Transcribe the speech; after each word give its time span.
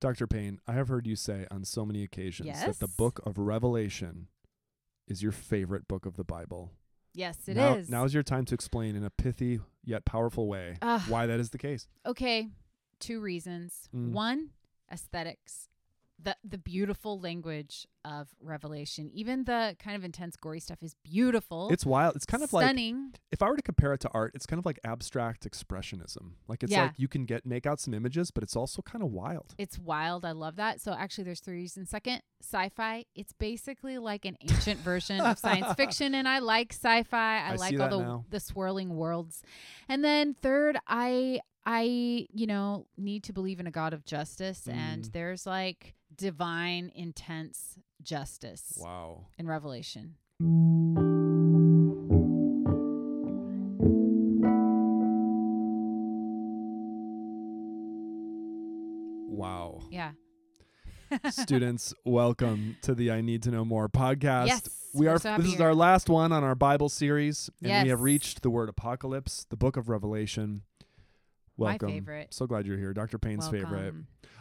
Dr. 0.00 0.26
Payne, 0.26 0.60
I 0.66 0.72
have 0.72 0.88
heard 0.88 1.06
you 1.06 1.16
say 1.16 1.46
on 1.50 1.64
so 1.64 1.86
many 1.86 2.02
occasions 2.02 2.60
that 2.60 2.78
the 2.80 2.88
book 2.88 3.20
of 3.24 3.38
Revelation 3.38 4.28
is 5.08 5.22
your 5.22 5.32
favorite 5.32 5.88
book 5.88 6.04
of 6.06 6.16
the 6.16 6.24
Bible. 6.24 6.72
Yes, 7.14 7.38
it 7.46 7.56
now, 7.56 7.74
is. 7.74 7.88
Now's 7.88 8.12
your 8.12 8.22
time 8.22 8.44
to 8.46 8.54
explain 8.54 8.94
in 8.94 9.02
a 9.02 9.10
pithy 9.10 9.60
yet 9.84 10.04
powerful 10.04 10.48
way 10.48 10.76
Ugh. 10.82 11.00
why 11.08 11.26
that 11.26 11.40
is 11.40 11.50
the 11.50 11.58
case. 11.58 11.88
okay, 12.04 12.48
two 13.00 13.20
reasons. 13.20 13.88
Mm. 13.94 14.12
One, 14.12 14.50
aesthetics. 14.92 15.68
The 16.22 16.34
the 16.42 16.56
beautiful 16.58 17.20
language 17.20 17.86
of 18.04 18.28
Revelation. 18.40 19.10
Even 19.12 19.44
the 19.44 19.76
kind 19.78 19.94
of 19.96 20.02
intense 20.04 20.34
gory 20.36 20.60
stuff 20.60 20.82
is 20.82 20.94
beautiful. 21.04 21.68
It's 21.70 21.84
wild. 21.84 22.16
It's 22.16 22.24
kind 22.24 22.42
of 22.42 22.52
like 22.54 22.64
stunning. 22.64 23.12
if 23.30 23.42
I 23.42 23.50
were 23.50 23.56
to 23.56 23.62
compare 23.62 23.92
it 23.92 24.00
to 24.00 24.08
art, 24.14 24.32
it's 24.34 24.46
kind 24.46 24.58
of 24.58 24.64
like 24.64 24.78
abstract 24.82 25.46
expressionism. 25.46 26.32
Like 26.48 26.62
it's 26.62 26.72
Yeah. 26.72 26.84
like 26.84 26.98
you 26.98 27.06
can 27.08 27.26
get 27.26 27.44
make 27.44 27.66
out 27.66 27.80
some 27.80 27.92
images, 27.92 28.30
but 28.30 28.42
it's 28.42 28.56
also 28.56 28.80
kind 28.80 29.04
of 29.04 29.10
wild. 29.10 29.54
It's 29.58 29.78
wild. 29.78 30.24
I 30.24 30.32
love 30.32 30.56
that. 30.56 30.80
So 30.80 30.92
actually 30.92 31.24
there's 31.24 31.40
three 31.40 31.56
reasons. 31.56 31.90
Second, 31.90 32.22
sci-fi. 32.42 33.04
It's 33.14 33.32
basically 33.34 33.98
like 33.98 34.24
an 34.24 34.36
ancient 34.40 34.80
version 34.80 35.20
of 35.20 35.38
science 35.38 35.72
fiction 35.76 36.14
and 36.14 36.26
I 36.26 36.38
like 36.38 36.72
sci-fi. 36.72 37.40
I, 37.42 37.52
I 37.52 37.56
like 37.56 37.78
all 37.78 37.88
the 37.90 37.98
now. 37.98 38.24
the 38.30 38.40
swirling 38.40 38.96
worlds. 38.96 39.42
And 39.88 40.02
then 40.02 40.34
third, 40.40 40.78
I 40.86 41.40
I, 41.68 42.28
you 42.32 42.46
know, 42.46 42.86
need 42.96 43.24
to 43.24 43.32
believe 43.32 43.58
in 43.58 43.66
a 43.66 43.72
God 43.72 43.92
of 43.92 44.04
justice 44.04 44.68
and 44.68 45.02
Mm. 45.02 45.12
there's 45.12 45.46
like 45.46 45.95
divine 46.16 46.90
intense 46.94 47.78
justice 48.02 48.78
Wow. 48.80 49.26
in 49.38 49.46
Revelation. 49.46 50.14
Wow. 59.28 59.80
Yeah. 59.90 60.12
Students, 61.30 61.94
welcome 62.04 62.76
to 62.82 62.94
the 62.94 63.10
I 63.12 63.20
Need 63.20 63.42
to 63.44 63.50
Know 63.50 63.64
More 63.64 63.88
podcast. 63.88 64.46
Yes, 64.48 64.68
we 64.94 65.06
we're 65.06 65.18
so 65.18 65.36
this 65.38 65.54
is 65.54 65.60
our 65.60 65.74
last 65.74 66.08
one 66.08 66.32
on 66.32 66.42
our 66.42 66.54
Bible 66.54 66.88
series 66.88 67.50
and 67.62 67.84
we 67.84 67.90
have 67.90 68.00
reached 68.00 68.42
the 68.42 68.50
word 68.50 68.68
apocalypse, 68.68 69.46
the 69.50 69.56
book 69.56 69.76
of 69.76 69.88
Revelation. 69.88 70.62
Welcome. 71.56 71.88
My 71.88 71.94
favorite. 71.94 72.34
So 72.34 72.46
glad 72.46 72.66
you're 72.66 72.78
here. 72.78 72.92
Dr. 72.92 73.18
Payne's 73.18 73.48
favorite. 73.48 73.94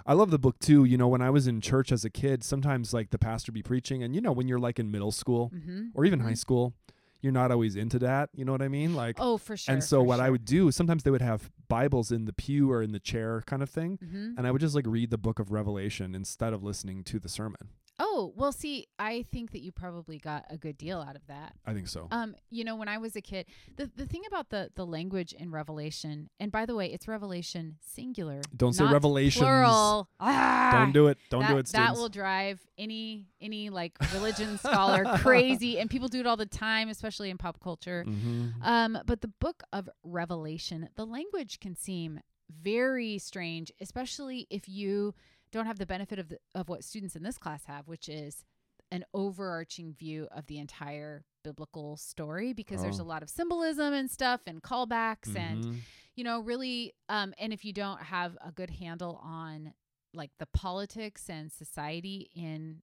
I 0.05 0.13
love 0.13 0.29
the 0.31 0.37
book 0.39 0.59
too. 0.59 0.83
You 0.85 0.97
know, 0.97 1.07
when 1.07 1.21
I 1.21 1.29
was 1.29 1.47
in 1.47 1.61
church 1.61 1.91
as 1.91 2.05
a 2.05 2.09
kid, 2.09 2.43
sometimes 2.43 2.93
like 2.93 3.09
the 3.09 3.17
pastor 3.17 3.51
be 3.51 3.63
preaching 3.63 4.03
and 4.03 4.13
you 4.13 4.21
know 4.21 4.31
when 4.31 4.47
you're 4.47 4.59
like 4.59 4.79
in 4.79 4.91
middle 4.91 5.11
school 5.11 5.51
Mhm. 5.55 5.89
or 5.95 6.05
even 6.05 6.19
Mhm. 6.19 6.23
high 6.23 6.33
school, 6.35 6.73
you're 7.21 7.31
not 7.31 7.49
always 7.51 7.75
into 7.75 7.97
that, 7.99 8.29
you 8.35 8.45
know 8.45 8.51
what 8.51 8.61
I 8.61 8.67
mean? 8.67 8.93
Like 8.93 9.15
Oh, 9.19 9.37
for 9.37 9.57
sure. 9.57 9.73
and 9.73 9.83
so 9.83 10.03
what 10.03 10.19
I 10.19 10.29
would 10.29 10.45
do, 10.45 10.69
sometimes 10.71 11.01
they 11.03 11.09
would 11.11 11.23
have 11.23 11.49
Bibles 11.67 12.11
in 12.11 12.25
the 12.25 12.33
pew 12.33 12.71
or 12.71 12.83
in 12.83 12.91
the 12.91 12.99
chair 12.99 13.41
kind 13.47 13.63
of 13.63 13.69
thing, 13.69 13.97
Mhm. 13.97 14.37
and 14.37 14.45
I 14.45 14.51
would 14.51 14.61
just 14.61 14.75
like 14.75 14.85
read 14.85 15.09
the 15.09 15.17
book 15.17 15.39
of 15.39 15.51
Revelation 15.51 16.13
instead 16.13 16.53
of 16.53 16.61
listening 16.63 17.03
to 17.05 17.17
the 17.19 17.29
sermon. 17.29 17.69
Oh, 17.97 18.33
well, 18.35 18.51
see, 18.51 18.87
I 18.99 19.25
think 19.31 19.51
that 19.51 19.61
you 19.61 19.71
probably 19.71 20.17
got 20.17 20.45
a 20.49 20.57
good 20.57 20.77
deal 20.77 20.99
out 20.99 21.15
of 21.15 21.25
that. 21.27 21.53
I 21.65 21.73
think 21.73 21.87
so. 21.87 22.07
Um, 22.11 22.35
you 22.49 22.65
know, 22.65 22.75
when 22.75 22.89
I 22.89 22.97
was 22.97 23.15
a 23.15 23.21
kid, 23.21 23.45
the 23.77 23.89
the 23.95 24.05
thing 24.05 24.23
about 24.27 24.49
the 24.49 24.69
the 24.75 24.85
language 24.85 25.31
in 25.33 25.51
Revelation, 25.51 26.29
and 26.39 26.51
by 26.51 26.65
the 26.65 26.75
way, 26.75 26.87
it's 26.91 27.07
Revelation 27.07 27.77
singular. 27.81 28.41
Don't 28.55 28.73
say 28.73 28.83
revelations. 28.83 29.41
Plural. 29.41 30.09
Ah, 30.19 30.71
Don't 30.73 30.91
do 30.91 31.07
it. 31.07 31.17
Don't 31.29 31.41
that, 31.41 31.51
do 31.51 31.57
it, 31.57 31.67
That 31.67 31.93
will 31.95 32.09
drive 32.09 32.59
any 32.77 33.27
any 33.39 33.69
like 33.69 33.93
religion 34.13 34.57
scholar 34.57 35.05
crazy, 35.19 35.79
and 35.79 35.89
people 35.89 36.09
do 36.09 36.19
it 36.19 36.27
all 36.27 36.37
the 36.37 36.45
time, 36.45 36.89
especially 36.89 37.29
in 37.29 37.37
pop 37.37 37.61
culture. 37.61 38.03
Mhm. 38.05 38.53
Um, 38.61 38.97
but 39.05 39.21
the 39.21 39.29
book 39.39 39.63
of 39.71 39.89
Revelation, 40.03 40.89
the 40.95 41.05
language 41.05 41.59
can 41.61 41.75
seem 41.75 42.19
very 42.49 43.17
strange, 43.17 43.71
especially 43.79 44.47
if 44.49 44.67
you 44.67 45.13
don't 45.55 45.65
have 45.65 45.79
the 45.79 45.85
benefit 45.85 46.19
of 46.19 46.29
the, 46.29 46.37
of 46.53 46.69
what 46.69 46.83
students 46.83 47.15
in 47.15 47.23
this 47.23 47.37
class 47.37 47.65
have, 47.65 47.87
which 47.87 48.07
is 48.09 48.43
an 48.91 49.03
overarching 49.13 49.93
view 49.93 50.27
of 50.31 50.45
the 50.47 50.59
entire 50.59 51.25
biblical 51.43 51.97
story 51.97 52.53
because 52.53 52.81
there's 52.81 52.99
Oh. 52.99 53.03
a 53.03 53.05
lot 53.05 53.23
of 53.23 53.29
symbolism 53.29 53.93
and 53.93 54.09
stuff 54.09 54.41
and 54.47 54.61
callbacks 54.63 55.35
and 55.35 55.63
Mhm. 55.63 55.81
you 56.15 56.23
know 56.23 56.39
really 56.39 56.93
um 57.09 57.33
and 57.37 57.53
if 57.53 57.63
you 57.65 57.71
don't 57.73 58.01
have 58.01 58.35
a 58.41 58.51
good 58.51 58.69
handle 58.71 59.17
on 59.23 59.73
like 60.13 60.31
the 60.39 60.45
politics 60.47 61.29
and 61.29 61.51
society 61.51 62.29
in 62.33 62.81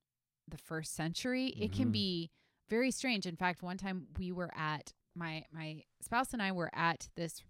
the 0.48 0.58
first 0.58 0.94
century 0.94 1.48
it 1.58 1.72
can 1.72 1.88
Mhm. 1.88 1.92
be 1.92 2.30
very 2.68 2.90
strange 2.92 3.26
in 3.26 3.36
fact 3.36 3.62
one 3.62 3.78
time 3.78 4.06
we 4.16 4.30
were 4.32 4.50
at 4.56 4.92
my 5.14 5.44
my 5.50 5.82
spouse 6.00 6.32
and 6.32 6.40
I 6.42 6.52
were 6.52 6.70
at 6.72 7.08
this 7.16 7.42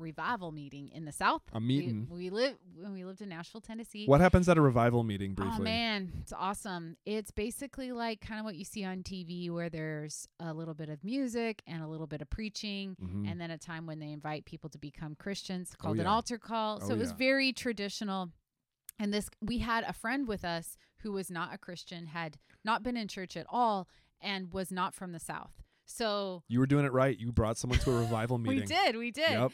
revival 0.00 0.50
meeting 0.52 0.88
in 0.92 1.04
the 1.04 1.12
south 1.12 1.42
A 1.52 1.60
meeting. 1.60 2.06
we 2.10 2.30
live 2.30 2.56
when 2.76 2.92
we 2.92 3.04
lived 3.04 3.20
in 3.20 3.28
Nashville 3.28 3.60
Tennessee 3.60 4.06
What 4.06 4.20
happens 4.20 4.48
at 4.48 4.56
a 4.58 4.60
revival 4.60 5.04
meeting 5.04 5.34
briefly? 5.34 5.56
Oh 5.58 5.62
man, 5.62 6.12
it's 6.20 6.32
awesome. 6.32 6.96
It's 7.06 7.30
basically 7.30 7.92
like 7.92 8.20
kind 8.20 8.40
of 8.40 8.44
what 8.44 8.56
you 8.56 8.64
see 8.64 8.84
on 8.84 9.02
TV 9.02 9.50
where 9.50 9.68
there's 9.68 10.26
a 10.40 10.52
little 10.54 10.74
bit 10.74 10.88
of 10.88 11.04
music 11.04 11.62
and 11.66 11.82
a 11.82 11.86
little 11.86 12.06
bit 12.06 12.22
of 12.22 12.30
preaching 12.30 12.96
Mhm. 13.00 13.30
and 13.30 13.40
then 13.40 13.50
a 13.50 13.58
time 13.58 13.86
when 13.86 13.98
they 14.00 14.10
invite 14.10 14.44
people 14.44 14.70
to 14.70 14.78
become 14.78 15.14
Christians 15.14 15.72
Oh, 15.74 15.82
called 15.82 16.00
an 16.00 16.06
altar 16.06 16.38
call. 16.38 16.80
So 16.80 16.92
Oh, 16.92 16.94
it 16.94 16.98
was 16.98 17.10
yeah. 17.10 17.16
very 17.16 17.52
traditional. 17.52 18.30
And 18.98 19.12
this 19.14 19.28
we 19.40 19.58
had 19.58 19.84
a 19.84 19.92
friend 19.92 20.26
with 20.26 20.44
us 20.44 20.76
who 21.02 21.12
was 21.12 21.30
not 21.30 21.54
a 21.54 21.58
Christian, 21.58 22.06
had 22.06 22.38
not 22.64 22.82
been 22.82 22.96
in 22.96 23.08
church 23.08 23.36
at 23.36 23.46
all 23.48 23.88
and 24.20 24.52
was 24.52 24.70
not 24.70 24.94
from 24.94 25.12
the 25.12 25.18
south. 25.20 25.62
So 25.86 26.44
you 26.46 26.60
were 26.60 26.66
doing 26.66 26.84
it 26.84 26.92
right. 26.92 27.18
You 27.18 27.32
brought 27.32 27.56
someone 27.56 27.78
to 27.80 27.90
a 27.90 27.98
revival 28.00 28.38
meeting. 28.44 28.60
we 28.60 28.66
did, 28.66 28.96
we 28.96 29.10
did 29.10 29.30
Yep. 29.30 29.52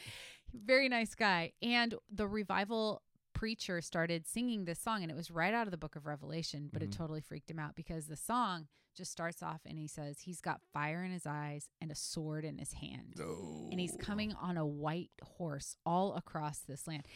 Very 0.53 0.89
nice 0.89 1.15
guy. 1.15 1.53
And 1.61 1.95
the 2.11 2.27
revival 2.27 3.01
preacher 3.33 3.81
started 3.81 4.25
singing 4.27 4.65
this 4.65 4.79
song, 4.79 5.03
and 5.03 5.11
it 5.11 5.15
was 5.15 5.29
right 5.29 5.53
out 5.53 5.67
of 5.67 5.71
the 5.71 5.77
book 5.77 5.95
of 5.95 6.05
Revelation, 6.07 6.69
but 6.73 6.81
Mhm. 6.81 6.85
it 6.85 6.91
totally 6.91 7.21
freaked 7.21 7.49
him 7.51 7.59
out 7.59 7.75
because 7.75 8.07
the 8.07 8.15
song 8.15 8.67
just 8.95 9.11
starts 9.11 9.43
off 9.43 9.61
and 9.65 9.77
he 9.77 9.87
says, 9.87 10.21
He's 10.21 10.41
got 10.41 10.59
fire 10.73 11.03
in 11.03 11.11
his 11.11 11.27
eyes 11.27 11.69
and 11.79 11.91
a 11.91 11.95
sword 11.95 12.43
in 12.43 12.57
his 12.57 12.73
hand. 12.73 13.13
And 13.19 13.79
he's 13.79 13.93
Oh. 13.93 13.97
coming 13.99 14.33
on 14.33 14.57
a 14.57 14.65
white 14.65 15.11
horse 15.21 15.75
all 15.85 16.15
across 16.15 16.59
this 16.61 16.87
land. 16.87 17.07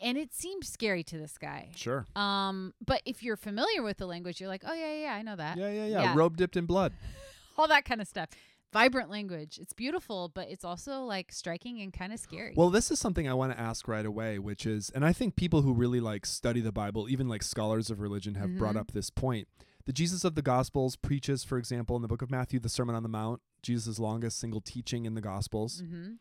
And 0.00 0.16
it 0.16 0.32
seemed 0.32 0.64
scary 0.64 1.02
to 1.04 1.18
this 1.18 1.36
guy. 1.36 1.70
Sure. 1.74 2.06
Um, 2.16 2.72
but 2.84 3.02
if 3.04 3.22
you're 3.22 3.36
familiar 3.36 3.82
with 3.82 3.98
the 3.98 4.06
language, 4.06 4.40
you're 4.40 4.48
like, 4.48 4.62
oh 4.66 4.72
yeah, 4.72 4.94
yeah, 4.94 5.14
I 5.14 5.20
know 5.22 5.36
that. 5.36 5.58
Yeah, 5.58 5.68
yeah, 5.70 5.86
yeah. 5.86 6.02
yeah. 6.04 6.14
Robe 6.16 6.38
dipped 6.38 6.56
in 6.56 6.64
blood. 6.64 6.94
All 7.58 7.68
that 7.68 7.84
kind 7.84 8.00
of 8.00 8.08
stuff. 8.08 8.30
Vibrant 8.76 9.08
language. 9.10 9.58
It's 9.58 9.72
beautiful, 9.72 10.30
but 10.34 10.48
it's 10.50 10.64
also 10.64 11.02
like 11.04 11.32
striking 11.32 11.80
and 11.80 11.92
kind 11.92 12.12
of 12.12 12.20
scary. 12.20 12.52
Well, 12.54 12.68
this 12.68 12.90
is 12.90 12.98
something 12.98 13.26
I 13.26 13.32
want 13.32 13.52
to 13.52 13.58
ask 13.58 13.88
right 13.88 14.04
away, 14.04 14.38
which 14.38 14.66
is, 14.66 14.90
and 14.90 15.02
I 15.02 15.14
think 15.14 15.34
people 15.34 15.62
who 15.62 15.72
really 15.72 15.98
like 15.98 16.26
study 16.26 16.60
the 16.60 16.72
Bible, 16.72 17.08
even 17.08 17.26
like 17.26 17.42
scholars 17.42 17.88
of 17.88 18.00
religion, 18.00 18.34
have 18.34 18.58
brought 18.58 18.74
Mhm. 18.74 18.80
up 18.80 18.92
this 18.92 19.08
point. 19.08 19.48
The 19.86 19.94
Jesus 19.94 20.24
of 20.24 20.34
the 20.34 20.42
Gospels 20.42 20.94
preaches, 20.96 21.42
for 21.42 21.56
example, 21.56 21.96
in 21.96 22.02
the 22.02 22.08
book 22.08 22.20
of 22.20 22.30
Matthew, 22.30 22.60
the 22.60 22.68
Sermon 22.68 22.94
on 22.94 23.02
the 23.02 23.08
Mount, 23.08 23.40
Jesus' 23.62 23.98
longest 23.98 24.38
single 24.38 24.60
teaching 24.60 25.06
in 25.06 25.14
the 25.14 25.22
Gospels. 25.22 25.80
mm-hmm. 25.80 26.14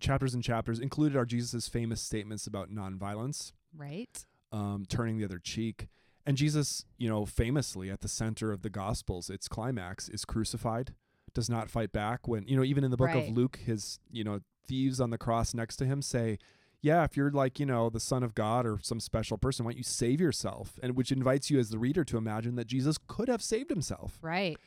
Chapters 0.00 0.34
and 0.34 0.42
chapters 0.42 0.80
included 0.80 1.16
are 1.16 1.24
Jesus' 1.24 1.68
famous 1.68 2.00
statements 2.00 2.48
about 2.48 2.70
nonviolence, 2.70 3.52
Right. 3.72 4.26
um, 4.50 4.84
turning 4.86 5.18
the 5.18 5.24
other 5.24 5.38
cheek. 5.38 5.86
And 6.26 6.36
Jesus, 6.36 6.84
you 6.98 7.08
know, 7.08 7.24
famously 7.24 7.88
at 7.88 8.00
the 8.00 8.08
center 8.08 8.50
of 8.50 8.62
the 8.62 8.70
Gospels, 8.70 9.30
its 9.30 9.46
climax 9.46 10.08
is 10.08 10.24
crucified, 10.24 10.94
does 11.34 11.50
not 11.50 11.68
fight 11.70 11.92
back. 11.92 12.26
When, 12.26 12.46
you 12.46 12.56
know, 12.56 12.64
even 12.64 12.84
in 12.84 12.90
the 12.90 12.96
book 12.96 13.08
Right. 13.08 13.28
of 13.28 13.36
Luke, 13.36 13.58
his, 13.64 13.98
you 14.10 14.24
know, 14.24 14.40
thieves 14.66 15.00
on 15.00 15.10
the 15.10 15.18
cross 15.18 15.52
next 15.54 15.76
to 15.76 15.84
him 15.84 16.00
say, 16.00 16.38
yeah, 16.80 17.04
if 17.04 17.16
you're 17.16 17.30
like, 17.30 17.58
you 17.58 17.66
know, 17.66 17.88
the 17.90 18.00
son 18.00 18.22
of 18.22 18.34
God 18.34 18.66
or 18.66 18.78
some 18.82 19.00
special 19.00 19.38
person, 19.38 19.64
why 19.64 19.72
don't 19.72 19.78
you 19.78 19.84
save 19.84 20.20
yourself? 20.20 20.78
And 20.82 20.94
which 20.96 21.10
invites 21.10 21.50
you 21.50 21.58
as 21.58 21.70
the 21.70 21.78
reader 21.78 22.04
to 22.04 22.16
imagine 22.18 22.56
that 22.56 22.66
Jesus 22.66 22.98
could 23.06 23.28
have 23.28 23.42
saved 23.42 23.70
himself. 23.70 24.18
Right. 24.22 24.58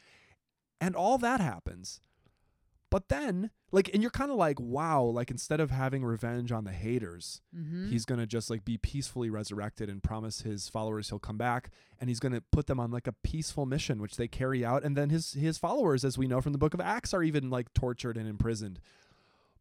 And 0.81 0.95
all 0.95 1.17
that 1.19 1.39
happens. 1.39 2.01
But 2.89 3.09
then, 3.09 3.51
like, 3.71 3.89
and 3.93 4.01
you're 4.01 4.09
kind 4.11 4.31
of 4.31 4.37
like, 4.37 4.59
wow, 4.61 5.03
like 5.03 5.29
instead 5.29 5.59
of 5.59 5.71
having 5.71 6.05
revenge 6.05 6.51
on 6.53 6.63
the 6.63 6.71
haters, 6.71 7.41
Mm-hmm. 7.55 7.89
he's 7.89 8.05
going 8.05 8.19
to 8.19 8.25
just 8.27 8.49
like 8.49 8.63
be 8.63 8.77
peacefully 8.77 9.29
resurrected 9.29 9.89
and 9.89 10.01
promise 10.01 10.41
his 10.41 10.69
followers 10.69 11.09
he'll 11.09 11.19
come 11.19 11.37
back 11.37 11.69
and 11.99 12.09
he's 12.09 12.19
going 12.19 12.31
to 12.33 12.41
put 12.51 12.67
them 12.67 12.79
on 12.79 12.91
like 12.91 13.07
a 13.07 13.11
peaceful 13.11 13.65
mission 13.65 13.99
which 14.01 14.15
they 14.15 14.27
carry 14.27 14.63
out 14.63 14.83
and 14.83 14.95
then 14.95 15.09
his 15.09 15.33
his 15.33 15.57
followers 15.57 16.05
as 16.05 16.17
we 16.17 16.27
know 16.27 16.39
from 16.39 16.51
the 16.53 16.57
book 16.59 16.73
of 16.75 16.79
acts 16.79 17.13
are 17.13 17.23
even 17.23 17.49
like 17.49 17.73
tortured 17.73 18.15
and 18.15 18.27
imprisoned 18.27 18.79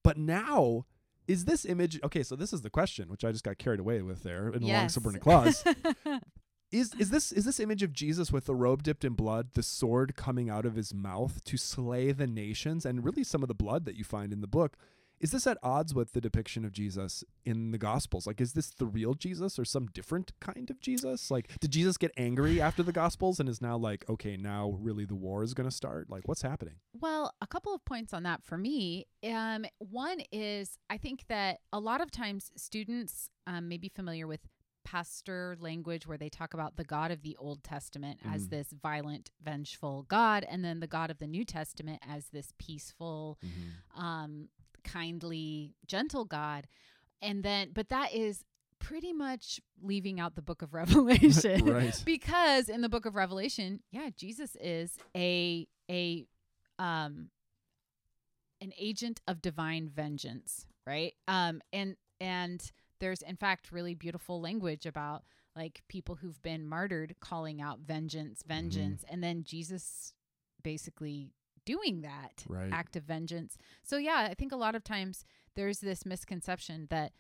but 0.02 0.18
now 0.18 0.84
is 1.26 1.46
this 1.46 1.64
image 1.64 1.98
okay 2.04 2.22
so 2.22 2.36
this 2.36 2.52
is 2.52 2.60
the 2.62 2.70
question 2.70 3.08
which 3.08 3.24
i 3.24 3.32
just 3.32 3.44
got 3.44 3.56
carried 3.58 3.80
away 3.80 4.02
with 4.02 4.22
there 4.22 4.48
in 4.48 4.62
a 4.62 4.66
long 4.66 4.82
Yes. 4.82 4.94
subordinate 4.94 5.22
clause 5.22 5.64
is 6.72 6.94
is 6.98 7.10
this 7.10 7.32
is 7.32 7.44
this 7.44 7.60
image 7.60 7.82
of 7.82 7.92
Jesus 7.92 8.32
with 8.32 8.46
the 8.46 8.54
robe 8.54 8.82
dipped 8.82 9.04
in 9.04 9.14
blood, 9.14 9.52
the 9.54 9.62
sword 9.62 10.16
coming 10.16 10.50
out 10.50 10.66
of 10.66 10.74
his 10.74 10.92
mouth 10.92 11.44
to 11.44 11.56
slay 11.56 12.12
the 12.12 12.26
nations, 12.26 12.84
and 12.84 13.04
really 13.04 13.24
some 13.24 13.42
of 13.42 13.48
the 13.48 13.54
blood 13.54 13.84
that 13.84 13.96
you 13.96 14.04
find 14.04 14.32
in 14.32 14.40
the 14.40 14.46
book? 14.46 14.76
Is 15.18 15.30
this 15.30 15.46
at 15.46 15.56
odds 15.62 15.94
with 15.94 16.12
the 16.12 16.20
depiction 16.20 16.62
of 16.66 16.72
Jesus 16.72 17.24
in 17.42 17.70
the 17.70 17.78
Gospels? 17.78 18.26
Like, 18.26 18.38
is 18.38 18.52
this 18.52 18.68
the 18.68 18.84
real 18.84 19.14
Jesus 19.14 19.58
or 19.58 19.64
some 19.64 19.86
different 19.86 20.32
kind 20.40 20.68
of 20.68 20.78
Jesus? 20.78 21.30
Like, 21.30 21.58
did 21.58 21.70
Jesus 21.70 21.96
get 21.96 22.10
angry 22.18 22.60
after 22.60 22.82
the 22.82 22.92
Gospels 22.92 23.40
and 23.40 23.48
is 23.48 23.62
now 23.62 23.78
like, 23.78 24.04
okay, 24.10 24.36
now 24.36 24.76
really 24.78 25.06
the 25.06 25.14
war 25.14 25.42
is 25.42 25.54
going 25.54 25.68
to 25.68 25.74
start? 25.74 26.10
Like, 26.10 26.28
what's 26.28 26.42
happening? 26.42 26.74
well, 27.00 27.32
a 27.40 27.46
couple 27.46 27.74
of 27.74 27.84
points 27.84 28.12
on 28.12 28.24
that 28.24 28.42
for 28.42 28.58
me. 28.58 29.06
Um, 29.24 29.64
one 29.78 30.20
is 30.32 30.78
I 30.90 30.98
think 30.98 31.24
that 31.28 31.60
a 31.72 31.78
lot 31.78 32.00
of 32.00 32.10
times 32.10 32.50
students 32.56 33.30
um, 33.46 33.68
may 33.68 33.76
be 33.78 33.88
familiar 33.88 34.26
with 34.26 34.40
pastor 34.86 35.56
language 35.58 36.06
where 36.06 36.16
they 36.16 36.28
talk 36.28 36.54
about 36.54 36.76
the 36.76 36.84
God 36.84 37.10
of 37.10 37.22
the 37.22 37.36
Old 37.38 37.64
Testament 37.64 38.20
as 38.24 38.46
Mhm. 38.46 38.50
this 38.50 38.70
violent, 38.70 39.30
vengeful 39.42 40.04
God, 40.04 40.44
and 40.48 40.64
then 40.64 40.78
the 40.78 40.86
God 40.86 41.10
of 41.10 41.18
the 41.18 41.26
New 41.26 41.44
Testament 41.44 42.00
as 42.06 42.28
this 42.28 42.52
peaceful, 42.56 43.36
um, 43.96 44.48
kindly, 44.84 45.74
gentle 45.86 46.24
God. 46.24 46.68
And 47.20 47.42
then, 47.42 47.72
but 47.72 47.88
that 47.88 48.14
is 48.14 48.44
pretty 48.78 49.12
much 49.12 49.60
leaving 49.82 50.20
out 50.20 50.36
the 50.36 50.42
book 50.42 50.62
of 50.62 50.72
Revelation. 50.82 51.64
Right. 51.66 52.00
because 52.04 52.68
in 52.68 52.80
the 52.82 52.88
book 52.88 53.06
of 53.06 53.16
Revelation, 53.16 53.82
yeah, 53.90 54.10
Jesus 54.16 54.56
is 54.60 54.96
a 55.16 55.66
a 55.90 56.26
um 56.78 57.30
an 58.60 58.72
agent 58.78 59.20
of 59.26 59.42
divine 59.42 59.88
vengeance, 59.88 60.66
right? 60.86 61.14
Um 61.26 61.60
and 61.72 61.96
and 62.20 62.70
there's 63.00 63.22
in 63.22 63.36
fact 63.36 63.72
really 63.72 63.94
beautiful 63.94 64.40
language 64.40 64.86
about 64.86 65.24
like 65.54 65.82
people 65.88 66.16
who've 66.16 66.40
been 66.42 66.66
martyred 66.66 67.16
calling 67.20 67.60
out 67.62 67.80
vengeance, 67.80 68.42
vengeance, 68.46 69.04
and 69.08 69.22
then 69.22 69.42
Jesus 69.44 70.12
basically 70.62 71.32
doing 71.64 72.02
that 72.02 72.44
Right. 72.48 72.72
act 72.72 72.96
of 72.96 73.04
vengeance. 73.04 73.56
So 73.82 73.96
yeah, 73.96 74.28
I 74.30 74.34
think 74.34 74.52
a 74.52 74.56
lot 74.56 74.74
of 74.74 74.84
times 74.84 75.24
there's 75.54 75.80
this 75.80 76.04
misconception 76.06 76.86
that 76.90 77.12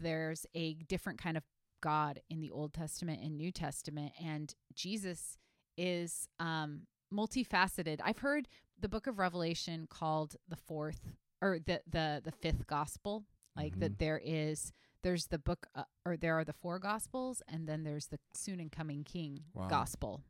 there's 0.00 0.46
a 0.54 0.74
different 0.88 1.18
kind 1.18 1.36
of 1.36 1.44
God 1.82 2.20
in 2.30 2.40
the 2.40 2.50
Old 2.50 2.72
Testament 2.72 3.20
and 3.22 3.36
New 3.36 3.52
Testament, 3.52 4.12
and 4.18 4.54
Jesus 4.74 5.36
is 5.76 6.28
um, 6.40 6.86
multifaceted. 7.12 8.00
I've 8.02 8.18
heard 8.18 8.48
the 8.80 8.88
Book 8.88 9.06
of 9.06 9.18
Revelation 9.18 9.86
called 9.88 10.36
the 10.48 10.56
fourth 10.56 11.12
or 11.42 11.58
the 11.58 11.82
the 11.86 12.22
the 12.24 12.32
fifth 12.32 12.66
gospel, 12.66 13.24
like 13.54 13.78
that 13.80 13.92
Mhm. 13.92 13.98
there 13.98 14.20
is 14.24 14.72
there's 15.04 15.26
the 15.26 15.38
book 15.38 15.68
uh, 15.76 15.84
or 16.04 16.16
there 16.16 16.36
are 16.36 16.44
the 16.44 16.52
four 16.52 16.80
gospels, 16.80 17.42
and 17.46 17.68
then 17.68 17.84
there's 17.84 18.06
the 18.06 18.18
soon 18.34 18.58
and 18.58 18.72
coming 18.72 19.04
King 19.04 19.44
Wow. 19.54 19.68
gospel. 19.68 20.22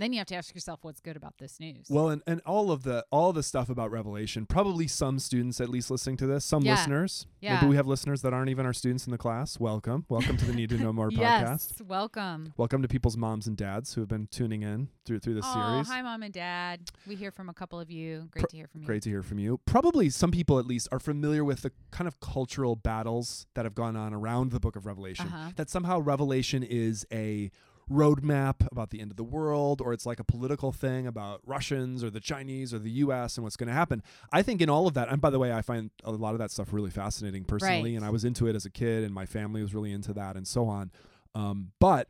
Then 0.00 0.14
you 0.14 0.18
have 0.18 0.28
to 0.28 0.34
ask 0.34 0.54
yourself 0.54 0.78
what's 0.80 0.98
good 1.02 1.14
about 1.14 1.34
this 1.36 1.60
news. 1.60 1.88
Well, 1.90 2.08
and, 2.08 2.22
and 2.26 2.40
all 2.46 2.72
of 2.72 2.84
the 2.84 3.04
all 3.10 3.34
the 3.34 3.42
stuff 3.42 3.68
about 3.68 3.90
Revelation, 3.90 4.46
probably 4.46 4.86
some 4.86 5.18
students 5.18 5.60
at 5.60 5.68
least 5.68 5.90
listening 5.90 6.16
to 6.16 6.26
this, 6.26 6.42
some 6.42 6.62
Yeah. 6.62 6.76
listeners. 6.76 7.26
Yeah. 7.42 7.56
Maybe 7.56 7.66
we 7.66 7.76
have 7.76 7.86
listeners 7.86 8.22
that 8.22 8.32
aren't 8.32 8.48
even 8.48 8.64
our 8.64 8.72
students 8.72 9.04
in 9.06 9.10
the 9.10 9.18
class. 9.18 9.60
Welcome. 9.60 10.06
Welcome 10.08 10.38
to 10.38 10.46
the 10.46 10.54
Need 10.54 10.70
to 10.70 10.78
Know 10.78 10.90
More 10.90 11.10
podcast. 11.10 11.18
yes, 11.18 11.82
welcome. 11.86 12.54
Welcome 12.56 12.80
to 12.80 12.88
people's 12.88 13.18
moms 13.18 13.46
and 13.46 13.58
dads 13.58 13.92
who 13.92 14.00
have 14.00 14.08
been 14.08 14.26
tuning 14.28 14.62
in 14.62 14.88
through 15.04 15.18
through 15.18 15.34
this 15.34 15.44
Oh, 15.46 15.52
series. 15.74 15.86
hi, 15.88 16.00
mom 16.00 16.22
and 16.22 16.32
dad. 16.32 16.80
We 17.06 17.14
hear 17.14 17.30
from 17.30 17.50
a 17.50 17.54
couple 17.54 17.78
of 17.78 17.90
you. 17.90 18.28
Great 18.30 18.48
to 18.48 18.56
hear 18.56 18.68
from 18.68 18.80
you. 18.80 18.86
Great 18.86 19.02
to 19.02 19.10
hear 19.10 19.22
from 19.22 19.38
you. 19.38 19.60
Probably 19.66 20.08
some 20.08 20.30
people 20.30 20.58
at 20.58 20.64
least 20.64 20.88
are 20.90 20.98
familiar 20.98 21.44
with 21.44 21.60
the 21.60 21.72
kind 21.90 22.08
of 22.08 22.20
cultural 22.20 22.74
battles 22.74 23.46
that 23.52 23.66
have 23.66 23.74
gone 23.74 23.96
on 23.96 24.14
around 24.14 24.50
the 24.50 24.60
book 24.60 24.76
of 24.76 24.86
Revelation. 24.86 25.26
Uh-huh. 25.26 25.50
That 25.56 25.68
somehow 25.68 25.98
Revelation 26.00 26.62
is 26.62 27.06
a 27.12 27.50
roadmap 27.90 28.66
about 28.70 28.90
the 28.90 29.00
end 29.00 29.10
of 29.10 29.16
the 29.16 29.24
world 29.24 29.80
or 29.80 29.92
it's 29.92 30.06
like 30.06 30.20
a 30.20 30.24
political 30.24 30.70
thing 30.72 31.06
about 31.06 31.40
Russians 31.44 32.04
or 32.04 32.10
the 32.10 32.20
Chinese 32.20 32.72
or 32.72 32.78
the 32.78 32.90
US 32.92 33.36
and 33.36 33.44
what's 33.44 33.56
going 33.56 33.66
to 33.68 33.74
happen. 33.74 34.02
I 34.32 34.42
think 34.42 34.60
in 34.60 34.70
all 34.70 34.86
of 34.86 34.94
that 34.94 35.08
and 35.08 35.20
by 35.20 35.30
the 35.30 35.38
way 35.38 35.52
I 35.52 35.60
find 35.62 35.90
a 36.04 36.12
lot 36.12 36.32
of 36.32 36.38
that 36.38 36.50
stuff 36.50 36.72
really 36.72 36.90
fascinating 36.90 37.44
personally 37.44 37.90
Right. 37.92 37.96
and 37.96 38.04
I 38.04 38.10
was 38.10 38.24
into 38.24 38.46
it 38.46 38.54
as 38.54 38.64
a 38.64 38.70
kid 38.70 39.02
and 39.04 39.12
my 39.12 39.26
family 39.26 39.60
was 39.60 39.74
really 39.74 39.92
into 39.92 40.12
that 40.14 40.36
and 40.36 40.46
so 40.46 40.66
on. 40.66 40.90
Um, 41.34 41.72
but 41.80 42.08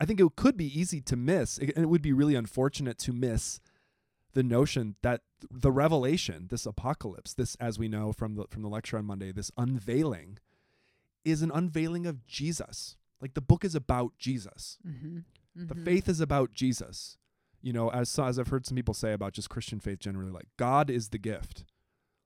I 0.00 0.04
think 0.04 0.20
it 0.20 0.36
could 0.36 0.56
be 0.56 0.78
easy 0.78 1.00
to 1.02 1.16
miss 1.16 1.58
and 1.58 1.70
it 1.76 1.88
would 1.88 2.02
be 2.02 2.12
really 2.12 2.34
unfortunate 2.34 2.98
to 2.98 3.12
miss 3.12 3.60
the 4.34 4.42
notion 4.42 4.94
that 5.02 5.22
the 5.50 5.72
revelation, 5.72 6.46
this 6.50 6.66
apocalypse, 6.66 7.32
this 7.34 7.54
as 7.56 7.78
we 7.78 7.88
know 7.88 8.12
from 8.12 8.34
the 8.34 8.44
from 8.50 8.62
the 8.62 8.68
lecture 8.68 8.98
on 8.98 9.06
Monday, 9.06 9.32
this 9.32 9.50
unveiling 9.56 10.38
is 11.24 11.42
an 11.42 11.50
unveiling 11.54 12.06
of 12.06 12.26
Jesus. 12.26 12.96
Like 13.20 13.34
the 13.34 13.40
book 13.40 13.64
is 13.64 13.74
about 13.74 14.12
Jesus. 14.18 14.78
Mm-hmm. 14.86 15.18
The 15.66 15.74
faith 15.74 16.08
is 16.08 16.20
about 16.20 16.52
Jesus. 16.52 17.16
You 17.62 17.72
know, 17.72 17.90
as 17.90 18.16
as 18.18 18.38
I've 18.38 18.48
heard 18.48 18.66
some 18.66 18.76
people 18.76 18.94
say 18.94 19.12
about 19.12 19.32
just 19.32 19.48
Christian 19.48 19.80
faith 19.80 19.98
generally, 19.98 20.30
like 20.30 20.48
God 20.56 20.90
is 20.90 21.08
the 21.08 21.18
gift. 21.18 21.64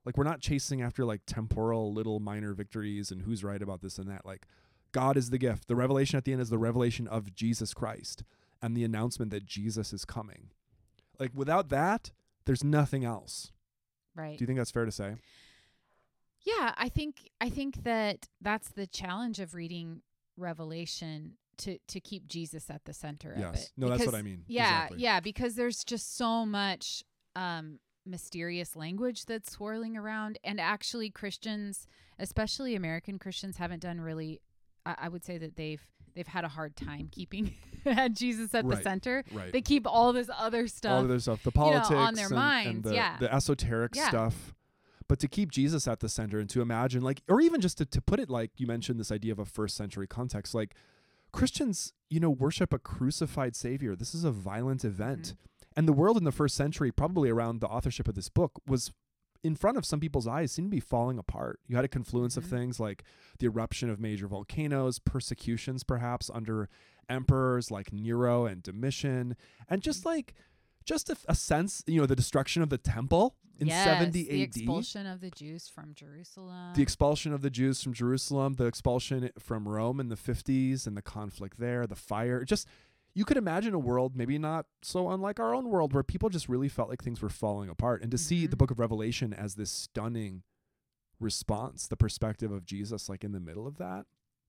Like 0.05 0.17
we're 0.17 0.23
not 0.23 0.41
chasing 0.41 0.81
after 0.81 1.05
like 1.05 1.21
temporal 1.25 1.93
little 1.93 2.19
minor 2.19 2.53
victories 2.53 3.11
and 3.11 3.21
who's 3.21 3.43
right 3.43 3.61
about 3.61 3.81
this 3.81 3.97
and 3.97 4.09
that. 4.09 4.25
Like 4.25 4.45
God 4.91 5.15
is 5.15 5.29
the 5.29 5.37
gift. 5.37 5.67
The 5.67 5.75
revelation 5.75 6.17
at 6.17 6.25
the 6.25 6.33
end 6.33 6.41
is 6.41 6.49
the 6.49 6.57
revelation 6.57 7.07
of 7.07 7.33
Jesus 7.33 7.73
Christ 7.73 8.23
and 8.61 8.75
the 8.75 8.83
announcement 8.83 9.31
that 9.31 9.45
Jesus 9.45 9.93
is 9.93 10.05
coming. 10.05 10.49
Like 11.19 11.31
without 11.33 11.69
that, 11.69 12.11
there's 12.45 12.63
nothing 12.63 13.05
else. 13.05 13.51
Right. 14.15 14.37
Do 14.37 14.43
you 14.43 14.47
think 14.47 14.57
that's 14.57 14.71
fair 14.71 14.85
to 14.85 14.91
say? 14.91 15.15
Yeah, 16.43 16.73
I 16.75 16.89
think 16.89 17.29
I 17.39 17.49
think 17.49 17.83
that 17.83 18.27
that's 18.41 18.69
the 18.69 18.87
challenge 18.87 19.39
of 19.39 19.53
reading 19.53 20.01
Revelation 20.41 21.37
to 21.59 21.77
to 21.87 21.99
keep 21.99 22.27
Jesus 22.27 22.69
at 22.69 22.83
the 22.85 22.93
center 22.93 23.31
of 23.33 23.39
Yes. 23.39 23.63
it. 23.65 23.71
No, 23.77 23.89
that's 23.89 24.05
what 24.05 24.15
I 24.15 24.21
mean. 24.21 24.43
Yeah, 24.47 24.63
Exactly. 24.83 24.99
yeah, 24.99 25.19
because 25.19 25.55
there's 25.55 25.83
just 25.83 26.17
so 26.17 26.45
much 26.45 27.03
um 27.35 27.79
mysterious 28.05 28.75
language 28.75 29.25
that's 29.25 29.51
swirling 29.51 29.95
around 29.95 30.39
and 30.43 30.59
actually 30.59 31.09
Christians, 31.11 31.85
especially 32.19 32.75
American 32.75 33.19
Christians 33.19 33.57
haven't 33.57 33.81
done 33.81 34.01
really 34.01 34.41
I, 34.85 34.95
I 35.03 35.09
would 35.09 35.23
say 35.23 35.37
that 35.37 35.55
they've 35.55 35.85
they've 36.15 36.27
had 36.27 36.43
a 36.43 36.47
hard 36.49 36.75
time 36.75 37.09
keeping 37.11 37.53
Jesus 38.13 38.53
at 38.55 38.67
the 38.67 38.81
center. 38.81 39.23
Right. 39.31 39.53
They 39.53 39.61
keep 39.61 39.85
all 39.87 40.11
this 40.13 40.29
other 40.35 40.67
stuff. 40.67 40.91
all 40.93 41.01
of 41.03 41.09
their 41.09 41.19
stuff, 41.19 41.43
the 41.43 41.51
know, 41.55 41.63
on 41.63 41.71
politics 41.81 42.17
their 42.17 42.25
and, 42.27 42.35
minds, 42.35 42.69
and 42.69 42.83
the, 42.83 42.93
yeah. 42.95 43.17
the 43.19 43.33
esoteric 43.33 43.95
Yeah. 43.95 44.09
stuff. 44.09 44.53
But 45.11 45.19
to 45.19 45.27
keep 45.27 45.51
Jesus 45.51 45.89
at 45.89 45.99
the 45.99 46.07
center 46.07 46.39
and 46.39 46.49
to 46.51 46.61
imagine, 46.61 47.01
like, 47.01 47.21
or 47.27 47.41
even 47.41 47.59
just 47.59 47.79
to, 47.79 47.85
to 47.85 47.99
put 47.99 48.17
it 48.17 48.29
like 48.29 48.51
you 48.55 48.65
mentioned, 48.65 48.97
this 48.97 49.11
idea 49.11 49.33
of 49.33 49.39
a 49.39 49.45
first 49.45 49.75
century 49.75 50.07
context, 50.07 50.55
like 50.55 50.73
Christians, 51.33 51.91
you 52.09 52.21
know, 52.21 52.29
worship 52.29 52.71
a 52.71 52.79
crucified 52.79 53.53
Savior. 53.53 53.93
This 53.93 54.15
is 54.15 54.23
a 54.23 54.31
violent 54.31 54.85
event. 54.85 55.21
Mm-hmm. 55.21 55.63
And 55.75 55.85
the 55.85 55.91
world 55.91 56.15
in 56.15 56.23
the 56.23 56.31
first 56.31 56.55
century, 56.55 56.93
probably 56.93 57.29
around 57.29 57.59
the 57.59 57.67
authorship 57.67 58.07
of 58.07 58.15
this 58.15 58.29
book, 58.29 58.61
was 58.65 58.93
in 59.43 59.53
front 59.53 59.77
of 59.77 59.85
some 59.85 59.99
people's 59.99 60.27
eyes, 60.27 60.53
seemed 60.53 60.67
to 60.71 60.77
be 60.77 60.79
falling 60.79 61.19
apart. 61.19 61.59
You 61.67 61.75
had 61.75 61.83
a 61.83 61.89
confluence 61.89 62.35
Mhm. 62.35 62.37
of 62.37 62.45
things 62.45 62.79
like 62.79 63.03
the 63.39 63.47
eruption 63.47 63.89
of 63.89 63.99
major 63.99 64.27
volcanoes, 64.27 64.97
persecutions 64.97 65.83
perhaps 65.83 66.31
under 66.33 66.69
emperors 67.09 67.69
like 67.69 67.91
Nero 67.91 68.45
and 68.45 68.63
Domitian, 68.63 69.35
and 69.67 69.81
just 69.81 70.05
like 70.05 70.35
just 70.85 71.09
a, 71.09 71.17
a 71.27 71.35
sense, 71.35 71.83
you 71.85 71.99
know, 71.99 72.07
the 72.07 72.15
destruction 72.15 72.63
of 72.63 72.69
the 72.69 72.77
temple 72.77 73.35
in 73.59 73.67
yes, 73.67 73.83
70 73.83 74.11
the 74.23 74.41
AD. 74.43 74.47
expulsion 74.47 75.05
of 75.05 75.21
the 75.21 75.29
Jews 75.29 75.67
from 75.67 75.93
Jerusalem. 75.93 76.73
the 76.75 76.81
expulsion 76.81 77.33
of 77.33 77.41
the 77.41 77.49
Jews 77.49 77.83
from 77.83 77.93
Jerusalem, 77.93 78.53
the 78.53 78.65
expulsion 78.65 79.29
from 79.39 79.67
Rome 79.67 79.99
in 79.99 80.09
the 80.09 80.15
50s, 80.15 80.87
and 80.87 80.95
the 80.97 81.01
conflict 81.01 81.57
there, 81.59 81.85
the 81.87 81.95
fire. 81.95 82.43
Just 82.43 82.67
you 83.13 83.25
could 83.25 83.37
imagine 83.37 83.73
a 83.73 83.79
world 83.79 84.15
maybe 84.15 84.37
not 84.37 84.65
so 84.81 85.09
unlike 85.09 85.39
our 85.39 85.53
own 85.53 85.67
world 85.69 85.93
where 85.93 86.01
people 86.03 86.29
just 86.29 86.47
really 86.47 86.69
felt 86.69 86.89
like 86.89 87.03
things 87.03 87.21
were 87.21 87.29
falling 87.29 87.69
apart. 87.69 88.01
And 88.01 88.09
to 88.11 88.17
see 88.17 88.47
the 88.47 88.55
Mhm. 88.55 88.59
book 88.59 88.71
of 88.71 88.79
Revelation 88.79 89.33
as 89.33 89.55
this 89.55 89.69
stunning 89.69 90.43
response, 91.19 91.87
the 91.87 91.97
perspective 91.97 92.51
of 92.51 92.65
Jesus 92.65 93.09
like 93.09 93.23
in 93.23 93.31
the 93.31 93.39
middle 93.39 93.67
of 93.67 93.77
that, 93.77 94.05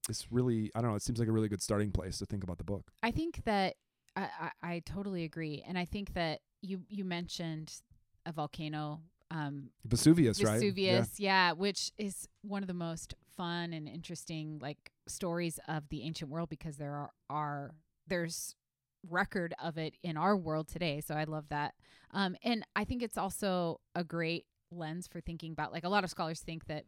it's 0.09 0.31
really 0.33 0.71
I 0.75 0.81
don't 0.81 0.91
know, 0.91 0.97
it 0.97 1.03
seems 1.03 1.19
like 1.19 1.29
a 1.29 1.33
really 1.33 1.49
good 1.49 1.63
starting 1.63 1.93
place 1.93 2.19
to 2.19 2.27
think 2.27 2.43
about 2.45 2.59
the 2.59 2.65
book. 2.65 2.93
I 3.03 3.11
think 3.11 3.43
that 3.45 3.77
I, 4.17 4.29
I, 4.41 4.51
I 4.75 4.79
totally 4.81 5.25
agree, 5.25 5.63
and 5.67 5.79
I 5.79 5.85
think 5.85 6.15
that 6.15 6.41
you 6.61 6.83
you 6.89 7.05
mentioned 7.05 7.75
a 8.27 8.33
volcano, 8.33 9.01
um, 9.31 9.71
Vesuvius, 9.85 10.43
right? 10.43 10.55
Vesuvius, 10.55 11.19
yeah. 11.19 11.53
which 11.53 11.91
is 11.99 12.29
one 12.43 12.63
of 12.63 12.67
the 12.67 12.75
most 12.75 13.15
fun 13.37 13.73
and 13.73 13.89
interesting 13.89 14.59
like 14.61 14.93
stories 15.07 15.59
of 15.69 15.89
the 15.89 16.03
ancient 16.03 16.31
world 16.31 16.51
because 16.51 16.77
there 16.77 16.93
are 16.93 17.11
are 17.31 17.75
there's 18.07 18.55
record 19.09 19.55
of 19.63 19.79
it 19.79 19.95
in 20.03 20.17
our 20.17 20.37
world 20.37 20.69
today. 20.69 21.01
So 21.01 21.15
I 21.15 21.25
love 21.25 21.49
that, 21.49 21.75
um, 22.13 22.37
and 22.43 22.65
I 22.77 22.85
think 22.85 23.03
it's 23.03 23.19
also 23.19 23.81
a 23.95 24.05
great 24.05 24.47
lens 24.71 25.07
for 25.07 25.21
thinking 25.21 25.53
about. 25.53 25.73
Like 25.73 25.85
a 25.85 25.89
lot 25.89 26.05
of 26.05 26.11
scholars 26.11 26.41
think 26.41 26.67
that 26.67 26.85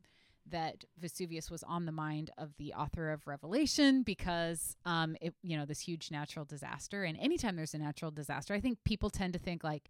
that 0.51 0.85
Vesuvius 0.99 1.51
was 1.51 1.63
on 1.63 1.87
the 1.87 1.93
mind 1.93 2.31
of 2.37 2.51
the 2.59 2.75
author 2.75 3.11
of 3.11 3.27
Revelation 3.27 4.03
because 4.03 4.77
um 4.85 5.17
it 5.21 5.35
you 5.43 5.57
know 5.57 5.65
this 5.65 5.81
huge 5.81 6.11
natural 6.11 6.45
disaster 6.45 7.05
and 7.05 7.19
anytime 7.19 7.57
there's 7.57 7.73
a 7.73 7.79
natural 7.79 8.11
disaster 8.11 8.53
I 8.53 8.61
think 8.61 8.79
people 8.85 9.09
tend 9.09 9.33
to 9.33 9.39
think 9.39 9.65
like 9.65 9.89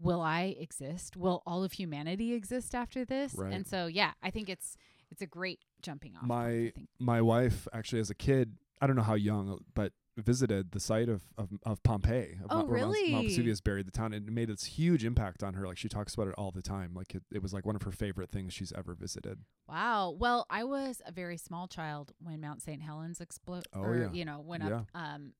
will 0.00 0.20
I 0.22 0.56
exist 0.58 1.16
will 1.16 1.42
all 1.46 1.62
of 1.62 1.72
humanity 1.72 2.32
exist 2.32 2.74
after 2.74 3.04
this 3.04 3.34
Right. 3.34 3.52
and 3.52 3.66
so 3.66 3.86
yeah 3.86 4.12
I 4.22 4.30
think 4.30 4.48
it's 4.48 4.76
it's 5.10 5.22
a 5.22 5.26
great 5.26 5.60
jumping 5.82 6.16
off 6.16 6.24
My 6.24 6.72
think. 6.74 6.88
my 6.98 7.20
wife 7.20 7.68
actually 7.72 8.00
as 8.00 8.10
a 8.10 8.14
kid, 8.14 8.56
I 8.80 8.86
don't 8.86 8.96
know 8.96 9.02
how 9.02 9.14
young, 9.14 9.58
but 9.74 9.92
visited 10.16 10.72
the 10.72 10.80
site 10.80 11.08
of 11.08 11.22
of, 11.38 11.48
of 11.64 11.82
Pompeii. 11.82 12.32
Of 12.44 12.46
Oh, 12.50 12.56
Mount- 12.58 12.68
where 12.68 12.80
Mount-? 12.86 13.26
Vesuvius 13.28 13.60
buried 13.60 13.86
the 13.86 13.90
town. 13.90 14.12
It 14.12 14.24
made 14.30 14.48
this 14.48 14.64
huge 14.64 15.04
impact 15.04 15.42
on 15.42 15.54
her. 15.54 15.66
Like 15.66 15.78
she 15.78 15.88
talks 15.88 16.14
about 16.14 16.28
it 16.28 16.34
all 16.36 16.50
the 16.50 16.60
time. 16.62 16.92
Like 16.94 17.14
it, 17.14 17.22
it 17.32 17.42
was 17.42 17.52
like 17.54 17.64
one 17.66 17.74
of 17.76 17.82
her 17.82 17.90
favorite 17.92 18.30
things 18.30 18.52
she's 18.52 18.72
ever 18.72 18.94
visited. 18.94 19.38
Wow. 19.68 20.10
Well, 20.18 20.46
I 20.50 20.64
was 20.64 21.00
a 21.06 21.12
very 21.12 21.36
small 21.38 21.68
child 21.68 22.12
when 22.22 22.40
Mount 22.40 22.60
St. 22.62 22.82
Helens 22.82 23.20
exploded. 23.20 23.68
Oh, 23.74 23.80
or, 23.80 23.96
yeah. 23.98 24.12
You 24.12 24.24
know, 24.26 24.40
went 24.40 24.62
up 24.64 24.88
um, 24.94 25.32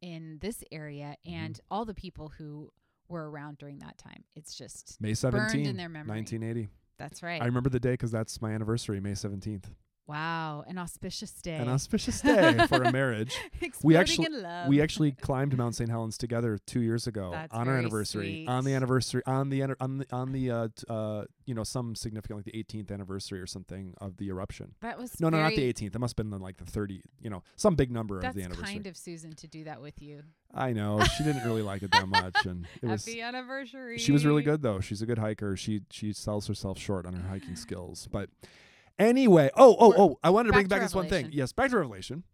in 0.00 0.38
this 0.40 0.62
area, 0.70 1.16
Mhm. 1.26 1.32
and 1.32 1.60
all 1.70 1.84
the 1.84 1.94
people 1.94 2.28
who 2.38 2.70
were 3.08 3.30
around 3.30 3.58
during 3.58 3.78
that 3.78 3.98
time. 3.98 4.24
It's 4.36 4.54
just 4.54 5.00
May 5.00 5.08
burned 5.08 5.18
seventeenth, 5.18 5.68
in 5.68 5.76
their 5.76 5.88
memory. 5.88 6.16
1980. 6.16 6.68
That's 6.98 7.22
right. 7.22 7.40
I 7.40 7.46
remember 7.46 7.70
the 7.70 7.80
day 7.80 7.92
because 7.92 8.10
that's 8.10 8.40
my 8.42 8.52
anniversary, 8.52 9.00
May 9.00 9.14
seventeenth. 9.14 9.70
Wow, 10.08 10.64
an 10.66 10.78
auspicious 10.78 11.30
day. 11.32 11.56
An 11.56 11.68
auspicious 11.68 12.22
day 12.22 12.66
for 12.66 12.82
a 12.82 12.90
marriage. 13.00 13.36
we 13.82 13.94
actually-. 13.94 14.26
We 14.66 14.80
actually 14.80 15.12
climbed 15.12 15.56
Mount 15.56 15.74
St. 15.74 15.90
Helens 15.90 16.16
together 16.16 16.58
two 16.66 16.80
years 16.80 17.06
ago 17.06 17.30
That's 17.32 17.52
on 17.54 17.68
our 17.68 17.76
anniversary. 17.76 18.46
On 18.48 18.64
the 18.64 18.72
anniversary, 18.74 19.22
on 19.26 19.50
the 19.50 19.62
on 19.80 19.98
the 19.98 20.06
on 20.10 20.32
the 20.32 20.50
uh, 20.50 20.68
t- 20.74 20.84
uh, 20.88 21.24
you 21.44 21.54
know 21.54 21.62
some 21.64 21.94
significant 21.94 22.38
like 22.38 22.46
the 22.46 22.52
18th 22.64 22.90
anniversary 22.90 23.40
or 23.40 23.46
something 23.46 23.94
of 24.00 24.16
the 24.16 24.28
eruption. 24.28 24.74
that 24.80 24.98
was 24.98 25.20
No, 25.20 25.28
no, 25.28 25.40
not 25.40 25.50
the 25.54 25.72
18th. 25.72 25.94
It 25.94 25.98
must 25.98 26.16
have 26.16 26.28
been 26.30 26.40
like 26.40 26.56
the 26.56 26.64
30. 26.64 27.02
You 27.20 27.30
know, 27.30 27.42
some 27.56 27.74
big 27.76 27.90
number 27.90 28.20
That's 28.20 28.30
of 28.32 28.36
the 28.36 28.42
anniversary. 28.44 28.74
kind 28.74 28.86
of 28.86 28.96
Susan 28.96 29.32
to 29.34 29.46
do 29.46 29.64
that 29.64 29.82
with 29.82 30.00
you. 30.00 30.22
I 30.54 30.72
know 30.72 31.02
she 31.18 31.24
didn't 31.24 31.44
really 31.44 31.62
like 31.62 31.82
it 31.82 31.90
that 31.92 32.08
much, 32.08 32.46
and 32.46 32.66
it 32.82 32.86
was. 32.86 33.04
Happy 33.04 33.20
anniversary. 33.20 33.98
She 33.98 34.12
was 34.12 34.24
really 34.24 34.42
good 34.42 34.62
though. 34.62 34.80
She's 34.80 35.02
a 35.02 35.06
good 35.06 35.18
hiker. 35.18 35.54
She 35.56 35.82
she 35.90 36.14
sells 36.14 36.46
herself 36.46 36.78
short 36.78 37.04
on 37.04 37.12
her 37.12 37.28
hiking 37.28 37.56
skills. 37.56 38.08
But 38.10 38.30
anyway, 38.98 39.50
oh 39.56 39.76
oh 39.78 39.94
oh, 39.96 40.18
I 40.22 40.30
wanted 40.30 40.48
to 40.48 40.52
bring 40.54 40.66
back 40.66 40.78
back 40.78 40.80
to 40.80 40.84
this 40.86 40.94
one 40.94 41.04
thing. 41.08 41.24
Revelation. 41.26 41.38
Yes, 41.38 41.52
back 41.52 41.70
to 41.70 41.76
Revelation. 41.78 42.24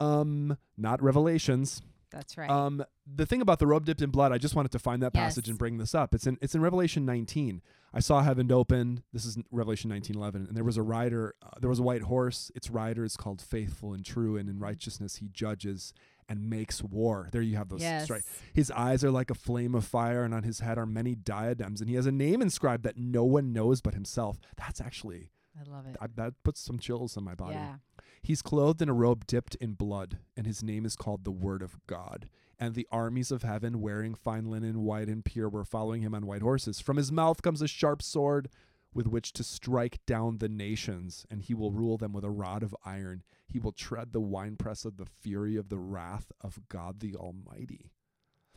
Um, 0.00 0.56
not 0.76 1.02
Revelations. 1.02 1.82
That's 2.10 2.38
right. 2.38 2.48
Um, 2.48 2.84
the 3.06 3.26
thing 3.26 3.42
about 3.42 3.58
the 3.58 3.66
robe 3.66 3.84
dipped 3.84 4.00
in 4.00 4.10
blood, 4.10 4.32
I 4.32 4.38
just 4.38 4.54
wanted 4.54 4.72
to 4.72 4.78
find 4.78 5.02
that 5.02 5.12
passage 5.12 5.48
and 5.48 5.58
bring 5.58 5.76
this 5.78 5.94
up. 5.94 6.14
It's 6.14 6.26
in 6.26 6.38
it's 6.40 6.54
in 6.54 6.60
Revelation 6.62 7.04
19. 7.04 7.60
I 7.92 8.00
saw 8.00 8.22
heaven 8.22 8.50
opened. 8.52 9.02
This 9.12 9.24
is 9.24 9.38
Revelation 9.50 9.90
19:11, 9.90 10.48
and 10.48 10.56
there 10.56 10.64
was 10.64 10.76
a 10.76 10.82
rider. 10.82 11.34
Uh, 11.42 11.50
there 11.60 11.70
was 11.70 11.78
a 11.78 11.82
white 11.82 12.02
horse. 12.02 12.50
Its 12.54 12.70
rider 12.70 13.04
is 13.04 13.16
called 13.16 13.40
Faithful 13.42 13.92
and 13.92 14.04
True, 14.04 14.36
and 14.36 14.48
in 14.48 14.58
righteousness 14.58 15.16
he 15.16 15.28
judges 15.28 15.92
and 16.30 16.48
makes 16.50 16.82
war. 16.82 17.28
There 17.32 17.40
you 17.42 17.56
have 17.56 17.68
those. 17.68 17.80
yes. 17.80 18.10
Right. 18.10 18.22
His 18.52 18.70
eyes 18.70 19.02
are 19.02 19.10
like 19.10 19.30
a 19.30 19.34
flame 19.34 19.74
of 19.74 19.84
fire, 19.84 20.22
and 20.24 20.34
on 20.34 20.42
his 20.42 20.60
head 20.60 20.76
are 20.78 20.86
many 20.86 21.14
diadems, 21.14 21.80
and 21.80 21.88
he 21.88 21.96
has 21.96 22.06
a 22.06 22.12
name 22.12 22.40
inscribed 22.42 22.84
that 22.84 22.96
no 22.98 23.24
one 23.24 23.52
knows 23.52 23.80
but 23.80 23.94
himself. 23.94 24.38
That's 24.56 24.80
actually 24.80 25.30
I 25.58 25.70
love 25.70 25.86
it. 25.86 25.96
I, 26.00 26.06
that 26.16 26.34
puts 26.44 26.60
some 26.60 26.78
chills 26.78 27.16
on 27.16 27.24
my 27.24 27.34
body. 27.34 27.54
Yeah. 27.54 27.76
He's 28.22 28.42
clothed 28.42 28.82
in 28.82 28.88
a 28.88 28.94
robe 28.94 29.26
dipped 29.26 29.54
in 29.56 29.72
blood, 29.74 30.18
and 30.36 30.46
his 30.46 30.62
name 30.62 30.84
is 30.84 30.96
called 30.96 31.24
the 31.24 31.30
Word 31.30 31.62
of 31.62 31.78
God. 31.86 32.28
And 32.58 32.74
the 32.74 32.88
armies 32.90 33.30
of 33.30 33.42
heaven, 33.42 33.80
wearing 33.80 34.14
fine 34.14 34.50
linen, 34.50 34.82
white 34.82 35.08
and 35.08 35.24
pure, 35.24 35.48
were 35.48 35.64
following 35.64 36.02
him 36.02 36.14
on 36.14 36.26
white 36.26 36.42
horses. 36.42 36.80
From 36.80 36.96
his 36.96 37.12
mouth 37.12 37.42
comes 37.42 37.62
a 37.62 37.68
sharp 37.68 38.02
sword 38.02 38.48
with 38.92 39.06
which 39.06 39.32
to 39.34 39.44
strike 39.44 40.00
down 40.06 40.38
the 40.38 40.48
nations, 40.48 41.24
and 41.30 41.42
he 41.42 41.54
will 41.54 41.70
rule 41.70 41.96
them 41.96 42.12
with 42.12 42.24
a 42.24 42.30
rod 42.30 42.62
of 42.62 42.74
iron. 42.84 43.22
He 43.46 43.60
will 43.60 43.72
tread 43.72 44.12
the 44.12 44.20
winepress 44.20 44.84
of 44.84 44.96
the 44.96 45.06
fury 45.06 45.56
of 45.56 45.68
the 45.68 45.78
wrath 45.78 46.32
of 46.40 46.58
God 46.68 47.00
the 47.00 47.14
Almighty. 47.14 47.92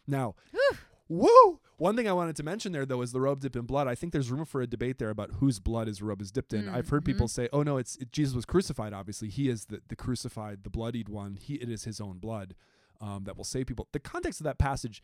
Now, 0.08 0.36
Whew. 0.52 0.78
Woo! 1.08 1.60
One 1.82 1.96
thing 1.96 2.08
I 2.08 2.14
wanted 2.14 2.36
to 2.36 2.44
mention 2.44 2.74
there, 2.74 2.86
though, 2.86 3.02
is 3.02 3.12
the 3.12 3.20
robe 3.20 3.40
dipped 3.40 3.56
in 3.56 3.64
blood. 3.64 3.88
I 3.88 3.96
think 3.96 4.14
there's 4.14 4.30
room 4.30 4.46
for 4.46 4.62
a 4.62 4.68
debate 4.68 5.00
there 5.00 5.10
about 5.10 5.32
whose 5.40 5.60
blood 5.60 5.88
his 5.88 6.00
robe 6.00 6.22
is 6.22 6.32
dipped 6.32 6.54
in. 6.54 6.66
Mm, 6.66 6.76
I've 6.76 6.90
heard 6.90 7.04
people 7.04 7.26
mhm. 7.26 7.32
say, 7.32 7.50
"Oh 7.52 7.64
no, 7.64 7.78
it's 7.78 7.96
it, 7.96 8.12
Jesus 8.12 8.36
was 8.36 8.46
crucified. 8.46 8.94
Obviously, 8.94 9.30
he 9.30 9.50
is 9.50 9.66
the, 9.66 9.82
the 9.88 9.96
crucified, 9.96 10.64
the 10.64 10.70
bloodied 10.70 11.10
one. 11.10 11.40
He 11.42 11.56
it 11.56 11.72
is 11.72 11.86
his 11.86 12.00
own 12.00 12.20
blood 12.20 12.54
um, 13.02 13.24
that 13.24 13.36
will 13.36 13.44
save 13.44 13.66
people." 13.66 13.88
The 13.94 14.00
context 14.00 14.40
of 14.40 14.44
that 14.44 14.60
passage 14.60 15.02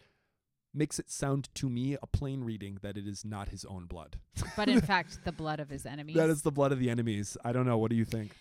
makes 0.71 0.99
it 0.99 1.09
sound 1.09 1.49
to 1.55 1.67
me 1.67 1.97
a 1.99 2.05
plain 2.05 2.43
reading 2.43 2.77
that 2.83 2.95
it 2.95 3.07
is 3.07 3.25
not 3.25 3.49
his 3.49 3.65
own 3.65 3.85
blood. 3.85 4.19
But 4.55 4.69
in 4.69 4.79
fact, 4.91 5.21
the 5.25 5.31
blood 5.31 5.59
of 5.59 5.71
his 5.71 5.83
enemies. 5.83 6.15
that 6.15 6.29
is 6.29 6.43
the 6.43 6.51
blood 6.51 6.71
of 6.71 6.77
the 6.77 6.91
enemies. 6.91 7.37
I 7.43 7.53
don't 7.53 7.65
know. 7.65 7.79
What 7.79 7.89
do 7.89 7.97
you 7.97 8.05
think? 8.05 8.35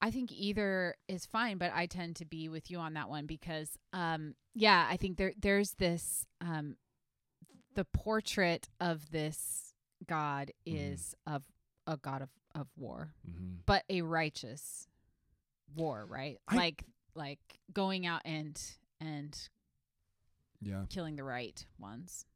I 0.00 0.10
think 0.10 0.32
either 0.32 0.96
is 1.08 1.26
fine, 1.26 1.58
but 1.58 1.72
I 1.74 1.84
tend 1.84 2.16
to 2.16 2.24
be 2.24 2.48
with 2.48 2.70
you 2.70 2.78
on 2.78 2.94
that 2.94 3.10
one 3.10 3.26
because, 3.26 3.76
um, 3.92 4.34
yeah, 4.54 4.86
I 4.88 4.96
think 4.96 5.18
there 5.18 5.34
there's 5.38 5.72
this 5.72 6.26
um, 6.40 6.76
the 7.74 7.84
portrait 7.84 8.68
of 8.80 9.10
this 9.10 9.74
God 10.06 10.52
Mhm. 10.66 10.92
is 10.94 11.14
of 11.26 11.42
a 11.86 11.96
God 11.96 12.22
of 12.22 12.30
of 12.54 12.68
war, 12.76 13.12
Mm-hmm. 13.28 13.56
but 13.66 13.84
a 13.88 14.02
righteous 14.02 14.86
war, 15.74 16.06
right? 16.06 16.38
I- 16.48 16.54
like 16.56 16.84
like 17.14 17.58
going 17.72 18.06
out 18.06 18.22
and 18.24 18.60
and 19.00 19.48
Yeah. 20.60 20.86
killing 20.88 21.16
the 21.16 21.24
right 21.24 21.64
ones. 21.78 22.26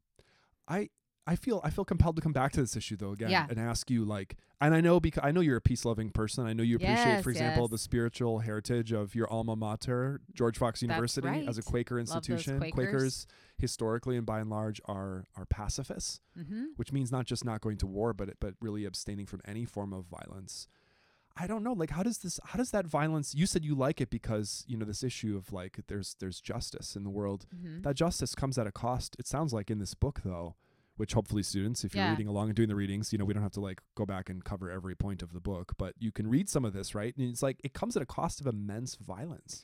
I 0.67 0.89
I 1.31 1.35
feel 1.35 1.61
I 1.63 1.69
feel 1.69 1.85
compelled 1.85 2.15
to 2.17 2.21
come 2.21 2.33
back 2.33 2.51
to 2.53 2.61
this 2.61 2.75
issue 2.75 2.97
though 2.97 3.11
again 3.17 3.29
Yeah. 3.29 3.45
and 3.49 3.59
ask 3.59 3.89
you 3.91 4.03
like 4.03 4.37
and 4.61 4.73
I 4.73 4.81
know 4.81 4.99
because 4.99 5.23
I 5.23 5.31
know 5.31 5.41
you're 5.41 5.57
a 5.57 5.61
peace 5.71 5.85
loving 5.85 6.09
person. 6.09 6.45
I 6.45 6.53
know 6.53 6.63
you 6.63 6.75
appreciate, 6.77 7.15
Yes, 7.15 7.23
for 7.23 7.29
example, 7.29 7.63
yes. 7.63 7.71
the 7.71 7.77
spiritual 7.77 8.39
heritage 8.39 8.91
of 8.91 9.15
your 9.15 9.31
alma 9.31 9.55
mater, 9.55 10.19
George 10.33 10.57
Fox 10.57 10.81
University, 10.81 11.29
as 11.47 11.57
a 11.57 11.61
right. 11.61 11.65
Quaker 11.71 11.97
institution. 11.99 12.59
Quakers. 12.71 13.25
historically 13.57 14.17
and 14.17 14.25
by 14.25 14.39
and 14.41 14.49
large 14.49 14.81
are 14.85 15.25
are 15.37 15.45
pacifists, 15.45 16.19
Mm-hmm. 16.37 16.63
which 16.77 16.91
means 16.91 17.11
not 17.11 17.25
just 17.25 17.43
not 17.45 17.61
going 17.61 17.77
to 17.77 17.87
war, 17.87 18.13
but 18.13 18.27
but 18.39 18.53
really 18.61 18.83
abstaining 18.85 19.25
from 19.27 19.41
any 19.45 19.65
form 19.65 19.93
of 19.93 20.05
violence. 20.05 20.67
I 21.41 21.47
don't 21.47 21.63
know, 21.63 21.71
like 21.73 21.91
how 21.91 22.03
does 22.03 22.17
this 22.17 22.39
how 22.49 22.57
does 22.57 22.71
that 22.71 22.85
violence 22.85 23.33
you 23.33 23.45
said 23.45 23.63
you 23.63 23.75
like 23.75 24.01
it 24.01 24.09
because, 24.09 24.65
you 24.67 24.75
know, 24.77 24.85
this 24.85 25.03
issue 25.03 25.37
of 25.37 25.53
like 25.53 25.79
there's 25.87 26.15
there's 26.19 26.41
justice 26.41 26.95
in 26.97 27.03
the 27.03 27.09
world 27.19 27.45
Mm-hmm. 27.55 27.81
that 27.83 27.95
justice 27.95 28.35
comes 28.35 28.57
at 28.57 28.67
a 28.67 28.71
cost. 28.73 29.15
It 29.19 29.27
sounds 29.27 29.53
like 29.53 29.69
in 29.71 29.79
this 29.79 29.93
book, 29.93 30.19
though, 30.25 30.55
which 30.99 31.13
hopefully 31.13 31.41
students, 31.41 31.85
if 31.85 31.95
you're 31.95 32.03
Yeah. 32.03 32.11
reading 32.11 32.27
along 32.27 32.49
and 32.49 32.55
doing 32.57 32.67
the 32.67 32.75
readings, 32.75 33.13
you 33.13 33.17
know, 33.17 33.23
we 33.23 33.33
don't 33.33 33.41
have 33.41 33.53
to 33.53 33.61
like 33.61 33.81
go 33.95 34.05
back 34.05 34.29
and 34.29 34.43
cover 34.43 34.69
every 34.69 34.95
point 34.95 35.21
of 35.21 35.31
the 35.31 35.39
book, 35.39 35.73
but 35.77 35.93
you 35.97 36.11
can 36.11 36.27
read 36.27 36.49
some 36.49 36.65
of 36.65 36.73
this, 36.73 36.93
right? 36.93 37.15
And 37.15 37.29
it's 37.29 37.41
like 37.41 37.61
it 37.63 37.73
comes 37.73 37.95
at 37.95 38.03
a 38.03 38.05
cost 38.05 38.41
of 38.41 38.47
immense 38.47 38.95
violence. 38.95 39.63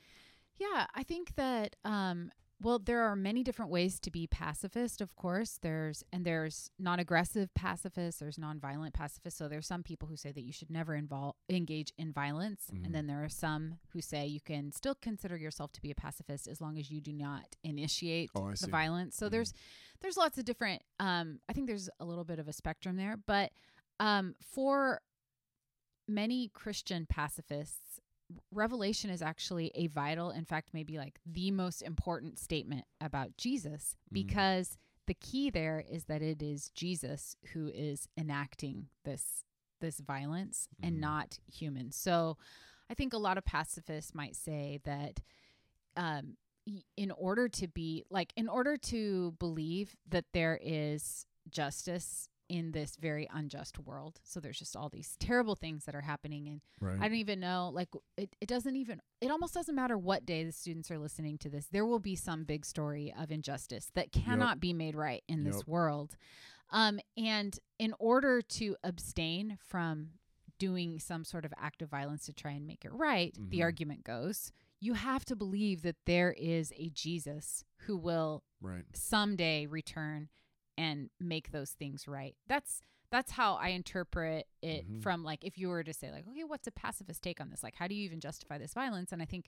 Yeah, 0.57 0.87
I 0.95 1.03
think 1.03 1.35
that 1.35 1.75
um 1.83 2.31
well 2.61 2.79
there 2.79 3.01
are 3.01 3.17
many 3.17 3.43
different 3.43 3.69
ways 3.69 3.99
to 3.99 4.09
be 4.09 4.27
pacifist, 4.27 5.01
of 5.01 5.13
course. 5.17 5.59
There's 5.61 6.05
and 6.13 6.23
there's 6.25 6.71
non-aggressive 6.79 7.53
pacifists, 7.53 8.21
there's 8.21 8.37
non-violent 8.37 8.93
pacifists. 8.93 9.37
So 9.37 9.49
there's 9.49 9.67
some 9.67 9.83
people 9.83 10.07
who 10.07 10.15
say 10.15 10.31
that 10.31 10.41
you 10.45 10.53
should 10.53 10.69
never 10.71 10.95
involve 10.95 11.35
engage 11.49 11.91
in 11.97 12.13
violence, 12.13 12.67
Mhm. 12.71 12.85
and 12.85 12.95
then 12.95 13.07
there 13.07 13.21
are 13.25 13.29
some 13.29 13.79
who 13.89 13.99
say 13.99 14.25
you 14.25 14.39
can 14.39 14.71
still 14.71 14.95
consider 14.95 15.35
yourself 15.35 15.73
to 15.73 15.81
be 15.81 15.91
a 15.91 15.95
pacifist 15.95 16.47
as 16.47 16.61
long 16.61 16.77
as 16.77 16.89
you 16.89 17.01
do 17.01 17.11
not 17.11 17.57
initiate 17.61 18.29
Oh, 18.35 18.53
the 18.53 18.67
violence. 18.67 19.17
So 19.17 19.27
Mhm. 19.27 19.31
there's 19.31 19.53
there's 20.01 20.17
lots 20.17 20.37
of 20.37 20.45
different 20.45 20.81
um 20.99 21.39
I 21.49 21.53
think 21.53 21.67
there's 21.67 21.89
a 21.99 22.05
little 22.05 22.23
bit 22.23 22.39
of 22.39 22.47
a 22.47 22.53
spectrum 22.53 22.95
there, 22.97 23.17
but 23.17 23.51
um 23.99 24.35
for 24.41 25.01
many 26.07 26.49
Christian 26.49 27.05
pacifists, 27.07 27.99
Revelation 28.51 29.09
is 29.09 29.21
actually 29.21 29.71
a 29.75 29.87
vital, 29.87 30.31
in 30.31 30.45
fact, 30.45 30.69
maybe 30.73 30.97
like 30.97 31.19
the 31.25 31.51
most 31.51 31.81
important 31.81 32.39
statement 32.39 32.85
about 32.99 33.37
Jesus 33.37 33.95
Mhm. 34.09 34.13
because 34.13 34.77
the 35.07 35.13
key 35.13 35.49
there 35.51 35.79
is 35.87 36.05
that 36.05 36.23
it 36.23 36.41
is 36.41 36.69
Jesus 36.71 37.35
who 37.53 37.67
is 37.69 38.07
enacting 38.17 38.89
this 39.03 39.43
this 39.81 39.99
violence 39.99 40.67
Mhm. 40.81 40.87
and 40.87 40.99
not 41.01 41.37
humans. 41.47 41.95
So 41.95 42.37
I 42.89 42.93
think 42.95 43.13
a 43.13 43.17
lot 43.17 43.37
of 43.37 43.45
pacifists 43.45 44.15
might 44.15 44.35
say 44.35 44.79
that 44.85 45.19
um 45.95 46.37
in 46.97 47.11
order 47.11 47.47
to 47.49 47.67
be 47.67 48.03
like 48.09 48.33
in 48.35 48.47
order 48.49 48.75
to 48.77 49.31
believe 49.39 49.95
that 50.09 50.25
there 50.33 50.59
is 50.61 51.25
justice 51.49 52.27
in 52.47 52.71
this 52.71 52.95
very 52.95 53.27
unjust 53.33 53.79
world 53.79 54.19
so 54.23 54.39
there's 54.39 54.59
just 54.59 54.75
all 54.75 54.87
these 54.89 55.15
terrible 55.19 55.55
things 55.55 55.85
that 55.85 55.95
are 55.95 56.01
happening 56.01 56.47
and 56.47 56.61
Right. 56.79 56.99
I 56.99 57.07
don't 57.07 57.17
even 57.17 57.39
know. 57.39 57.71
Like 57.73 57.89
it, 58.17 58.35
it 58.39 58.47
doesn't 58.47 58.75
even 58.75 59.01
it 59.21 59.31
almost 59.31 59.53
doesn't 59.55 59.73
matter 59.73 59.97
what 59.97 60.25
day 60.25 60.43
the 60.43 60.51
students 60.51 60.91
are 60.91 60.99
listening 60.99 61.37
to 61.39 61.49
this. 61.49 61.67
There 61.71 61.85
will 61.85 61.99
be 61.99 62.15
some 62.15 62.43
big 62.43 62.65
story 62.65 63.11
of 63.19 63.31
injustice 63.31 63.89
that 63.95 64.11
cannot 64.11 64.59
be 64.59 64.73
made 64.73 64.95
right 64.95 65.23
in 65.27 65.43
Yep. 65.43 65.53
this 65.53 65.67
world. 65.67 66.15
Um, 66.71 66.99
and 67.17 67.57
in 67.79 67.93
order 67.99 68.41
to 68.41 68.75
abstain 68.83 69.57
from 69.59 70.09
doing 70.59 70.99
some 70.99 71.23
sort 71.23 71.45
of 71.45 71.53
act 71.57 71.81
of 71.81 71.89
violence 71.89 72.25
to 72.25 72.33
try 72.33 72.51
and 72.51 72.67
make 72.67 72.85
it 72.85 72.91
right, 72.93 73.33
the 73.49 73.59
Mhm. 73.59 73.63
argument 73.63 74.03
goes, 74.03 74.51
you 74.85 74.93
have 74.93 75.25
to 75.25 75.35
believe 75.35 75.81
that 75.81 75.95
there 76.05 76.31
is 76.33 76.71
a 76.77 76.89
Jesus 76.89 77.63
who 77.85 77.97
will 77.97 78.43
right. 78.61 78.83
someday 78.93 79.65
return 79.65 80.29
and 80.77 81.09
make 81.19 81.51
those 81.51 81.71
things 81.71 82.07
right. 82.07 82.35
That's 82.47 82.81
that's 83.11 83.31
how 83.31 83.55
I 83.55 83.69
interpret 83.69 84.47
it 84.61 84.85
Mhm. 84.89 85.01
from 85.01 85.23
like 85.23 85.43
if 85.45 85.57
you 85.57 85.69
were 85.69 85.83
to 85.83 85.93
say 85.93 86.11
like 86.11 86.27
okay 86.27 86.43
what's 86.43 86.67
a 86.67 86.71
pacifist 86.71 87.21
take 87.21 87.39
on 87.39 87.49
this 87.49 87.63
like 87.63 87.75
how 87.75 87.87
do 87.87 87.95
you 87.95 88.03
even 88.03 88.19
justify 88.19 88.57
this 88.57 88.73
violence 88.73 89.11
and 89.13 89.21
I 89.21 89.25
think 89.25 89.47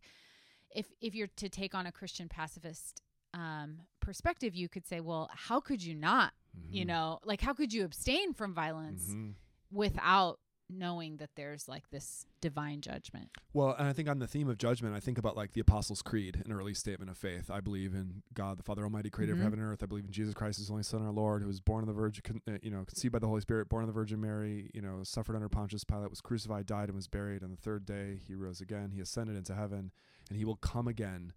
if 0.75 0.85
if 1.01 1.13
you're 1.15 1.27
to 1.37 1.49
take 1.49 1.73
on 1.75 1.85
a 1.87 1.91
Christian 1.91 2.29
pacifist 2.29 3.01
um 3.33 3.79
perspective 3.99 4.55
you 4.55 4.69
could 4.69 4.85
say 4.87 5.01
well 5.01 5.29
how 5.33 5.59
could 5.59 5.83
you 5.83 5.93
not 5.95 6.33
you 6.69 6.83
Mhm. 6.85 6.87
know 6.87 7.19
like 7.25 7.41
how 7.41 7.53
could 7.53 7.73
you 7.73 7.83
abstain 7.83 8.33
from 8.33 8.53
violence 8.53 9.09
Mhm. 9.09 9.33
without 9.71 10.39
knowing 10.69 11.17
that 11.17 11.29
there's 11.35 11.67
like 11.67 11.89
this 11.91 12.25
divine 12.41 12.81
judgment 12.81 13.29
Well, 13.53 13.73
and 13.77 13.87
I 13.87 13.93
think 13.93 14.09
on 14.09 14.19
the 14.19 14.27
theme 14.27 14.49
of 14.49 14.57
judgment, 14.57 14.93
I 14.95 14.99
think 14.99 15.17
about 15.17 15.35
like 15.37 15.53
the 15.53 15.61
Apostles' 15.61 16.01
Creed, 16.01 16.41
an 16.45 16.51
early 16.51 16.73
statement 16.73 17.09
of 17.09 17.17
faith. 17.17 17.49
I 17.49 17.61
believe 17.61 17.93
in 17.93 18.21
God, 18.33 18.57
the 18.57 18.63
Father 18.63 18.83
Almighty, 18.83 19.09
creator 19.09 19.33
Mhm. 19.33 19.37
of 19.37 19.43
heaven 19.43 19.59
and 19.59 19.67
earth. 19.71 19.81
I 19.81 19.85
believe 19.85 20.05
in 20.05 20.11
Jesus 20.11 20.33
Christ, 20.33 20.59
His 20.59 20.69
only 20.69 20.83
Son, 20.83 21.01
our 21.01 21.11
Lord, 21.11 21.41
who 21.41 21.47
was 21.47 21.61
born 21.61 21.83
of 21.83 21.87
the 21.87 21.93
Virgin, 21.93 22.21
con- 22.23 22.41
uh, 22.53 22.57
you 22.61 22.69
know, 22.69 22.83
conceived 22.85 23.11
by 23.13 23.19
the 23.19 23.27
Holy 23.27 23.41
Spirit, 23.41 23.69
born 23.69 23.83
of 23.83 23.87
the 23.87 23.93
Virgin 23.93 24.19
Mary, 24.21 24.69
you 24.73 24.81
know, 24.81 25.03
suffered 25.03 25.35
under 25.35 25.49
Pontius 25.49 25.83
Pilate, 25.83 26.09
was 26.09 26.21
crucified, 26.21 26.65
died, 26.65 26.89
and 26.89 26.95
was 26.95 27.07
buried. 27.07 27.43
On 27.43 27.49
the 27.49 27.55
third 27.57 27.85
day, 27.85 28.17
He 28.27 28.35
rose 28.35 28.61
again. 28.61 28.91
He 28.91 28.99
ascended 28.99 29.35
into 29.37 29.55
heaven, 29.55 29.91
and 30.29 30.37
He 30.37 30.45
will 30.45 30.57
come 30.57 30.87
again 30.87 31.33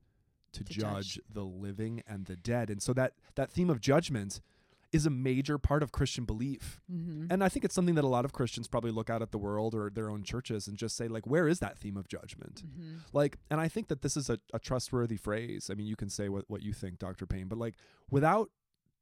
to, 0.52 0.64
To 0.64 0.72
judge, 0.72 1.14
judge. 1.14 1.20
the 1.32 1.44
living 1.44 2.02
and 2.06 2.26
the 2.26 2.34
dead. 2.37 2.68
And 2.70 2.82
so 2.82 2.92
that 2.94 3.14
that 3.37 3.50
theme 3.52 3.70
of 3.70 3.80
judgment 3.80 4.40
is 4.92 5.06
a 5.06 5.11
major 5.11 5.56
part 5.56 5.82
of 5.82 5.92
Christian 5.92 6.25
belief. 6.25 6.80
Mm-hmm. 6.92 7.26
And 7.30 7.44
I 7.44 7.49
think 7.49 7.64
it's 7.64 7.75
something 7.75 7.94
that 7.94 8.04
a 8.04 8.09
lot 8.09 8.25
of 8.25 8.32
Christians 8.32 8.66
probably 8.66 8.90
look 8.90 9.09
out 9.09 9.23
at 9.23 9.30
the 9.30 9.38
world 9.38 9.75
or 9.75 9.88
their 9.88 10.11
own 10.11 10.25
churches 10.25 10.66
and 10.66 10.76
just 10.76 10.97
say, 10.97 11.06
like, 11.06 11.26
where 11.26 11.47
is 11.47 11.61
that 11.61 11.78
theme 11.78 11.97
of 11.97 12.09
judgment? 12.09 12.62
Mm-hmm. 12.66 12.97
Like, 13.12 13.38
and 13.50 13.61
I 13.61 13.68
think 13.68 13.88
that 13.88 14.02
this 14.02 14.16
is 14.16 14.28
a, 14.28 14.40
a 14.52 14.59
trustworthy 14.59 15.16
phrase. 15.16 15.70
I 15.70 15.75
mean, 15.75 15.87
you 15.87 15.97
can 15.97 16.11
say 16.11 16.28
what, 16.28 16.44
what 16.49 16.62
you 16.62 16.73
think, 16.73 16.99
Dr. 16.99 17.26
Payne, 17.26 17.47
but 17.47 17.59
like, 17.59 17.75
without 18.11 18.50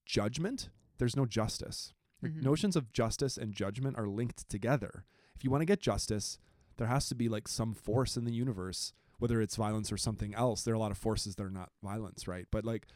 judgment, 0.04 0.68
there's 0.99 1.16
no 1.16 1.25
justice. 1.25 1.95
Mhm. 2.23 2.42
Notions 2.42 2.76
of 2.76 2.92
justice 2.92 3.38
and 3.38 3.54
judgment 3.54 3.97
are 3.97 4.09
linked 4.09 4.49
together. 4.49 5.04
If 5.35 5.45
you 5.45 5.50
want 5.50 5.62
to 5.62 5.66
get 5.66 5.80
justice, 5.80 6.38
there 6.76 6.88
has 6.88 7.09
to 7.09 7.14
be 7.14 7.28
like 7.28 7.49
some 7.49 7.75
force 7.75 8.16
in 8.16 8.25
the 8.25 8.33
universe, 8.33 8.92
whether 9.18 9.40
it's 9.40 9.57
violence 9.57 9.90
or 9.90 9.97
something 9.97 10.35
else. 10.35 10.62
There 10.62 10.75
are 10.75 10.76
a 10.76 10.80
lot 10.80 10.90
of 10.90 10.99
forces 10.99 11.37
that 11.37 11.45
are 11.45 11.50
not 11.50 11.71
violence, 11.83 12.26
right? 12.26 12.47
But 12.50 12.64
like, 12.64 12.87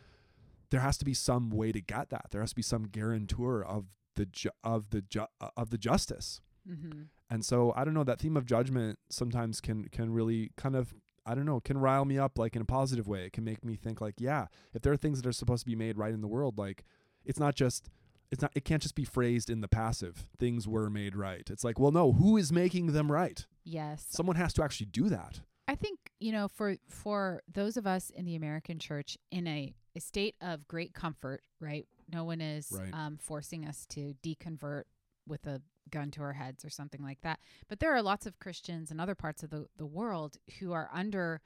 there 0.72 0.80
has 0.80 0.96
to 0.96 1.04
be 1.04 1.14
some 1.14 1.50
way 1.50 1.70
to 1.70 1.80
get 1.80 2.08
that. 2.08 2.28
There 2.30 2.40
has 2.40 2.50
to 2.50 2.56
be 2.56 2.62
some 2.62 2.84
guarantor 2.84 3.62
of 3.62 3.84
the 4.16 4.24
ju- 4.24 4.50
of 4.64 4.88
the 4.90 5.02
ju- 5.02 5.26
of 5.56 5.68
the 5.68 5.78
justice. 5.78 6.40
Mm-hmm. 6.68 7.02
And 7.28 7.44
so 7.44 7.74
I 7.76 7.84
don't 7.84 7.92
know 7.92 8.04
that 8.04 8.20
theme 8.20 8.38
of 8.38 8.46
judgment 8.46 8.98
sometimes 9.10 9.60
can 9.60 9.84
can 9.88 10.12
really 10.12 10.50
kind 10.56 10.74
of 10.74 10.94
I 11.26 11.34
don't 11.34 11.44
know 11.44 11.60
can 11.60 11.76
rile 11.76 12.06
me 12.06 12.18
up 12.18 12.38
like 12.38 12.56
in 12.56 12.62
a 12.62 12.64
positive 12.64 13.06
way. 13.06 13.26
It 13.26 13.34
can 13.34 13.44
make 13.44 13.62
me 13.64 13.76
think 13.76 14.00
like 14.00 14.14
yeah, 14.18 14.46
if 14.72 14.80
there 14.80 14.92
are 14.94 14.96
things 14.96 15.20
that 15.20 15.28
are 15.28 15.32
supposed 15.32 15.64
to 15.64 15.70
be 15.70 15.76
made 15.76 15.98
right 15.98 16.14
in 16.14 16.22
the 16.22 16.26
world, 16.26 16.58
like 16.58 16.84
it's 17.24 17.38
not 17.38 17.54
just 17.54 17.90
it's 18.30 18.40
not 18.40 18.52
it 18.54 18.64
can't 18.64 18.80
just 18.80 18.94
be 18.94 19.04
phrased 19.04 19.50
in 19.50 19.60
the 19.60 19.68
passive. 19.68 20.24
Things 20.38 20.66
were 20.66 20.88
made 20.88 21.14
right. 21.14 21.48
It's 21.50 21.64
like 21.64 21.78
well 21.78 21.92
no, 21.92 22.12
who 22.12 22.38
is 22.38 22.50
making 22.50 22.86
them 22.86 23.12
right? 23.12 23.46
Yes. 23.62 24.06
Someone 24.08 24.36
has 24.36 24.54
to 24.54 24.64
actually 24.64 24.86
do 24.86 25.10
that. 25.10 25.40
I 25.68 25.74
think 25.74 25.98
you 26.18 26.32
know 26.32 26.48
for 26.48 26.76
for 26.88 27.42
those 27.52 27.76
of 27.76 27.86
us 27.86 28.10
in 28.10 28.24
the 28.24 28.36
American 28.36 28.78
church 28.78 29.18
in 29.30 29.46
a, 29.46 29.74
a 29.94 30.00
state 30.00 30.34
of 30.40 30.66
great 30.68 30.94
comfort, 30.94 31.42
right? 31.60 31.86
No 32.10 32.24
one 32.24 32.40
is 32.40 32.68
Right. 32.70 32.92
um, 32.94 33.18
forcing 33.18 33.64
us 33.66 33.86
to 33.90 34.14
deconvert 34.22 34.84
with 35.26 35.46
a 35.46 35.60
gun 35.90 36.10
to 36.12 36.22
our 36.22 36.32
heads 36.32 36.64
or 36.64 36.70
something 36.70 37.02
like 37.02 37.20
that. 37.22 37.38
But 37.68 37.80
there 37.80 37.94
are 37.94 38.02
lots 38.02 38.26
of 38.26 38.38
Christians 38.38 38.90
in 38.90 38.98
other 39.00 39.14
parts 39.14 39.42
of 39.42 39.50
the 39.50 39.66
the 39.76 39.86
world 39.86 40.38
who 40.58 40.72
are 40.72 40.88
under 40.92 41.40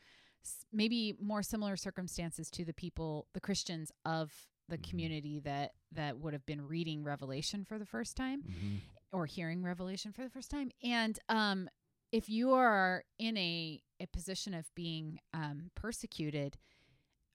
maybe 0.72 1.14
more 1.20 1.42
similar 1.42 1.76
circumstances 1.76 2.50
to 2.50 2.64
the 2.64 2.72
people, 2.74 3.26
the 3.32 3.40
Christians 3.40 3.90
of 4.04 4.48
the 4.68 4.78
Mhm. 4.78 4.88
community 4.90 5.40
that 5.40 5.74
that 5.92 6.18
would 6.18 6.32
have 6.32 6.44
been 6.46 6.60
reading 6.66 7.02
Revelation 7.04 7.64
for 7.64 7.78
the 7.78 7.86
first 7.86 8.16
time 8.16 8.42
or 9.12 9.26
hearing 9.26 9.62
revelation 9.62 10.12
for 10.12 10.22
the 10.24 10.28
first 10.30 10.50
time 10.50 10.70
and 10.82 11.20
um 11.28 11.70
if 12.10 12.28
you 12.28 12.50
are 12.52 13.04
in 13.18 13.36
a 13.36 13.80
a 14.00 14.06
position 14.08 14.52
of 14.52 14.68
being 14.74 15.20
um 15.32 15.70
persecuted 15.76 16.58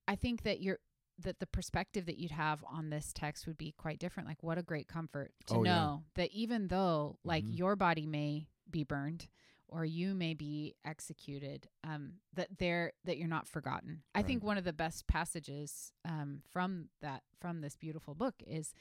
i 0.08 0.15
think 0.15 0.44
that 0.44 0.60
you're 0.62 0.80
that 1.24 1.40
the 1.40 1.46
perspective 1.48 2.06
that 2.06 2.18
you'd 2.18 2.32
have 2.32 2.63
on 2.70 2.90
this 2.90 3.12
text 3.13 3.46
would 3.48 3.58
be 3.58 3.72
quite 3.72 4.00
different 4.00 4.28
like 4.28 4.42
what 4.44 4.58
a 4.58 4.63
great 4.63 4.88
comfort 4.88 5.32
to 5.48 5.56
Oh, 5.56 5.63
yeah. 5.63 5.74
know 5.75 6.04
that 6.16 6.32
even 6.32 6.68
though 6.68 7.18
like 7.24 7.44
Mhm. 7.46 7.58
your 7.58 7.75
body 7.75 8.06
may 8.06 8.48
be 8.70 8.84
burned 8.84 9.28
or 9.68 9.86
you 9.86 10.13
may 10.13 10.34
be 10.34 10.75
executed 10.84 11.70
um 11.84 12.13
that 12.34 12.58
there 12.60 12.92
that 13.06 13.18
you're 13.18 13.28
not 13.28 13.48
forgotten 13.48 14.04
i 14.16 14.22
think 14.22 14.44
one 14.44 14.58
of 14.58 14.63
the 14.66 14.74
best 14.74 15.08
passages 15.08 15.94
um 16.06 16.42
from 16.51 16.90
that 17.01 17.24
from 17.40 17.62
this 17.62 17.75
beautiful 17.78 18.13
book 18.16 18.36
is 18.46 18.74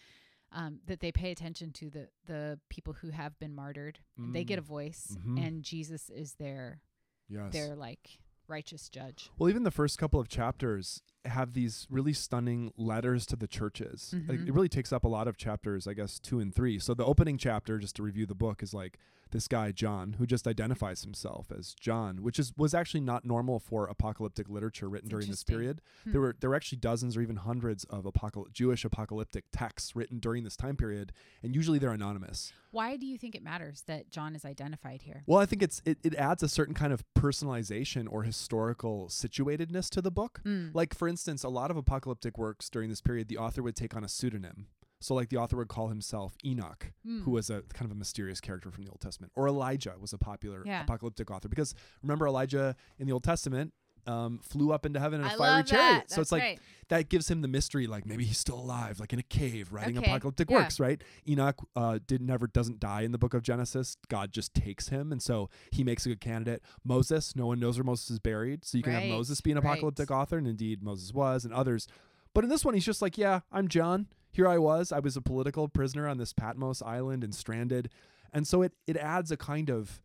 um, 0.52 0.80
that 0.86 0.98
they 0.98 1.12
pay 1.12 1.30
attention 1.30 1.70
to 1.72 1.90
the 1.90 2.08
the 2.26 2.58
people 2.68 2.92
who 2.94 3.10
have 3.10 3.38
been 3.38 3.54
martyred. 3.54 4.00
and 4.16 4.34
They 4.34 4.42
get 4.42 4.58
a 4.58 4.62
Mm. 4.62 4.66
voice, 4.66 5.16
Mhm. 5.16 5.38
and 5.38 5.62
Jesus 5.62 6.10
is 6.10 6.34
their 6.34 6.82
Yes. 7.28 7.52
They're 7.52 7.76
like 7.76 8.18
righteous 8.50 8.88
judge. 8.88 9.30
Well, 9.38 9.48
even 9.48 9.62
the 9.62 9.70
first 9.70 9.96
couple 9.98 10.20
of 10.20 10.28
chapters 10.28 11.02
have 11.24 11.52
these 11.52 11.86
really 11.90 12.12
stunning 12.12 12.72
letters 12.76 13.24
to 13.26 13.36
the 13.36 13.46
churches. 13.46 14.14
Like 14.28 14.40
Mhm. 14.40 14.48
it 14.48 14.52
really 14.54 14.68
takes 14.68 14.92
up 14.92 15.04
a 15.04 15.08
lot 15.08 15.28
of 15.28 15.36
chapters, 15.36 15.86
I 15.86 15.94
guess, 15.94 16.18
two 16.18 16.40
and 16.40 16.54
three. 16.54 16.78
So 16.78 16.94
the 16.94 17.04
opening 17.04 17.38
chapter, 17.38 17.78
just 17.78 17.96
to 17.96 18.02
review 18.02 18.26
the 18.26 18.34
book, 18.34 18.62
is 18.62 18.74
like 18.74 18.98
this 19.30 19.48
guy 19.48 19.72
John, 19.72 20.16
who 20.18 20.26
just 20.26 20.46
identifies 20.46 21.02
himself 21.02 21.52
as 21.56 21.74
John, 21.74 22.22
which 22.22 22.38
is 22.38 22.52
was 22.56 22.74
actually 22.74 23.00
not 23.00 23.24
normal 23.24 23.58
for 23.58 23.86
apocalyptic 23.86 24.48
literature 24.48 24.88
written 24.88 25.08
during 25.08 25.28
this 25.28 25.44
period. 25.44 25.80
Hmm. 26.04 26.12
There 26.12 26.20
were 26.20 26.36
there 26.40 26.50
were 26.50 26.56
actually 26.56 26.78
dozens 26.78 27.16
or 27.16 27.22
even 27.22 27.36
hundreds 27.36 27.84
of 27.84 28.04
apocal- 28.04 28.52
Jewish 28.52 28.84
apocalyptic 28.84 29.44
texts 29.52 29.94
written 29.94 30.18
during 30.18 30.44
this 30.44 30.56
time 30.56 30.76
period, 30.76 31.12
and 31.42 31.54
usually 31.54 31.78
they're 31.78 31.92
anonymous. 31.92 32.52
Why 32.72 32.96
do 32.96 33.06
you 33.06 33.18
think 33.18 33.34
it 33.34 33.42
matters 33.42 33.82
that 33.86 34.10
John 34.10 34.36
is 34.36 34.44
identified 34.44 35.02
here? 35.02 35.24
Well, 35.26 35.40
I 35.40 35.46
think 35.46 35.62
it's 35.62 35.82
it, 35.84 35.98
it 36.02 36.14
adds 36.14 36.42
a 36.42 36.48
certain 36.48 36.74
kind 36.74 36.92
of 36.92 37.04
personalization 37.18 38.06
or 38.10 38.22
historical 38.22 39.08
situatedness 39.08 39.90
to 39.90 40.02
the 40.02 40.10
book. 40.10 40.40
Mm. 40.44 40.70
Like 40.74 40.94
for 40.94 41.08
instance, 41.08 41.42
a 41.42 41.48
lot 41.48 41.70
of 41.70 41.76
apocalyptic 41.76 42.38
works 42.38 42.68
during 42.70 42.88
this 42.88 43.00
period, 43.00 43.28
the 43.28 43.38
author 43.38 43.62
would 43.62 43.76
take 43.76 43.96
on 43.96 44.04
a 44.04 44.08
pseudonym. 44.08 44.66
So 45.00 45.14
like 45.14 45.30
the 45.30 45.38
author 45.38 45.56
would 45.56 45.68
call 45.68 45.88
himself 45.88 46.36
Enoch, 46.44 46.92
Mm. 47.06 47.22
who 47.24 47.30
was 47.30 47.48
a 47.50 47.62
kind 47.72 47.86
of 47.90 47.92
a 47.92 47.98
mysterious 47.98 48.40
character 48.40 48.70
from 48.70 48.84
the 48.84 48.90
Old 48.90 49.00
Testament, 49.00 49.32
or 49.34 49.48
Elijah 49.48 49.94
was 49.98 50.12
a 50.12 50.18
popular 50.18 50.62
Yeah. 50.66 50.82
apocalyptic 50.82 51.30
author 51.30 51.48
because 51.48 51.74
remember 52.02 52.26
Elijah 52.26 52.76
in 52.98 53.06
the 53.06 53.12
Old 53.12 53.24
Testament 53.24 53.72
um, 54.06 54.38
flew 54.38 54.72
up 54.72 54.86
into 54.86 54.98
heaven 54.98 55.20
in 55.20 55.26
a 55.26 55.30
I 55.30 55.36
fiery 55.36 55.62
chariot. 55.62 56.10
So 56.10 56.22
it's 56.22 56.32
like 56.32 56.40
great. 56.42 56.58
that 56.88 57.10
gives 57.10 57.30
him 57.30 57.42
the 57.42 57.48
mystery, 57.48 57.86
like 57.86 58.06
maybe 58.06 58.24
he's 58.24 58.38
still 58.38 58.58
alive, 58.58 58.98
like 58.98 59.12
in 59.12 59.18
a 59.18 59.22
cave 59.22 59.72
writing 59.74 59.98
Okay, 59.98 60.06
apocalyptic 60.10 60.50
yeah. 60.50 60.56
works, 60.56 60.80
right? 60.80 61.02
Enoch 61.28 61.56
uh, 61.76 61.98
did 62.06 62.22
never 62.22 62.46
doesn't 62.46 62.80
die 62.80 63.02
in 63.02 63.12
the 63.12 63.18
book 63.18 63.34
of 63.34 63.42
Genesis. 63.42 63.98
God 64.08 64.32
just 64.32 64.54
takes 64.54 64.88
him, 64.88 65.12
and 65.12 65.22
so 65.22 65.50
he 65.70 65.84
makes 65.84 66.06
a 66.06 66.08
good 66.08 66.20
candidate. 66.20 66.62
Moses, 66.82 67.36
no 67.36 67.46
one 67.46 67.60
knows 67.60 67.76
where 67.76 67.84
Moses 67.84 68.10
is 68.10 68.18
buried, 68.18 68.64
so 68.64 68.78
you 68.78 68.82
can 68.82 68.94
Right, 68.94 69.02
have 69.02 69.10
Moses 69.10 69.40
be 69.42 69.50
an 69.52 69.58
right. 69.58 69.64
apocalyptic 69.66 70.10
author, 70.10 70.38
and 70.38 70.46
indeed 70.48 70.82
Moses 70.82 71.12
was, 71.12 71.44
and 71.44 71.52
others. 71.52 71.86
But 72.32 72.42
in 72.42 72.48
this 72.50 72.64
one, 72.64 72.72
he's 72.72 72.86
just 72.86 73.02
like, 73.02 73.18
yeah, 73.18 73.40
I'm 73.52 73.68
John. 73.68 74.06
Here 74.32 74.46
I 74.48 74.58
was. 74.58 74.92
I 74.92 74.98
was 75.00 75.16
a 75.16 75.20
political 75.22 75.68
prisoner 75.68 76.06
on 76.08 76.18
this 76.18 76.32
Patmos 76.32 76.82
island 76.82 77.24
and 77.24 77.34
stranded, 77.34 77.90
and 78.32 78.46
so 78.46 78.62
it 78.62 78.72
it 78.86 78.96
adds 78.96 79.30
a 79.30 79.36
kind 79.36 79.70
of 79.70 80.02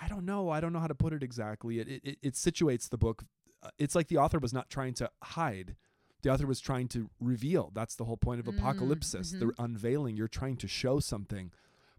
I 0.00 0.08
don't 0.08 0.24
know. 0.24 0.50
I 0.50 0.60
don't 0.60 0.72
know 0.72 0.80
how 0.80 0.88
to 0.88 0.94
put 0.94 1.12
it 1.12 1.22
exactly. 1.22 1.78
It 1.78 1.88
it, 1.88 2.18
it 2.22 2.34
situates 2.34 2.88
the 2.88 2.98
book. 2.98 3.24
uh, 3.62 3.70
It's 3.78 3.94
like 3.94 4.08
the 4.08 4.18
author 4.18 4.38
was 4.38 4.52
not 4.52 4.68
trying 4.70 4.94
to 4.94 5.10
hide. 5.22 5.76
The 6.22 6.30
author 6.32 6.46
was 6.46 6.60
trying 6.60 6.88
to 6.88 7.10
reveal. 7.20 7.70
That's 7.74 7.94
the 7.96 8.04
whole 8.04 8.16
point 8.16 8.40
of 8.40 8.46
Mm, 8.46 8.58
apocalypsis, 8.58 9.38
the 9.38 9.52
unveiling. 9.58 10.16
You're 10.16 10.26
trying 10.28 10.56
to 10.58 10.68
show 10.68 10.98
something, 10.98 11.52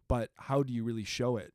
but 0.07 0.31
how 0.35 0.63
do 0.63 0.73
you 0.73 0.83
really 0.83 1.03
show 1.03 1.37
it? 1.37 1.53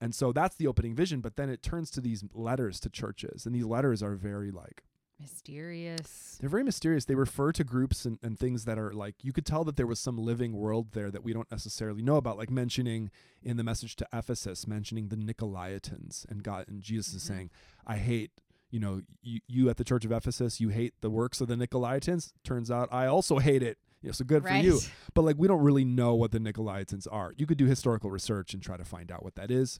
And 0.00 0.14
so 0.14 0.32
that's 0.32 0.56
the 0.56 0.66
opening 0.66 0.94
vision. 0.94 1.20
But 1.20 1.36
then 1.36 1.48
it 1.50 1.62
turns 1.62 1.90
to 1.92 2.00
these 2.00 2.24
letters 2.32 2.80
to 2.80 2.88
churches, 2.90 3.44
and 3.46 3.54
these 3.54 3.64
letters 3.66 4.02
are 4.02 4.14
very 4.14 4.50
like 4.50 4.82
Mysterious. 5.22 6.38
they're 6.40 6.50
very 6.50 6.64
mysterious. 6.64 7.04
They 7.04 7.14
refer 7.14 7.52
to 7.52 7.64
groups 7.64 8.04
and, 8.04 8.18
and 8.22 8.38
things 8.38 8.64
that 8.64 8.78
are 8.78 8.92
like 8.92 9.14
you 9.22 9.32
could 9.32 9.46
tell 9.46 9.64
that 9.64 9.76
there 9.76 9.86
was 9.86 9.98
some 10.00 10.18
living 10.18 10.52
world 10.54 10.88
there 10.92 11.10
that 11.10 11.22
we 11.24 11.32
don't 11.32 11.50
necessarily 11.50 12.02
know 12.02 12.16
about, 12.16 12.36
like 12.36 12.50
mentioning 12.50 13.10
in 13.42 13.56
the 13.56 13.64
message 13.64 13.96
to 13.96 14.06
Ephesus, 14.12 14.66
mentioning 14.66 15.08
the 15.08 15.16
Nicolaitans 15.16 16.28
and 16.30 16.42
God 16.42 16.66
and 16.68 16.82
Jesus 16.82 17.14
is 17.14 17.22
Mhm. 17.24 17.26
saying, 17.28 17.50
I 17.86 17.96
hate, 17.96 18.30
you 18.70 18.80
know, 18.80 19.02
you, 19.22 19.40
you 19.46 19.70
at 19.70 19.76
the 19.76 19.84
church 19.84 20.04
of 20.04 20.12
Ephesus, 20.12 20.60
you 20.60 20.68
hate 20.70 20.94
the 21.00 21.10
works 21.10 21.40
of 21.40 21.48
the 21.48 21.54
Nicolaitans. 21.56 22.32
Turns 22.44 22.70
out 22.70 22.88
I 22.92 23.06
also 23.06 23.38
hate 23.38 23.62
it. 23.62 23.78
You 24.02 24.08
know, 24.08 24.12
so 24.12 24.24
good 24.24 24.42
right. 24.44 24.60
for 24.60 24.66
you. 24.66 24.80
But 25.14 25.22
like 25.22 25.36
we 25.38 25.46
don't 25.46 25.62
really 25.62 25.84
know 25.84 26.14
what 26.14 26.32
the 26.32 26.38
Nicolaitans 26.40 27.06
are. 27.10 27.32
You 27.36 27.46
could 27.46 27.58
do 27.58 27.66
historical 27.66 28.10
research 28.10 28.52
and 28.54 28.62
try 28.62 28.76
to 28.76 28.84
find 28.84 29.12
out 29.12 29.22
what 29.22 29.36
that 29.36 29.50
is 29.50 29.78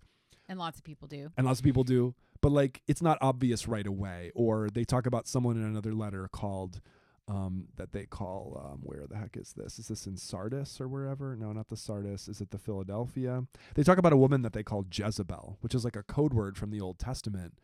And 0.49 0.59
lots 0.59 0.79
of 0.79 0.85
people 0.85 1.09
do. 1.09 1.31
and 1.37 1.47
lots 1.47 1.61
of 1.61 1.65
people 1.65 1.85
do. 1.85 2.15
But 2.41 2.53
like 2.53 2.83
it's 2.87 3.03
not 3.03 3.19
obvious 3.21 3.69
right 3.69 3.87
away. 3.87 4.33
Or 4.35 4.69
they 4.69 4.85
talk 4.85 5.07
about 5.07 5.27
someone 5.29 5.57
in 5.57 5.63
another 5.63 5.95
letter 5.95 6.29
called 6.31 6.81
um, 7.29 7.69
that 7.77 7.93
they 7.93 8.05
call 8.05 8.61
um, 8.65 8.81
where 8.83 9.07
the 9.07 9.17
heck 9.17 9.37
is 9.37 9.53
this? 9.53 9.79
Is 9.79 9.89
this 9.89 10.07
in 10.07 10.17
sardis 10.17 10.81
or 10.81 10.89
wherever? 10.89 11.37
No 11.37 11.53
not 11.53 11.69
the 11.69 11.77
sardis. 11.77 12.29
Is 12.29 12.41
it 12.41 12.51
the 12.51 12.59
philadelphia? 12.59 13.45
They 13.75 13.85
talk 13.85 13.99
about 13.99 14.13
a 14.13 14.17
woman 14.17 14.43
that 14.43 14.53
they 14.53 14.63
call 14.65 14.85
jezebel 14.93 15.59
which 15.61 15.75
is 15.75 15.85
like 15.85 15.97
a 15.97 16.03
code 16.03 16.35
word 16.35 16.57
from 16.59 16.71
the 16.71 16.81
old 16.81 16.99
testament. 16.99 17.55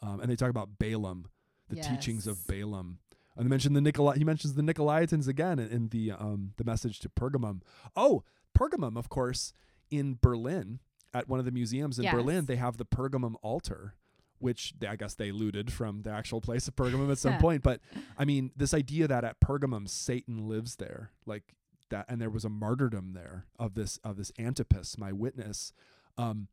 Um, 0.00 0.20
and 0.20 0.30
they 0.30 0.36
talk 0.36 0.50
about 0.50 0.78
balaam 0.78 1.26
the 1.68 1.76
teachings 1.82 2.26
of 2.26 2.46
balaam. 2.46 2.98
And 3.36 3.46
they 3.46 3.50
mention 3.50 3.72
the 3.72 3.80
Nicolai. 3.80 4.16
He 4.18 4.24
mentions 4.24 4.54
the 4.54 4.62
Nicolaitans 4.62 5.28
again 5.28 5.58
in, 5.58 5.68
in 5.68 5.88
the 5.88 6.12
um 6.12 6.52
the 6.56 6.64
message 6.64 7.00
to 7.00 7.08
Pergamum. 7.08 7.60
Oh, 7.96 8.24
Pergamum, 8.56 8.96
of 8.96 9.08
course, 9.08 9.52
in 9.90 10.18
Berlin 10.20 10.80
at 11.18 11.28
one 11.28 11.38
of 11.38 11.44
the 11.44 11.52
museums 11.52 11.98
in 11.98 12.04
Berlin, 12.12 12.46
they 12.46 12.56
have 12.56 12.76
the 12.76 12.84
Pergamum 12.86 13.34
altar, 13.42 13.94
which 14.38 14.74
they, 14.78 14.86
I 14.86 14.96
guess 14.96 15.14
they 15.14 15.32
looted 15.32 15.72
from 15.72 16.02
the 16.02 16.10
actual 16.10 16.40
place 16.40 16.68
of 16.68 16.76
Pergamum 16.76 17.10
at 17.10 17.18
some 17.18 17.32
point. 17.40 17.62
But 17.62 17.80
I 18.16 18.24
mean, 18.24 18.52
this 18.56 18.72
idea 18.72 19.08
that 19.08 19.24
at 19.24 19.40
Pergamum 19.40 19.88
Satan 19.88 20.48
lives 20.48 20.76
there, 20.76 21.12
like 21.26 21.42
that, 21.90 22.06
and 22.08 22.20
there 22.20 22.30
was 22.30 22.44
a 22.44 22.48
martyrdom 22.48 23.12
there 23.14 23.46
of 23.58 23.74
this 23.74 23.98
of 24.04 24.16
this 24.16 24.30
Antipas, 24.38 24.96
my 24.98 25.12
witness. 25.12 25.72
Um, 26.16 26.48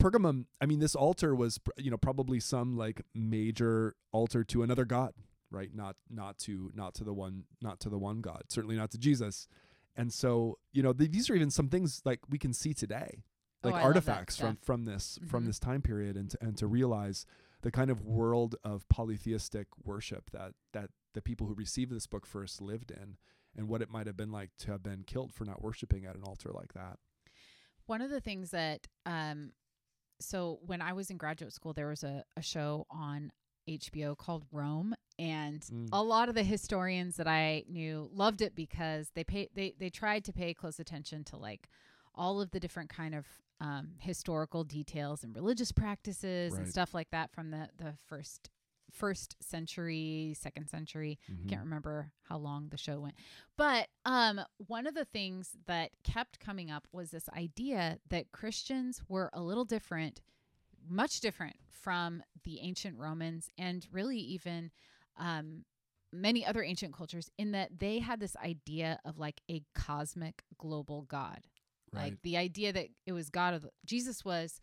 Pergamum, 0.00 0.44
I 0.60 0.66
mean, 0.66 0.78
this 0.78 0.94
altar 0.94 1.34
was, 1.34 1.58
you 1.76 1.90
know, 1.90 1.96
probably 1.96 2.38
some 2.40 2.76
like 2.76 3.02
major 3.14 3.96
altar 4.12 4.44
to 4.44 4.62
another 4.62 4.84
god, 4.84 5.12
right? 5.50 5.70
Not 5.74 5.96
not 6.08 6.38
to 6.40 6.70
not 6.74 6.94
to 6.94 7.04
the 7.04 7.12
one 7.12 7.44
not 7.60 7.80
to 7.80 7.88
the 7.88 7.98
one 7.98 8.20
God, 8.20 8.44
certainly 8.48 8.76
not 8.76 8.90
to 8.92 8.98
Jesus. 8.98 9.48
And 9.96 10.12
so, 10.12 10.58
you 10.72 10.82
know, 10.84 10.92
th- 10.92 11.10
these 11.10 11.28
are 11.28 11.34
even 11.34 11.50
some 11.50 11.68
things 11.68 12.00
like 12.04 12.20
we 12.30 12.38
can 12.38 12.52
see 12.52 12.72
today, 12.72 13.24
like 13.62 13.74
I 13.74 13.82
love 13.84 13.94
that 14.04 14.10
artifacts 14.12 14.36
from 14.36 14.56
from 14.62 14.84
this 14.84 15.18
from 15.26 15.42
Mhm. 15.44 15.46
this 15.46 15.58
time 15.58 15.82
period, 15.82 16.16
and 16.16 16.30
to, 16.30 16.38
and 16.40 16.56
to 16.58 16.66
realize 16.66 17.26
the 17.62 17.70
kind 17.70 17.90
of 17.90 18.00
world 18.02 18.54
of 18.62 18.88
polytheistic 18.88 19.66
worship 19.84 20.30
that 20.30 20.54
that 20.72 20.90
the 21.14 21.22
people 21.22 21.46
who 21.46 21.54
received 21.54 21.90
this 21.90 22.06
book 22.06 22.24
first 22.26 22.60
lived 22.60 22.90
in, 22.90 23.16
and 23.56 23.68
what 23.68 23.82
it 23.82 23.90
might 23.90 24.06
have 24.06 24.16
been 24.16 24.30
like 24.30 24.50
to 24.58 24.70
have 24.70 24.82
been 24.82 25.02
killed 25.04 25.32
for 25.32 25.44
not 25.44 25.62
worshiping 25.62 26.04
at 26.04 26.14
an 26.14 26.22
altar 26.22 26.50
like 26.52 26.72
that. 26.74 26.98
One 27.86 28.02
of 28.02 28.10
the 28.10 28.20
things 28.20 28.50
that, 28.50 28.86
um, 29.06 29.52
so 30.20 30.60
when 30.66 30.82
I 30.82 30.92
was 30.92 31.10
in 31.10 31.16
graduate 31.16 31.52
school, 31.54 31.72
there 31.72 31.88
was 31.88 32.04
a, 32.04 32.22
a 32.36 32.42
show 32.42 32.86
on 32.90 33.32
HBO 33.66 34.16
called 34.16 34.44
Rome, 34.52 34.94
and 35.18 35.62
Mm. 35.62 35.88
a 35.92 36.02
lot 36.02 36.28
of 36.28 36.34
the 36.34 36.42
historians 36.44 37.16
that 37.16 37.26
I 37.26 37.64
knew 37.68 38.08
loved 38.12 38.40
it 38.42 38.54
because 38.54 39.10
they 39.14 39.24
pay 39.24 39.48
they 39.54 39.74
they 39.78 39.90
tried 39.90 40.24
to 40.26 40.32
pay 40.32 40.54
close 40.54 40.78
attention 40.78 41.24
to 41.24 41.36
like 41.36 41.68
all 42.14 42.40
of 42.40 42.50
the 42.50 42.60
different 42.60 42.90
kind 42.90 43.14
of 43.14 43.26
um, 43.60 43.94
historical 43.98 44.64
details 44.64 45.24
and 45.24 45.34
religious 45.34 45.72
practices 45.72 46.52
and 46.52 46.68
stuff 46.70 46.94
like 46.94 47.10
that 47.10 47.30
from 47.32 47.50
the 47.50 47.68
the 47.78 47.94
first 48.06 48.50
first 48.90 49.36
century, 49.40 50.34
second 50.34 50.68
century. 50.68 51.18
Mhm. 51.30 51.48
Can't 51.48 51.60
remember 51.62 52.10
how 52.22 52.38
long 52.38 52.70
the 52.70 52.78
show 52.78 53.00
went. 53.00 53.16
But 53.56 53.88
um 54.04 54.40
one 54.66 54.86
of 54.86 54.94
the 54.94 55.04
things 55.04 55.56
that 55.66 55.90
kept 56.04 56.40
coming 56.40 56.70
up 56.70 56.88
was 56.90 57.10
this 57.10 57.28
idea 57.30 57.98
that 58.08 58.32
Christians 58.32 59.02
were 59.08 59.28
a 59.34 59.42
little 59.42 59.66
different, 59.66 60.22
much 60.88 61.20
different 61.20 61.56
from 61.68 62.22
the 62.44 62.60
ancient 62.60 62.96
Romans 62.98 63.50
and 63.58 63.86
really 63.92 64.18
even 64.18 64.70
um 65.18 65.64
many 66.10 66.46
other 66.46 66.62
ancient 66.62 66.94
cultures 66.94 67.30
in 67.36 67.52
that 67.52 67.78
they 67.80 67.98
had 67.98 68.20
this 68.20 68.36
idea 68.36 68.98
of 69.04 69.18
like 69.18 69.42
a 69.50 69.62
cosmic 69.74 70.42
global 70.56 71.02
god. 71.02 71.46
Right. 71.92 72.04
Like 72.04 72.22
the 72.22 72.36
idea 72.36 72.72
that 72.72 72.88
it 73.06 73.12
was 73.12 73.30
God 73.30 73.54
of 73.54 73.62
the, 73.62 73.70
Jesus 73.84 74.24
was 74.24 74.60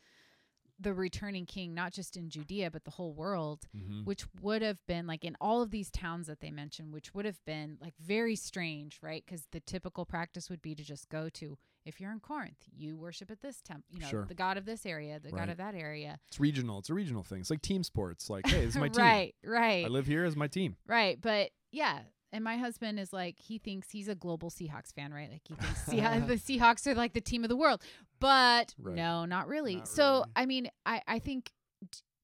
the 0.77 0.93
returning 0.93 1.45
king 1.45 1.73
not 1.73 1.93
just 1.93 2.17
in 2.17 2.29
Judea 2.29 2.69
but 2.69 2.83
the 2.83 2.91
whole 2.91 3.13
world 3.13 3.61
Mhm. 3.73 4.03
which 4.03 4.25
would 4.41 4.61
have 4.61 4.85
been 4.87 5.07
like 5.07 5.23
in 5.23 5.37
all 5.39 5.61
of 5.61 5.71
these 5.71 5.89
towns 5.89 6.27
that 6.27 6.41
they 6.41 6.51
mentioned, 6.51 6.91
which 6.91 7.13
would 7.13 7.23
have 7.23 7.39
been 7.45 7.77
like 7.79 7.93
very 7.97 8.35
strange, 8.35 8.99
right? 9.01 9.23
Because 9.25 9.47
the 9.53 9.61
typical 9.61 10.05
practice 10.05 10.49
would 10.49 10.61
be 10.61 10.75
to 10.75 10.83
just 10.83 11.07
go 11.07 11.29
to, 11.29 11.57
if 11.85 12.01
you're 12.01 12.11
in 12.11 12.19
Corinth, 12.19 12.57
you 12.75 12.97
worship 12.97 13.31
at 13.31 13.39
this 13.39 13.61
temple, 13.61 13.85
you 13.93 13.99
know, 14.01 14.09
Sure. 14.09 14.25
the 14.25 14.33
god 14.35 14.57
of 14.57 14.65
this 14.65 14.85
area, 14.85 15.17
the 15.17 15.29
Right. 15.29 15.39
god 15.43 15.49
of 15.49 15.55
that 15.59 15.75
area. 15.75 16.19
It's 16.27 16.41
regional. 16.41 16.79
It's 16.79 16.89
a 16.89 16.93
regional 16.93 17.23
thing. 17.23 17.39
It's 17.39 17.49
like 17.49 17.61
team 17.61 17.81
sports. 17.83 18.29
Like, 18.29 18.45
hey, 18.45 18.65
this 18.65 18.75
is 18.75 18.77
my 18.77 18.89
team. 18.89 19.01
right, 19.05 19.35
right, 19.45 19.85
I 19.85 19.87
live 19.87 20.07
here 20.07 20.25
as 20.25 20.35
my 20.35 20.47
team. 20.49 20.75
right. 20.85 21.21
But 21.21 21.51
yeah. 21.71 22.03
And 22.35 22.43
my 22.43 22.57
husband 22.57 22.99
is 22.99 23.13
like, 23.13 23.39
he 23.39 23.59
thinks 23.59 23.91
he's 23.91 24.09
a 24.09 24.13
global 24.15 24.49
Seahawks 24.49 24.93
fan, 24.93 25.13
right? 25.13 25.31
Like, 25.31 25.43
he 25.47 25.55
thinks 25.61 25.83
Seah- 25.85 26.27
the 26.27 26.33
Seahawks 26.33 26.85
are 26.85 26.93
like 26.93 27.13
the 27.13 27.21
team 27.21 27.45
of 27.45 27.49
the 27.49 27.55
world. 27.55 27.81
But 28.19 28.75
Right. 28.77 28.93
no, 28.95 29.23
not 29.23 29.47
really. 29.47 29.77
Not 29.77 29.87
so, 29.87 30.11
really. 30.11 30.23
I 30.35 30.45
mean, 30.45 30.69
I, 30.85 31.01
I 31.07 31.19
think, 31.19 31.53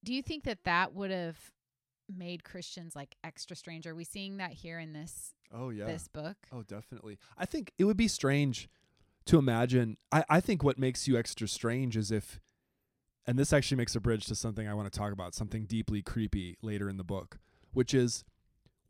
do 0.03 0.13
you 0.13 0.21
think 0.21 0.43
that 0.43 0.65
that 0.65 0.93
would 0.93 1.11
have 1.11 1.37
made 2.13 2.43
Christians 2.43 2.93
like 2.93 3.15
extra 3.23 3.55
strange? 3.55 3.87
Are 3.87 3.95
we 3.95 4.03
seeing 4.03 4.35
that 4.37 4.51
here 4.51 4.79
in 4.79 4.91
this 4.91 5.33
Oh 5.53 5.69
yeah. 5.69 5.85
this 5.85 6.09
book? 6.09 6.35
Oh, 6.51 6.63
definitely. 6.63 7.17
I 7.37 7.45
think 7.45 7.71
it 7.77 7.85
would 7.85 7.95
be 7.95 8.09
strange 8.09 8.67
to 9.27 9.37
imagine. 9.37 9.95
I, 10.11 10.25
I 10.29 10.39
think 10.41 10.61
what 10.61 10.77
makes 10.77 11.07
you 11.07 11.17
extra 11.17 11.47
strange 11.47 11.95
is 11.95 12.11
if, 12.11 12.41
and 13.25 13.39
this 13.39 13.53
actually 13.53 13.77
makes 13.77 13.95
a 13.95 14.01
bridge 14.01 14.25
to 14.25 14.35
something 14.35 14.67
I 14.67 14.73
want 14.73 14.91
to 14.91 14.99
talk 14.99 15.13
about, 15.13 15.35
something 15.35 15.63
deeply 15.63 16.01
creepy 16.01 16.57
later 16.61 16.89
in 16.89 16.97
the 16.97 17.05
book, 17.05 17.39
which 17.71 17.93
is 17.93 18.25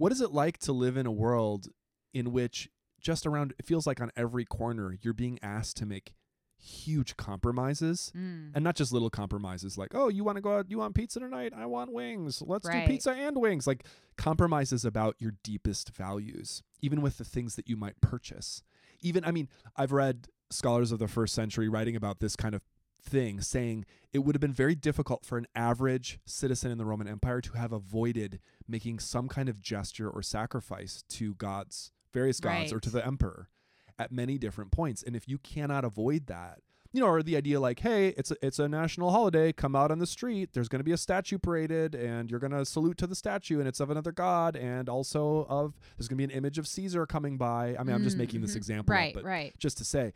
what 0.01 0.11
is 0.11 0.19
it 0.19 0.31
like 0.31 0.57
to 0.57 0.71
live 0.71 0.97
in 0.97 1.05
a 1.05 1.11
world 1.11 1.67
in 2.11 2.31
which 2.31 2.67
just 2.99 3.27
around, 3.27 3.53
it 3.59 3.67
feels 3.67 3.85
like 3.85 4.01
on 4.01 4.09
every 4.15 4.43
corner, 4.43 4.97
you're 5.03 5.13
being 5.13 5.37
asked 5.43 5.77
to 5.77 5.85
make 5.85 6.13
huge 6.57 7.15
compromises. 7.17 8.11
Mm. 8.17 8.49
And 8.55 8.63
not 8.63 8.75
just 8.75 8.91
little 8.91 9.11
compromises 9.11 9.77
like, 9.77 9.93
oh, 9.93 10.07
you 10.09 10.23
want 10.23 10.37
to 10.37 10.41
go 10.41 10.57
out, 10.57 10.71
you 10.71 10.79
want 10.79 10.95
pizza 10.95 11.19
tonight? 11.19 11.53
I 11.55 11.67
want 11.67 11.93
wings. 11.93 12.41
Let's 12.41 12.67
Right. 12.67 12.87
do 12.87 12.91
pizza 12.91 13.11
and 13.11 13.37
wings. 13.37 13.67
Like 13.67 13.85
compromises 14.17 14.85
about 14.85 15.17
your 15.19 15.33
deepest 15.43 15.95
values, 15.95 16.63
even 16.81 17.03
with 17.03 17.19
the 17.19 17.25
things 17.25 17.55
that 17.55 17.69
you 17.69 17.77
might 17.77 18.01
purchase. 18.01 18.63
Even, 19.01 19.23
I 19.23 19.29
mean, 19.29 19.49
I've 19.75 19.91
read 19.91 20.29
scholars 20.49 20.91
of 20.91 20.97
the 20.97 21.07
first 21.07 21.35
century 21.35 21.69
writing 21.69 21.95
about 21.95 22.19
this 22.19 22.35
kind 22.35 22.55
of 22.55 22.63
thing, 23.03 23.41
saying 23.41 23.85
it 24.13 24.19
would 24.19 24.35
have 24.35 24.41
been 24.41 24.53
very 24.53 24.75
difficult 24.75 25.25
for 25.25 25.37
an 25.37 25.47
average 25.55 26.19
citizen 26.25 26.71
in 26.71 26.77
the 26.77 26.85
Roman 26.85 27.07
Empire 27.07 27.41
to 27.41 27.53
have 27.53 27.71
avoided 27.71 28.39
making 28.67 28.99
some 28.99 29.27
kind 29.27 29.49
of 29.49 29.61
gesture 29.61 30.09
or 30.09 30.21
sacrifice 30.21 31.03
to 31.09 31.33
gods, 31.35 31.91
various 32.13 32.39
gods, 32.39 32.71
or 32.73 32.79
to 32.79 32.89
the 32.89 33.05
emperor 33.05 33.49
at 33.97 34.11
many 34.11 34.37
different 34.37 34.71
points. 34.71 35.03
And 35.03 35.15
if 35.15 35.27
you 35.27 35.37
cannot 35.37 35.85
avoid 35.85 36.27
that, 36.27 36.59
you 36.93 36.99
know, 36.99 37.07
or 37.07 37.23
the 37.23 37.37
idea 37.37 37.59
like, 37.59 37.79
hey, 37.79 38.09
it's 38.17 38.31
a, 38.31 38.35
it's 38.45 38.59
a 38.59 38.67
national 38.67 39.11
holiday, 39.11 39.53
come 39.53 39.75
out 39.75 39.91
on 39.91 39.99
the 39.99 40.07
street. 40.07 40.49
There's 40.51 40.67
going 40.67 40.81
to 40.81 40.83
be 40.83 40.91
a 40.91 40.97
statue 40.97 41.37
paraded, 41.37 41.95
and 41.95 42.29
you're 42.29 42.39
going 42.39 42.51
to 42.51 42.65
salute 42.65 42.97
to 42.97 43.07
the 43.07 43.15
statue, 43.15 43.59
and 43.59 43.67
it's 43.67 43.79
of 43.79 43.89
another 43.89 44.11
god, 44.11 44.57
and 44.57 44.89
also 44.89 45.45
of 45.49 45.79
there's 45.97 46.09
going 46.09 46.17
to 46.17 46.27
be 46.27 46.33
an 46.33 46.37
image 46.37 46.57
of 46.57 46.67
Caesar 46.67 47.05
coming 47.05 47.37
by. 47.37 47.77
I 47.79 47.83
mean, 47.83 47.95
I'm 47.95 48.03
just 48.03 48.17
making 48.17 48.41
this 48.41 48.53
mhm. 48.53 48.57
example, 48.57 48.93
up, 48.93 48.99
Right, 48.99 49.13
but 49.13 49.23
right. 49.23 49.53
just 49.57 49.77
to 49.77 49.85
say, 49.85 50.11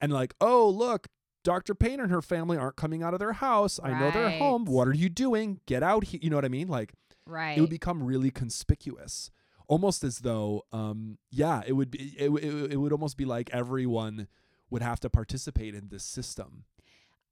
and 0.00 0.12
like, 0.12 0.34
oh 0.40 0.68
look, 0.70 1.08
Dr. 1.44 1.74
Payne 1.74 2.00
and 2.00 2.10
her 2.10 2.22
family 2.22 2.56
aren't 2.56 2.76
coming 2.76 3.02
out 3.02 3.12
of 3.14 3.20
their 3.20 3.34
house. 3.34 3.78
I 3.82 3.98
know 3.98 4.10
they're 4.10 4.38
home. 4.38 4.64
What 4.64 4.88
are 4.88 4.94
you 4.94 5.08
doing? 5.08 5.60
Get 5.66 5.82
out 5.82 6.04
here. 6.04 6.18
You 6.22 6.30
know 6.30 6.36
what 6.36 6.44
I 6.44 6.48
mean? 6.48 6.66
Like, 6.68 6.94
Right. 7.26 7.56
it 7.56 7.60
would 7.60 7.70
become 7.70 8.02
really 8.02 8.30
conspicuous 8.30 9.30
almost 9.66 10.04
as 10.04 10.18
though 10.18 10.62
um 10.72 11.16
yeah 11.30 11.62
it 11.66 11.72
would 11.72 11.90
be 11.90 12.14
it, 12.18 12.28
it, 12.30 12.72
it 12.72 12.76
would 12.76 12.92
almost 12.92 13.16
be 13.16 13.24
like 13.24 13.48
everyone 13.50 14.28
would 14.68 14.82
have 14.82 15.00
to 15.00 15.08
participate 15.08 15.74
in 15.74 15.88
this 15.88 16.04
system 16.04 16.64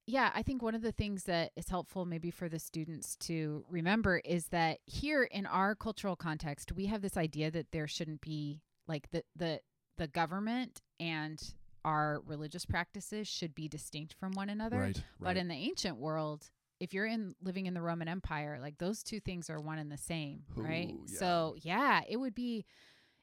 yeah, 0.05 0.33
I 0.35 0.42
think 0.42 0.62
one 0.62 0.75
of 0.75 0.83
the 0.83 0.90
things 0.90 1.25
that 1.25 1.53
is 1.55 1.68
helpful 1.68 2.05
maybe 2.05 2.33
for 2.33 2.48
the 2.48 2.59
students 2.59 3.14
to 3.20 3.64
remember 3.70 4.18
is 4.25 4.46
that 4.46 4.79
here 4.85 5.22
in 5.22 5.46
our 5.46 5.77
cultural 5.77 6.16
context, 6.16 6.72
we 6.72 6.87
have 6.87 7.03
this 7.03 7.16
idea 7.16 7.53
that 7.53 7.70
there 7.70 7.87
shouldn't 7.87 8.20
be 8.20 8.62
like 8.88 9.11
the 9.12 9.22
the 9.37 9.61
the 9.98 10.09
government 10.09 10.81
and 10.98 11.55
our 11.84 12.22
religious 12.26 12.64
practices 12.64 13.28
should 13.28 13.54
be 13.54 13.68
distinct 13.68 14.14
from 14.14 14.32
one 14.32 14.48
another. 14.48 14.78
right 14.78 15.02
But 15.20 15.36
in 15.36 15.48
the 15.48 15.54
ancient 15.54 15.96
world, 15.96 16.50
if 16.80 16.92
you're 16.92 17.06
in 17.06 17.34
living 17.42 17.66
in 17.66 17.74
the 17.74 17.82
Roman 17.82 18.08
Empire, 18.08 18.58
like 18.60 18.78
those 18.78 19.02
two 19.02 19.20
things 19.20 19.48
are 19.50 19.60
one 19.60 19.78
and 19.78 19.90
the 19.90 19.98
same, 19.98 20.42
right? 20.56 20.94
Yeah. 21.06 21.18
So 21.18 21.56
yeah, 21.60 22.00
it 22.08 22.16
would 22.16 22.34
be, 22.34 22.64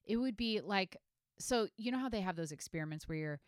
it 0.06 0.18
would 0.18 0.38
be 0.38 0.62
like, 0.62 0.98
so 1.40 1.68
you 1.78 1.92
know 1.92 2.00
how 2.00 2.10
they 2.10 2.22
have 2.22 2.36
those 2.36 2.52
experiments 2.52 3.08
where 3.08 3.18
you're, 3.18 3.40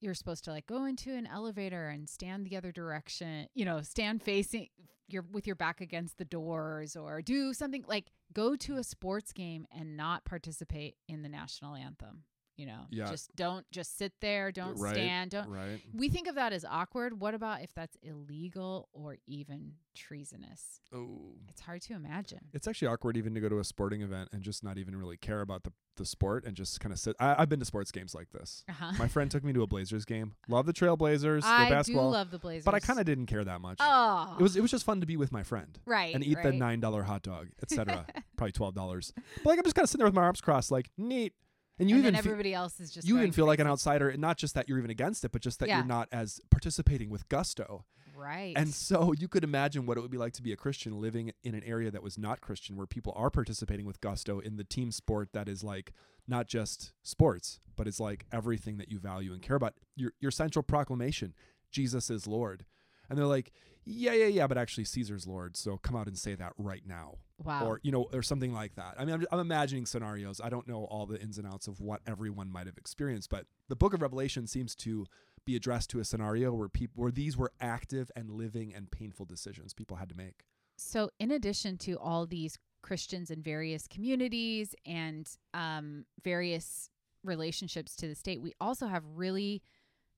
you're 0.00 0.14
supposed 0.14 0.44
to 0.44 0.50
like 0.50 0.66
go 0.66 0.84
into 0.84 1.14
an 1.14 1.26
elevator 1.26 1.88
and 1.88 2.08
stand 2.08 2.46
the 2.46 2.56
other 2.56 2.72
direction, 2.72 3.48
you 3.54 3.64
know, 3.64 3.80
stand 3.82 4.22
facing 4.22 4.68
your 5.08 5.24
with 5.32 5.46
your 5.46 5.56
back 5.56 5.80
against 5.80 6.18
the 6.18 6.24
doors 6.24 6.96
or 6.96 7.20
do 7.20 7.52
something 7.52 7.84
like 7.86 8.06
go 8.32 8.56
to 8.56 8.76
a 8.76 8.84
sports 8.84 9.32
game 9.32 9.66
and 9.70 9.96
not 9.96 10.24
participate 10.24 10.96
in 11.08 11.22
the 11.22 11.28
national 11.28 11.74
anthem. 11.74 12.24
You 12.56 12.66
know, 12.66 12.86
Yeah. 12.90 13.06
just 13.06 13.34
don't 13.34 13.68
just 13.72 13.98
sit 13.98 14.12
there, 14.20 14.52
don't 14.52 14.78
Right, 14.78 14.94
stand, 14.94 15.32
don't 15.32 15.48
right 15.48 15.80
we 15.92 16.08
think 16.08 16.28
of 16.28 16.36
that 16.36 16.52
as 16.52 16.64
awkward. 16.64 17.18
What 17.20 17.34
about 17.34 17.62
if 17.62 17.74
that's 17.74 17.96
illegal 18.02 18.88
or 18.92 19.16
even 19.26 19.72
treasonous? 19.96 20.80
oh 20.92 21.32
It's 21.48 21.60
hard 21.62 21.82
to 21.82 21.94
imagine. 21.94 22.38
it's 22.52 22.68
actually 22.68 22.88
awkward 22.88 23.16
even 23.16 23.34
to 23.34 23.40
go 23.40 23.48
to 23.48 23.58
a 23.58 23.64
sporting 23.64 24.02
event 24.02 24.28
and 24.32 24.42
just 24.42 24.62
not 24.62 24.78
even 24.78 24.94
really 24.96 25.16
care 25.16 25.40
about 25.40 25.64
the, 25.64 25.72
the 25.96 26.04
sport 26.04 26.44
and 26.44 26.54
just 26.56 26.78
kind 26.80 26.92
of 26.92 26.98
sit 26.98 27.16
I, 27.18 27.36
i've 27.40 27.48
been 27.48 27.58
to 27.60 27.64
sports 27.64 27.90
games 27.90 28.14
like 28.14 28.30
this 28.30 28.64
Uh-huh. 28.68 28.92
my 28.98 29.08
friend 29.08 29.30
took 29.30 29.42
me 29.44 29.52
to 29.52 29.62
a 29.62 29.66
blazers 29.66 30.04
game 30.04 30.34
love 30.48 30.66
the 30.66 30.72
trailblazers 30.72 31.42
I 31.44 31.68
the 31.70 31.82
do 31.84 32.00
love 32.00 32.30
the 32.30 32.38
Blazers, 32.38 32.64
but 32.64 32.74
i 32.74 32.80
kind 32.80 32.98
of 33.00 33.06
didn't 33.06 33.26
care 33.26 33.44
that 33.44 33.60
much 33.60 33.78
oh, 33.80 34.36
it 34.38 34.42
was 34.42 34.56
it 34.56 34.60
was 34.62 34.70
just 34.70 34.84
fun 34.84 35.00
to 35.00 35.06
be 35.06 35.16
with 35.16 35.32
my 35.32 35.42
friend 35.42 35.78
right 35.86 36.14
and 36.14 36.24
eat 36.24 36.38
the 36.42 36.52
nine 36.52 36.80
dollar 36.80 37.02
hot 37.04 37.22
dog, 37.22 37.48
etc. 37.62 38.06
Probably 38.36 38.52
twelve 38.52 38.74
dollars. 38.74 39.12
But 39.42 39.50
like 39.50 39.58
I'm 39.58 39.64
just 39.64 39.74
kind 39.76 39.84
of 39.84 39.90
sitting 39.90 40.00
there 40.00 40.06
with 40.08 40.14
my 40.14 40.22
arms 40.22 40.40
crossed, 40.40 40.70
like 40.70 40.90
neat. 40.98 41.32
And 41.78 41.88
you 41.90 41.96
and 41.96 42.04
even 42.04 42.14
then 42.14 42.22
fe- 42.22 42.28
everybody 42.30 42.54
else 42.54 42.78
is 42.80 42.90
just 42.92 43.06
you 43.08 43.16
even 43.18 43.32
feel 43.32 43.46
like 43.46 43.58
an 43.58 43.66
outsider, 43.66 44.08
and 44.08 44.20
not 44.20 44.36
just 44.38 44.54
that 44.54 44.68
you're 44.68 44.78
even 44.78 44.90
against 44.90 45.24
it, 45.24 45.32
but 45.32 45.42
just 45.42 45.58
that 45.60 45.68
Yeah. 45.68 45.78
you're 45.78 45.86
not 45.86 46.08
as 46.12 46.40
participating 46.50 47.10
with 47.10 47.28
gusto. 47.28 47.84
right 48.16 48.52
And 48.56 48.72
so 48.72 49.12
you 49.12 49.26
could 49.26 49.42
imagine 49.42 49.86
what 49.86 49.98
it 49.98 50.00
would 50.00 50.10
be 50.12 50.18
like 50.18 50.32
to 50.34 50.42
be 50.42 50.52
a 50.52 50.56
Christian 50.56 51.00
living 51.00 51.32
in 51.42 51.56
an 51.56 51.64
area 51.64 51.90
that 51.90 52.00
was 52.02 52.16
not 52.16 52.40
Christian, 52.40 52.76
where 52.76 52.86
people 52.86 53.12
are 53.16 53.28
participating 53.28 53.86
with 53.86 54.00
gusto 54.00 54.38
in 54.38 54.56
the 54.56 54.62
team 54.62 54.92
sport 54.92 55.30
that 55.32 55.48
is 55.48 55.64
like 55.64 55.92
not 56.28 56.46
just 56.46 56.92
sports, 57.02 57.58
but 57.74 57.88
it's 57.88 57.98
like 57.98 58.24
everything 58.30 58.76
that 58.76 58.88
you 58.88 59.00
value 59.00 59.32
and 59.32 59.42
care 59.42 59.56
about. 59.56 59.74
Your 59.96 60.12
your 60.20 60.30
central 60.30 60.62
proclamation, 60.62 61.34
Jesus 61.72 62.08
is 62.08 62.28
Lord. 62.28 62.64
And 63.08 63.18
they're 63.18 63.26
like, 63.26 63.52
yeah, 63.84 64.12
yeah, 64.12 64.26
yeah, 64.26 64.46
but 64.46 64.58
actually 64.58 64.84
Caesar's 64.84 65.26
Lord. 65.26 65.56
So 65.56 65.76
come 65.76 65.96
out 65.96 66.06
and 66.06 66.18
say 66.18 66.34
that 66.34 66.52
right 66.56 66.82
now 66.86 67.18
wow. 67.42 67.66
or 67.66 67.80
you 67.82 67.92
know 67.92 68.06
or 68.12 68.22
something 68.22 68.52
like 68.52 68.74
that 68.76 68.94
i 68.98 69.04
mean 69.04 69.14
I'm, 69.14 69.26
I'm 69.32 69.40
imagining 69.40 69.86
scenarios 69.86 70.40
i 70.42 70.48
don't 70.48 70.68
know 70.68 70.84
all 70.84 71.06
the 71.06 71.20
ins 71.20 71.38
and 71.38 71.46
outs 71.46 71.66
of 71.66 71.80
what 71.80 72.00
everyone 72.06 72.50
might 72.50 72.66
have 72.66 72.78
experienced 72.78 73.30
but 73.30 73.46
the 73.68 73.76
book 73.76 73.94
of 73.94 74.02
revelation 74.02 74.46
seems 74.46 74.74
to 74.76 75.06
be 75.44 75.56
addressed 75.56 75.90
to 75.90 76.00
a 76.00 76.04
scenario 76.04 76.52
where 76.52 76.68
people 76.68 77.02
where 77.02 77.12
these 77.12 77.36
were 77.36 77.52
active 77.60 78.10
and 78.16 78.30
living 78.30 78.72
and 78.74 78.90
painful 78.90 79.26
decisions 79.26 79.74
people 79.74 79.96
had 79.96 80.08
to 80.08 80.16
make 80.16 80.44
so 80.76 81.10
in 81.18 81.30
addition 81.30 81.78
to 81.78 81.98
all 81.98 82.26
these 82.26 82.58
Christians 82.82 83.30
in 83.30 83.40
various 83.42 83.86
communities 83.86 84.74
and 84.84 85.26
um, 85.54 86.04
various 86.22 86.90
relationships 87.22 87.96
to 87.96 88.08
the 88.08 88.14
state, 88.14 88.42
we 88.42 88.52
also 88.60 88.88
have 88.88 89.02
really 89.14 89.62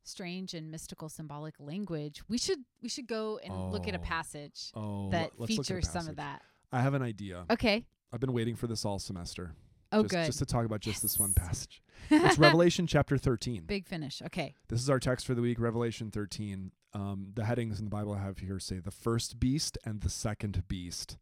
strange 0.09 0.55
and 0.55 0.71
mystical 0.71 1.09
symbolic 1.09 1.55
language. 1.59 2.23
We 2.29 2.38
should 2.38 2.59
we 2.83 2.88
should 2.88 3.07
go 3.07 3.38
and 3.45 3.73
look 3.73 3.88
at 3.88 3.95
a 3.95 3.99
Oh. 3.99 4.03
passage 4.03 4.71
oh 4.75 5.11
that 5.11 5.33
let's 5.37 5.38
look 5.38 5.51
at 5.51 5.57
features 5.57 5.90
some 5.90 6.09
of 6.09 6.16
that. 6.16 6.42
i 6.73 6.81
have 6.81 6.95
an 6.95 7.03
idea 7.03 7.45
Okay. 7.51 7.85
i've 8.12 8.21
been 8.21 8.33
waiting 8.33 8.55
for 8.57 8.66
this 8.66 8.85
all 8.85 8.99
semester 8.99 9.55
Oh, 9.92 10.03
just, 10.03 10.11
good. 10.14 10.27
Just 10.27 10.38
to 10.40 10.47
talk 10.47 10.64
about 10.66 10.81
just 10.81 11.01
this 11.01 11.16
one 11.16 11.33
passage. 11.33 11.81
It's 12.11 12.38
Revelation 12.38 12.88
chapter 12.88 13.16
13. 13.16 13.62
Big 13.66 13.87
finish. 13.87 14.21
Okay. 14.21 14.53
This 14.69 14.81
is 14.81 14.90
our 14.90 14.99
text 14.99 15.25
for 15.25 15.35
the 15.35 15.40
week, 15.40 15.61
Revelation 15.61 16.11
13. 16.11 16.73
Um, 16.92 17.29
the 17.35 17.45
headings 17.45 17.79
in 17.79 17.85
the 17.85 17.90
Bible 17.90 18.12
I 18.12 18.19
have 18.19 18.38
here 18.38 18.59
say 18.59 18.81
the 18.81 18.90
first 18.90 19.38
beast 19.38 19.79
and 19.85 20.01
the 20.01 20.11
second 20.11 20.64
beast. 20.66 21.19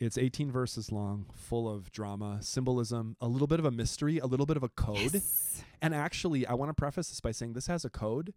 It's 0.00 0.16
18 0.16 0.50
verses 0.50 0.90
long, 0.90 1.26
full 1.34 1.68
of 1.68 1.92
drama, 1.92 2.38
symbolism, 2.40 3.16
a 3.20 3.28
little 3.28 3.46
bit 3.46 3.58
of 3.58 3.66
a 3.66 3.70
mystery, 3.70 4.18
a 4.18 4.24
little 4.24 4.46
bit 4.46 4.56
of 4.56 4.62
a 4.62 4.70
code. 4.70 5.12
Yes. 5.12 5.62
And 5.82 5.94
actually, 5.94 6.46
I 6.46 6.54
want 6.54 6.70
to 6.70 6.74
preface 6.74 7.10
this 7.10 7.20
by 7.20 7.32
saying 7.32 7.52
this 7.52 7.66
has 7.66 7.84
a 7.84 7.90
code. 7.90 8.32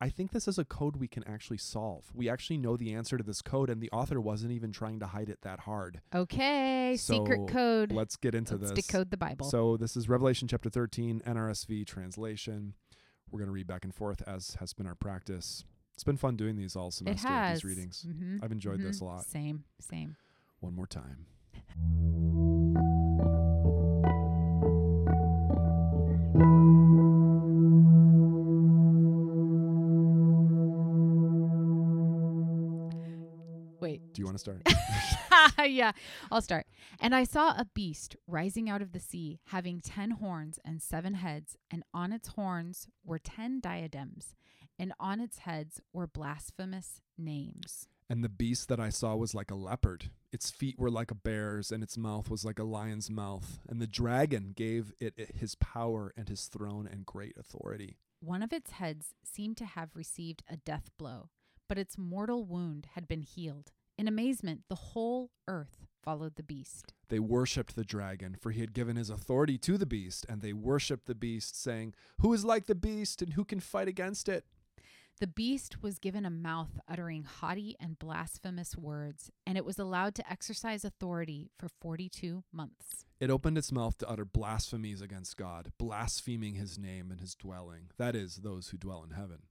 I 0.00 0.08
think 0.08 0.30
this 0.30 0.46
is 0.46 0.56
a 0.56 0.64
code 0.64 0.96
we 0.96 1.08
can 1.08 1.24
actually 1.26 1.58
solve. 1.58 2.04
We 2.14 2.28
actually 2.30 2.58
know 2.58 2.76
the 2.76 2.94
answer 2.94 3.18
to 3.18 3.24
this 3.24 3.42
code, 3.42 3.68
and 3.68 3.82
the 3.82 3.90
author 3.90 4.20
wasn't 4.20 4.52
even 4.52 4.70
trying 4.70 5.00
to 5.00 5.06
hide 5.08 5.28
it 5.28 5.40
that 5.42 5.60
hard. 5.60 6.00
Okay. 6.14 6.96
So, 6.96 7.14
Secret 7.14 7.48
code. 7.48 7.90
Let's 7.90 8.14
get 8.16 8.36
into 8.36 8.56
Let's 8.56 8.70
this. 8.70 8.86
decode 8.86 9.10
the 9.10 9.16
Bible. 9.16 9.50
So 9.50 9.76
this 9.76 9.96
is 9.96 10.08
Revelation 10.08 10.46
chapter 10.46 10.70
13, 10.70 11.22
NRSV 11.26 11.86
translation. 11.86 12.74
We're 13.30 13.40
going 13.40 13.48
to 13.48 13.52
read 13.52 13.66
back 13.66 13.84
and 13.84 13.94
forth 13.94 14.22
as 14.28 14.56
has 14.60 14.72
been 14.72 14.86
our 14.86 14.94
practice. 14.94 15.64
It's 15.94 16.04
been 16.04 16.16
fun 16.16 16.36
doing 16.36 16.56
these 16.56 16.76
all 16.76 16.88
it 16.88 16.94
semester, 16.94 17.28
has 17.28 17.60
these 17.60 17.64
readings. 17.64 18.06
Mhm, 18.08 18.42
I've 18.42 18.52
enjoyed 18.52 18.80
this 18.80 19.00
mhm. 19.00 19.02
a 19.02 19.04
lot. 19.04 19.24
Same. 19.26 19.64
Same. 19.80 20.16
One 20.60 20.74
more 20.74 20.86
time. 20.86 21.26
Wait. 33.80 34.12
Do 34.12 34.20
you 34.20 34.26
want 34.26 34.36
to 34.36 34.38
start? 34.38 34.62
yeah, 35.70 35.92
I'll 36.30 36.42
start. 36.42 36.66
And 37.00 37.14
I 37.14 37.24
saw 37.24 37.50
a 37.50 37.66
beast 37.74 38.16
rising 38.26 38.68
out 38.68 38.82
of 38.82 38.92
the 38.92 39.00
sea, 39.00 39.40
having 39.46 39.80
ten 39.80 40.10
horns 40.10 40.58
and 40.64 40.82
seven 40.82 41.14
heads, 41.14 41.56
and 41.70 41.82
on 41.94 42.12
its 42.12 42.28
horns 42.28 42.86
were 43.04 43.18
ten 43.18 43.60
diadems, 43.60 44.34
and 44.78 44.92
on 45.00 45.20
its 45.20 45.38
heads 45.38 45.80
were 45.92 46.06
blasphemous 46.06 47.00
names. 47.16 47.88
And 48.10 48.24
the 48.24 48.28
beast 48.28 48.68
that 48.68 48.80
I 48.80 48.88
saw 48.88 49.14
was 49.14 49.36
like 49.36 49.52
a 49.52 49.54
leopard. 49.54 50.10
Its 50.32 50.50
feet 50.50 50.76
were 50.80 50.90
like 50.90 51.12
a 51.12 51.14
bear's, 51.14 51.70
and 51.70 51.80
its 51.80 51.96
mouth 51.96 52.28
was 52.28 52.44
like 52.44 52.58
a 52.58 52.64
lion's 52.64 53.08
mouth. 53.08 53.60
And 53.68 53.80
the 53.80 53.86
dragon 53.86 54.52
gave 54.54 54.92
it 54.98 55.14
his 55.36 55.54
power 55.54 56.12
and 56.16 56.28
his 56.28 56.46
throne 56.46 56.88
and 56.90 57.06
great 57.06 57.36
authority. 57.38 57.98
One 58.18 58.42
of 58.42 58.52
its 58.52 58.72
heads 58.72 59.14
seemed 59.24 59.56
to 59.58 59.64
have 59.64 59.94
received 59.94 60.42
a 60.50 60.56
death 60.56 60.90
blow, 60.98 61.30
but 61.68 61.78
its 61.78 61.96
mortal 61.96 62.44
wound 62.44 62.88
had 62.94 63.06
been 63.06 63.22
healed. 63.22 63.70
In 63.96 64.08
amazement, 64.08 64.62
the 64.68 64.74
whole 64.74 65.30
earth 65.46 65.86
followed 66.02 66.34
the 66.34 66.42
beast. 66.42 66.92
They 67.10 67.20
worshipped 67.20 67.76
the 67.76 67.84
dragon, 67.84 68.36
for 68.40 68.50
he 68.50 68.60
had 68.60 68.72
given 68.72 68.96
his 68.96 69.10
authority 69.10 69.56
to 69.58 69.78
the 69.78 69.86
beast, 69.86 70.26
and 70.28 70.42
they 70.42 70.52
worshipped 70.52 71.06
the 71.06 71.14
beast, 71.14 71.62
saying, 71.62 71.94
Who 72.20 72.32
is 72.32 72.44
like 72.44 72.66
the 72.66 72.74
beast, 72.74 73.22
and 73.22 73.34
who 73.34 73.44
can 73.44 73.60
fight 73.60 73.86
against 73.86 74.28
it? 74.28 74.46
The 75.20 75.26
beast 75.26 75.82
was 75.82 75.98
given 75.98 76.24
a 76.24 76.30
mouth 76.30 76.80
uttering 76.88 77.24
haughty 77.24 77.76
and 77.78 77.98
blasphemous 77.98 78.74
words, 78.74 79.30
and 79.46 79.58
it 79.58 79.66
was 79.66 79.78
allowed 79.78 80.14
to 80.14 80.32
exercise 80.32 80.82
authority 80.82 81.50
for 81.58 81.68
42 81.68 82.42
months. 82.50 83.04
It 83.20 83.28
opened 83.28 83.58
its 83.58 83.70
mouth 83.70 83.98
to 83.98 84.08
utter 84.08 84.24
blasphemies 84.24 85.02
against 85.02 85.36
God, 85.36 85.72
blaspheming 85.76 86.54
his 86.54 86.78
name 86.78 87.10
and 87.10 87.20
his 87.20 87.34
dwelling, 87.34 87.90
that 87.98 88.16
is, 88.16 88.36
those 88.36 88.70
who 88.70 88.78
dwell 88.78 89.04
in 89.04 89.10
heaven. 89.10 89.42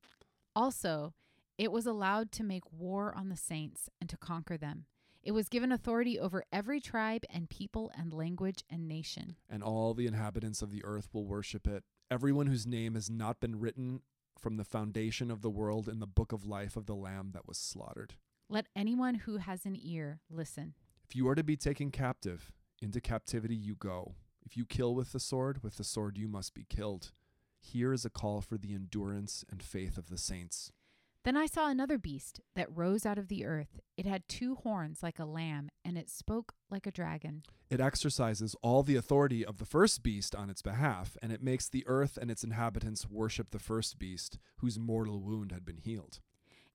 Also, 0.55 1.13
it 1.59 1.71
was 1.71 1.85
allowed 1.85 2.31
to 2.31 2.43
make 2.43 2.73
war 2.73 3.13
on 3.15 3.29
the 3.29 3.37
saints 3.37 3.91
and 4.01 4.09
to 4.09 4.17
conquer 4.17 4.57
them. 4.57 4.85
It 5.21 5.33
was 5.33 5.49
given 5.49 5.71
authority 5.71 6.19
over 6.19 6.45
every 6.51 6.81
tribe 6.81 7.25
and 7.31 7.47
people 7.47 7.91
and 7.95 8.11
language 8.11 8.63
and 8.71 8.87
nation. 8.87 9.35
And 9.47 9.61
all 9.61 9.93
the 9.93 10.07
inhabitants 10.07 10.63
of 10.63 10.71
the 10.71 10.83
earth 10.83 11.09
will 11.13 11.27
worship 11.27 11.67
it. 11.67 11.83
Everyone 12.09 12.47
whose 12.47 12.65
name 12.65 12.95
has 12.95 13.11
not 13.11 13.39
been 13.39 13.59
written 13.59 14.01
from 14.39 14.57
the 14.57 14.63
foundation 14.63 15.29
of 15.29 15.41
the 15.41 15.49
world 15.49 15.87
in 15.87 15.99
the 15.99 16.07
book 16.07 16.31
of 16.31 16.45
life 16.45 16.75
of 16.75 16.85
the 16.85 16.95
Lamb 16.95 17.31
that 17.33 17.47
was 17.47 17.57
slaughtered. 17.57 18.15
Let 18.49 18.67
anyone 18.75 19.15
who 19.15 19.37
has 19.37 19.65
an 19.65 19.77
ear 19.79 20.21
listen. 20.29 20.73
If 21.07 21.15
you 21.15 21.27
are 21.27 21.35
to 21.35 21.43
be 21.43 21.57
taken 21.57 21.91
captive, 21.91 22.51
into 22.81 23.01
captivity 23.01 23.55
you 23.55 23.75
go. 23.75 24.15
If 24.45 24.55
you 24.57 24.65
kill 24.65 24.95
with 24.95 25.11
the 25.11 25.19
sword, 25.19 25.61
with 25.63 25.77
the 25.77 25.83
sword 25.83 26.17
you 26.17 26.27
must 26.27 26.53
be 26.53 26.65
killed. 26.69 27.11
Here 27.59 27.93
is 27.93 28.05
a 28.05 28.09
call 28.09 28.41
for 28.41 28.57
the 28.57 28.73
endurance 28.73 29.43
and 29.51 29.61
faith 29.61 29.97
of 29.97 30.09
the 30.09 30.17
saints. 30.17 30.71
Then 31.25 31.35
I 31.35 31.47
saw 31.47 31.67
another 31.67 31.97
beast 31.97 32.39
that 32.55 32.75
rose 32.75 33.05
out 33.05 33.17
of 33.17 33.27
the 33.27 33.45
earth. 33.45 33.81
It 33.97 34.05
had 34.05 34.27
two 34.29 34.55
horns 34.55 35.03
like 35.03 35.19
a 35.19 35.25
lamb, 35.25 35.69
and 35.83 35.97
it 35.97 36.09
spoke 36.09 36.53
like 36.69 36.87
a 36.87 36.91
dragon. 36.91 37.43
It 37.69 37.81
exercises 37.81 38.55
all 38.61 38.83
the 38.83 38.95
authority 38.95 39.45
of 39.45 39.57
the 39.57 39.65
first 39.65 40.01
beast 40.01 40.33
on 40.33 40.49
its 40.49 40.61
behalf, 40.61 41.17
and 41.21 41.33
it 41.33 41.43
makes 41.43 41.67
the 41.67 41.83
earth 41.87 42.17
and 42.19 42.31
its 42.31 42.43
inhabitants 42.43 43.09
worship 43.09 43.49
the 43.49 43.59
first 43.59 43.99
beast, 43.99 44.37
whose 44.57 44.79
mortal 44.79 45.19
wound 45.19 45.51
had 45.51 45.65
been 45.65 45.77
healed. 45.77 46.19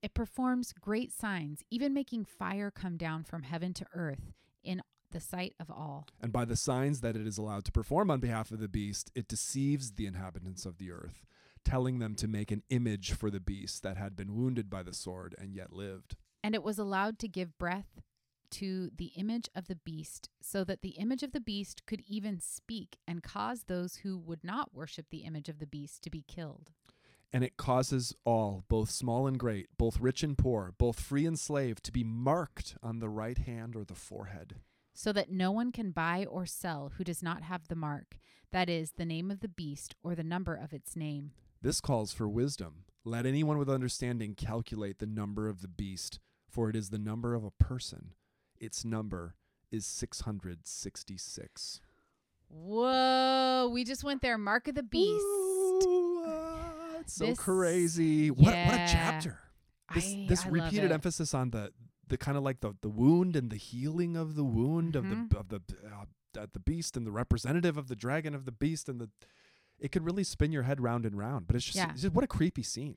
It 0.03 0.13
performs 0.13 0.75
great 0.79 1.11
signs, 1.13 1.63
even 1.71 1.95
making 1.95 2.27
fire 2.27 2.71
come 2.71 2.99
down 2.99 3.25
from 3.25 3.45
heaven 3.45 3.73
to 3.75 3.87
earth 3.95 4.35
in 4.63 4.83
the 5.11 5.21
sight 5.21 5.55
of 5.59 5.71
all. 5.71 6.07
And 6.21 6.33
by 6.33 6.45
the 6.45 6.57
signs 6.57 7.01
that 7.01 7.17
it 7.17 7.27
is 7.27 7.39
allowed 7.39 7.65
to 7.65 7.73
perform 7.73 8.11
on 8.11 8.21
behalf 8.21 8.51
of 8.51 8.59
the 8.59 8.69
beast, 8.69 9.11
it 9.15 9.29
deceives 9.29 9.93
the 9.93 10.05
inhabitants 10.05 10.67
of 10.67 10.77
the 10.77 10.91
earth, 10.91 11.25
telling 11.65 11.99
them 11.99 12.15
to 12.17 12.29
make 12.29 12.51
an 12.51 12.63
image 12.71 13.13
for 13.13 13.31
the 13.31 13.41
beast 13.41 13.83
that 13.83 13.97
had 13.97 14.17
been 14.17 14.35
wounded 14.35 14.69
by 14.71 14.83
the 14.83 14.95
sword 14.95 15.35
and 15.39 15.55
yet 15.55 15.73
lived. 15.73 16.17
And 16.43 16.55
it 16.55 16.63
was 16.63 16.79
allowed 16.79 17.19
to 17.21 17.29
give 17.29 17.59
breath 17.59 18.01
to 18.51 18.91
the 18.97 19.13
image 19.17 19.49
of 19.57 19.67
the 19.67 19.75
beast, 19.75 20.29
so 20.41 20.63
that 20.63 20.83
the 20.83 20.91
image 20.91 21.25
of 21.25 21.33
the 21.33 21.41
beast 21.41 21.87
could 21.87 22.03
even 22.07 22.39
speak 22.39 22.99
and 23.09 23.23
cause 23.23 23.65
those 23.65 23.97
who 23.97 24.17
would 24.17 24.45
not 24.45 24.73
worship 24.73 25.07
the 25.11 25.25
image 25.25 25.49
of 25.49 25.59
the 25.59 25.67
beast 25.67 26.03
to 26.03 26.11
be 26.11 26.23
killed. 26.29 26.71
And 27.33 27.43
it 27.43 27.57
causes 27.57 28.15
all, 28.25 28.65
both 28.69 28.91
small 28.91 29.27
and 29.27 29.37
great, 29.37 29.67
both 29.77 29.99
rich 29.99 30.23
and 30.23 30.39
poor, 30.39 30.73
both 30.79 31.01
free 31.01 31.27
and 31.27 31.37
slave, 31.37 31.83
to 31.83 31.91
be 31.91 32.05
marked 32.05 32.77
on 32.81 33.01
the 33.01 33.09
right 33.09 33.39
hand 33.39 33.75
or 33.75 33.85
the 33.85 33.97
forehead. 33.97 34.61
So 34.93 35.13
that 35.13 35.33
no 35.33 35.51
one 35.51 35.73
can 35.73 35.91
buy 35.91 36.25
or 36.25 36.47
sell 36.47 36.93
who 36.97 37.03
does 37.03 37.25
not 37.25 37.43
have 37.43 37.67
the 37.67 37.75
mark, 37.75 38.19
that 38.53 38.71
is, 38.71 38.93
the 38.93 39.05
name 39.05 39.33
of 39.33 39.41
the 39.41 39.49
beast 39.49 39.97
or 40.05 40.15
the 40.15 40.23
number 40.23 40.55
of 40.55 40.73
its 40.73 40.95
name. 40.95 41.33
This 41.65 41.81
calls 41.81 42.13
for 42.13 42.29
wisdom. 42.29 42.85
Let 43.07 43.25
anyone 43.25 43.57
with 43.57 43.71
understanding 43.71 44.35
calculate 44.35 44.99
the 44.99 45.07
number 45.07 45.49
of 45.49 45.63
the 45.63 45.69
beast, 45.69 46.21
for 46.47 46.69
it 46.69 46.77
is 46.77 46.91
the 46.91 46.99
number 46.99 47.35
of 47.35 47.43
a 47.43 47.51
person. 47.51 48.11
Its 48.61 48.85
number 48.85 49.35
is 49.73 49.87
666. 49.87 51.81
Whoa, 52.51 53.71
we 53.73 53.83
just 53.83 54.05
went 54.05 54.21
there. 54.21 54.37
Mark 54.37 54.69
of 54.69 54.75
the 54.75 54.83
beast. 54.83 55.25
Ooh, 55.25 56.25
ah, 56.27 56.73
it's 57.01 57.15
so 57.15 57.25
This- 57.29 57.39
crazy. 57.39 58.31
What, 58.31 58.45
what 58.45 58.75
a 58.75 58.87
chapter. 58.87 59.39
This, 59.95 60.05
I- 60.05 60.27
this 60.29 60.45
I 60.45 60.49
repeated 60.51 60.93
emphasis 60.93 61.33
on 61.33 61.49
the, 61.51 61.73
the 62.09 62.19
kind 62.19 62.37
of 62.37 62.43
like 62.45 62.61
the, 62.61 62.75
the 62.83 62.91
wound 62.91 63.37
and 63.37 63.49
the 63.49 63.57
healing 63.57 64.19
of 64.19 64.35
the 64.35 64.45
wound 64.45 64.97
of 64.97 65.05
Mhm. 65.07 65.31
the 65.31 65.39
of 65.39 65.49
the 65.49 65.63
uh, 65.91 66.05
uh, 66.39 66.47
the 66.53 66.61
beast 66.61 66.95
and 66.95 67.07
the 67.07 67.11
representative 67.13 67.79
of 67.79 67.89
the 67.89 67.97
dragon 67.97 68.35
of 68.35 68.45
the 68.45 68.53
beast 68.53 68.87
and 68.91 69.01
the 69.01 69.09
it 69.85 69.93
could 69.93 70.05
really 70.05 70.25
spin 70.25 70.51
your 70.53 70.63
head 70.65 70.81
round 70.81 71.05
and 71.07 71.17
round 71.17 71.47
but 71.47 71.55
it's 71.57 71.65
just, 71.65 71.77
Yeah. 71.77 71.91
it's 71.93 72.03
just 72.03 72.15
what 72.15 72.25
a 72.25 72.29
creepy 72.39 72.63
scene 72.63 72.97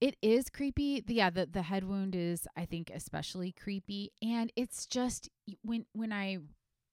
It 0.00 0.16
is 0.20 0.50
creepy. 0.50 1.00
The- 1.00 1.14
Yeah, 1.14 1.30
the 1.30 1.46
the 1.46 1.62
head 1.62 1.84
wound 1.84 2.14
is 2.14 2.46
I 2.56 2.64
think 2.66 2.90
especially 3.00 3.52
creepy 3.52 4.10
and 4.20 4.52
it's 4.56 4.86
just 4.86 5.28
when 5.62 5.86
when 5.92 6.12
I 6.12 6.38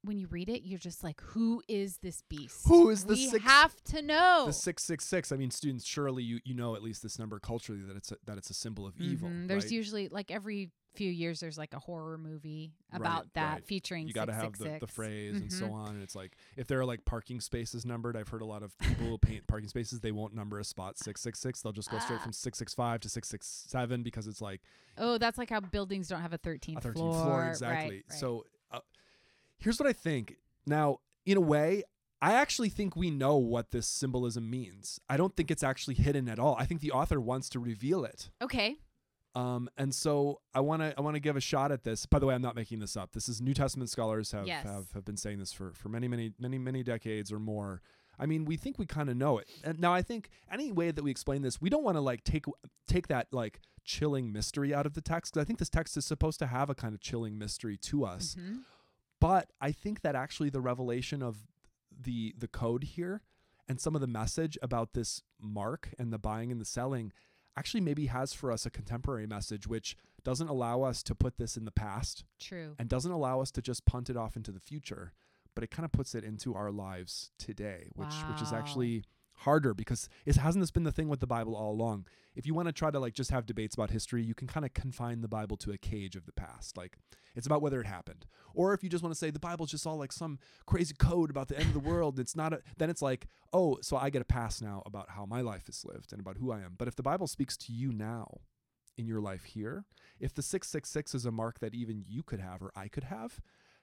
when 0.04 0.18
you 0.18 0.28
read 0.28 0.48
it 0.48 0.62
you're 0.64 0.80
just 0.92 1.04
like 1.04 1.20
who 1.32 1.62
is 1.68 1.98
this 2.06 2.22
beast? 2.30 2.68
Who 2.68 2.90
is 2.90 3.04
the 3.06 3.16
We 3.16 3.28
six- 3.28 3.44
have 3.44 3.74
to 3.94 4.02
know. 4.02 4.46
the 4.48 4.54
666 4.54 5.32
i 5.34 5.36
mean 5.36 5.52
students 5.52 5.86
surely 5.86 6.24
you 6.24 6.40
you 6.46 6.54
know 6.54 6.76
at 6.76 6.82
least 6.84 7.02
this 7.04 7.18
number 7.20 7.38
culturally 7.40 7.82
that 7.82 7.98
it's 7.98 8.12
a, 8.12 8.18
that 8.28 8.38
it's 8.38 8.50
a 8.50 8.54
symbol 8.54 8.86
of 8.88 8.94
evil 9.00 9.28
Mhm. 9.30 9.48
There's 9.50 9.66
right? 9.66 9.72
usually 9.82 10.08
like 10.08 10.30
every 10.32 10.72
few 10.96 11.10
years 11.12 11.40
there's 11.40 11.58
like 11.58 11.74
a 11.74 11.80
horror 11.80 12.18
movie 12.18 12.74
Right, 12.92 13.00
about 13.00 13.34
that 13.36 13.54
right. 13.54 13.66
featuring 13.66 14.08
you 14.08 14.14
got 14.14 14.26
to 14.26 14.34
have 14.34 14.54
the, 14.54 14.66
the 14.80 14.88
666. 14.88 14.96
phrase 14.96 15.40
and 15.42 15.52
so 15.54 15.66
Mhm. 15.68 15.74
on 15.74 15.90
and 15.96 16.04
it's 16.04 16.16
like 16.16 16.36
if 16.58 16.68
there 16.68 16.80
are 16.80 16.86
like 16.86 17.06
parking 17.06 17.40
spaces 17.40 17.86
numbered 17.86 18.18
i've 18.18 18.28
heard 18.30 18.42
a 18.42 18.46
lot 18.46 18.64
of 18.64 18.78
people 18.80 19.06
who 19.06 19.18
paint 19.18 19.46
parking 19.48 19.70
spaces 19.70 20.00
they 20.02 20.12
won't 20.12 20.34
number 20.34 20.60
a 20.60 20.64
spot 20.64 20.98
666 20.98 21.62
they'll 21.62 21.72
just 21.72 21.92
go 21.92 22.00
straight 22.00 22.20
Ah. 22.20 22.24
from 22.24 22.34
665 22.34 23.00
to 23.02 23.10
667 23.10 24.04
because 24.04 24.28
it's 24.28 24.42
like 24.42 24.62
Oh, 24.98 25.18
that's 25.18 25.38
like 25.38 25.50
how 25.52 25.60
buildings 25.62 26.10
don't 26.10 26.22
have 26.22 26.34
a 26.34 26.38
13th, 26.38 26.78
a 26.78 26.82
13th 26.82 26.94
floor. 26.94 27.14
floor, 27.14 27.40
Right, 27.42 27.50
exactly 27.50 27.96
right. 28.10 28.20
so 28.20 28.46
uh, 28.72 28.80
here's 29.58 29.80
what 29.80 29.88
i 29.88 29.94
think 29.94 30.38
now 30.66 30.98
in 31.26 31.38
a 31.38 31.42
way 31.42 31.84
i 32.22 32.34
actually 32.34 32.70
think 32.70 32.96
we 32.96 33.10
know 33.12 33.38
what 33.38 33.72
this 33.72 33.88
symbolism 33.88 34.50
means 34.50 35.00
i 35.10 35.16
don't 35.18 35.36
think 35.38 35.50
it's 35.52 35.64
actually 35.64 35.96
hidden 35.96 36.28
at 36.28 36.40
all 36.40 36.56
i 36.58 36.66
think 36.66 36.82
the 36.82 36.92
author 36.92 37.22
wants 37.22 37.48
to 37.50 37.60
reveal 37.60 38.04
it 38.04 38.32
okay. 38.42 38.78
Um, 39.36 39.70
and 39.78 39.94
so 39.94 40.42
I 40.54 40.60
want 40.62 40.82
to 40.82 40.94
I 40.98 41.02
want 41.02 41.16
to 41.16 41.20
give 41.20 41.36
a 41.36 41.42
shot 41.42 41.72
at 41.72 41.84
this. 41.84 42.06
By 42.06 42.20
the 42.20 42.26
way, 42.26 42.34
I'm 42.36 42.42
not 42.42 42.56
making 42.56 42.80
this 42.80 42.98
up. 42.98 43.12
This 43.14 43.30
is 43.30 43.42
New 43.42 43.54
Testament 43.54 43.90
scholars 43.90 44.32
have 44.32 44.48
Yes. 44.48 44.66
have, 44.66 44.92
have 44.94 45.06
been 45.06 45.18
saying 45.18 45.40
this 45.40 45.54
for 45.54 45.74
for 45.74 45.90
many 45.90 46.08
many 46.08 46.34
many 46.40 46.58
many 46.58 46.84
decades 46.84 47.32
or 47.32 47.40
more. 47.40 47.82
I 48.22 48.26
mean, 48.26 48.44
we 48.44 48.58
think 48.58 48.78
we 48.78 48.86
kind 48.86 49.10
of 49.10 49.16
know 49.16 49.38
it. 49.38 49.48
And 49.64 49.80
now 49.80 49.94
I 49.94 50.02
think 50.02 50.30
any 50.52 50.72
way 50.74 50.92
that 50.92 51.04
we 51.04 51.10
explain 51.12 51.42
this, 51.42 51.62
we 51.62 51.70
don't 51.70 51.84
want 51.84 51.96
to 51.96 52.02
like 52.02 52.24
take 52.24 52.46
take 52.88 53.08
that 53.08 53.28
like 53.32 53.62
chilling 53.86 54.32
mystery 54.32 54.74
out 54.74 54.86
of 54.86 54.94
the 54.94 55.02
text 55.02 55.34
because 55.34 55.42
I 55.44 55.46
think 55.46 55.58
this 55.60 55.70
text 55.70 55.96
is 55.96 56.06
supposed 56.06 56.38
to 56.40 56.48
have 56.48 56.70
a 56.70 56.76
kind 56.76 56.94
of 56.94 57.00
chilling 57.00 57.38
mystery 57.38 57.78
to 57.78 58.04
us. 58.06 58.36
Mhm. 58.36 58.64
But 59.22 59.52
I 59.62 59.72
think 59.72 60.02
that 60.02 60.16
actually 60.16 60.50
the 60.50 60.62
revelation 60.62 61.22
of 61.22 61.48
the 61.92 62.34
the 62.38 62.48
code 62.48 62.84
here 62.84 63.22
and 63.68 63.80
some 63.80 63.94
of 63.96 64.02
the 64.02 64.08
message 64.08 64.58
about 64.62 64.94
this 64.94 65.22
mark 65.40 65.94
and 66.00 66.12
the 66.12 66.18
buying 66.18 66.52
and 66.52 66.60
the 66.60 66.66
selling 66.66 67.12
actually 67.58 67.82
maybe 67.82 68.08
has 68.08 68.34
for 68.34 68.52
us 68.52 68.66
a 68.66 68.70
contemporary 68.70 69.28
message 69.28 69.68
which 69.68 69.96
doesn't 70.24 70.48
allow 70.50 70.82
us 70.84 71.04
to 71.04 71.16
put 71.16 71.38
this 71.38 71.58
in 71.58 71.66
the 71.66 71.72
past 71.72 72.24
True. 72.40 72.76
and 72.78 72.90
doesn't 72.90 73.12
allow 73.12 73.42
us 73.42 73.52
to 73.52 73.62
just 73.62 73.86
punt 73.86 74.10
it 74.10 74.18
off 74.18 74.36
into 74.36 74.52
the 74.52 74.60
future, 74.60 75.14
but 75.56 75.64
it 75.64 75.72
kind 75.72 75.86
of 75.86 75.92
puts 75.92 76.16
it 76.16 76.24
into 76.24 76.56
our 76.56 76.72
lives 76.72 77.32
today, 77.38 77.90
which 77.96 78.14
which 78.30 78.42
is 78.42 78.54
actually 78.54 79.04
harder 79.40 79.74
because 79.74 80.10
it 80.26 80.36
hasn't 80.36 80.62
this 80.62 80.72
been 80.72 80.84
the 80.84 80.92
thing 80.92 81.08
with 81.08 81.20
the 81.20 81.28
Bible 81.28 81.56
all 81.56 81.72
along. 81.72 82.06
If 82.36 82.46
you 82.46 82.54
want 82.54 82.68
to 82.68 82.74
try 82.74 82.92
to 82.92 83.00
like 83.00 83.14
just 83.14 83.32
have 83.32 83.46
debates 83.46 83.76
about 83.76 83.90
history, 83.90 84.24
you 84.24 84.34
can 84.34 84.48
kind 84.48 84.66
of 84.66 84.74
confine 84.74 85.22
the 85.22 85.28
Bible 85.28 85.58
to 85.58 85.72
a 85.72 85.78
cage 85.78 86.16
of 86.16 86.26
the 86.26 86.32
past. 86.32 86.78
Like 86.78 86.98
it's 87.36 87.48
about 87.48 87.62
whether 87.62 87.80
it 87.80 87.88
happened. 87.88 88.26
Or 88.54 88.74
if 88.74 88.84
you 88.84 88.90
just 88.90 89.04
want 89.04 89.14
to 89.14 89.20
say 89.20 89.30
the 89.30 89.40
Bible's 89.40 89.72
just 89.72 89.88
all 89.88 89.98
like 89.98 90.12
some 90.12 90.40
crazy 90.66 90.94
code 90.98 91.30
about 91.30 91.48
the 91.48 91.58
end 91.58 91.68
of 91.68 91.74
the 91.74 91.80
world, 91.80 92.20
it's 92.20 92.36
not 92.36 92.54
a 92.54 92.62
then 92.78 92.90
it's 92.90 93.02
like, 93.02 93.28
"Oh, 93.54 93.78
so 93.82 93.98
I 93.98 94.10
get 94.10 94.22
a 94.22 94.26
pass 94.26 94.62
now 94.62 94.84
about 94.86 95.12
how 95.12 95.26
my 95.26 95.42
life 95.42 95.70
is 95.70 95.86
lived 95.86 96.12
and 96.12 96.20
about 96.20 96.38
who 96.38 96.52
I 96.52 96.60
am." 96.60 96.76
But 96.78 96.88
if 96.88 96.96
the 96.96 97.04
Bible 97.04 97.28
speaks 97.28 97.56
to 97.58 97.74
you 97.74 97.92
now 97.94 98.42
in 98.98 99.08
your 99.08 99.22
life 99.22 99.46
here, 99.46 99.86
if 100.20 100.34
the 100.34 100.42
666 100.42 101.16
is 101.16 101.26
a 101.26 101.32
mark 101.32 101.60
that 101.60 101.74
even 101.74 102.04
you 102.06 102.24
could 102.24 102.42
have 102.42 102.62
or 102.62 102.72
I 102.76 102.90
could 102.90 103.06
have, 103.06 103.40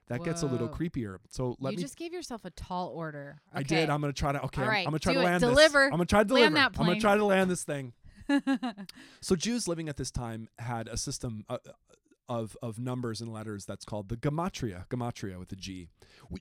that 0.09 0.23
gets 0.23 0.41
a 0.41 0.45
little 0.45 0.69
creepier. 0.69 1.17
So 1.29 1.55
let 1.59 1.71
you 1.71 1.77
me 1.77 1.83
just 1.83 1.97
gave 1.97 2.13
yourself 2.13 2.45
a 2.45 2.49
tall 2.51 2.89
order. 2.89 3.41
I 3.53 3.63
did. 3.63 3.89
I'm 3.89 4.01
gonna 4.01 4.13
try 4.13 4.31
to. 4.31 4.41
Okay, 4.45 4.61
right, 4.61 4.79
I'm 4.79 4.91
gonna 4.91 4.99
try 4.99 5.13
to 5.13 5.19
it. 5.19 5.23
land 5.23 5.41
Deliver. 5.41 5.79
this. 5.85 5.91
I'm 5.91 5.91
gonna 5.91 6.05
try 6.05 6.19
to 6.19 6.25
deliver. 6.25 6.43
Land 6.45 6.55
that 6.55 6.79
I'm 6.79 6.85
gonna 6.87 6.99
try 6.99 7.17
to 7.17 7.25
land 7.25 7.49
this 7.51 7.63
thing. 7.63 7.93
So 9.21 9.35
Jews 9.35 9.67
living 9.67 9.89
at 9.89 9.97
this 9.97 10.11
time 10.11 10.49
had 10.59 10.87
a 10.87 10.97
system 10.97 11.45
uh, 11.49 11.57
of 12.29 12.57
of 12.61 12.77
numbers 12.79 13.21
and 13.21 13.31
letters 13.31 13.65
that's 13.65 13.85
called 13.85 14.09
the 14.09 14.17
gematria. 14.17 14.87
Gematria 14.89 15.39
with 15.39 15.51
a 15.51 15.55
g 15.55 15.89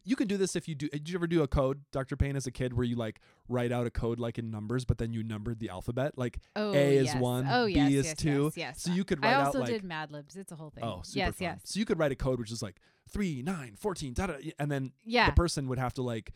You 0.04 0.16
can 0.16 0.26
do 0.26 0.36
this 0.36 0.56
if 0.56 0.66
you 0.68 0.74
do. 0.74 0.88
Did 0.88 1.08
you 1.08 1.16
ever 1.16 1.26
do 1.26 1.42
a 1.42 1.48
code, 1.48 1.82
Dr. 1.92 2.16
Payne, 2.16 2.36
as 2.36 2.46
a 2.46 2.50
kid, 2.50 2.72
where 2.74 2.84
you 2.84 2.96
like 2.96 3.20
write 3.48 3.72
out 3.72 3.86
a 3.86 3.90
code 3.90 4.18
like 4.18 4.38
in 4.38 4.50
numbers, 4.50 4.84
but 4.84 4.98
then 4.98 5.12
you 5.12 5.22
numbered 5.22 5.58
the 5.60 5.68
alphabet? 5.68 6.16
Like 6.18 6.38
oh, 6.56 6.72
A 6.74 6.96
is 6.96 7.06
yes. 7.06 7.16
one, 7.20 7.46
Oh, 7.48 7.66
B 7.66 7.72
yes, 7.74 7.90
is 7.92 8.06
yes, 8.06 8.16
two. 8.16 8.44
Yes, 8.44 8.56
yes. 8.56 8.82
So 8.82 8.92
you 8.92 9.04
could 9.04 9.24
I 9.24 9.32
write 9.32 9.44
also 9.46 9.58
out 9.58 9.64
like 9.64 9.72
did 9.72 9.84
Mad 9.84 10.10
Libs. 10.10 10.36
It's 10.36 10.52
a 10.52 10.56
whole 10.56 10.70
thing. 10.70 10.84
oh, 10.84 11.02
yes, 11.12 11.28
fun. 11.28 11.34
yes. 11.40 11.60
So 11.64 11.78
you 11.78 11.84
could 11.84 11.98
write 11.98 12.12
a 12.12 12.16
code 12.16 12.38
which 12.38 12.50
is 12.52 12.62
like 12.62 12.76
three, 13.08 13.42
nine, 13.42 13.74
14, 13.78 14.14
da, 14.14 14.26
da, 14.26 14.34
and 14.58 14.70
then 14.70 14.92
Yeah. 15.04 15.26
the 15.26 15.32
person 15.36 15.68
would 15.68 15.78
have 15.78 15.94
to 15.94 16.02
like, 16.02 16.32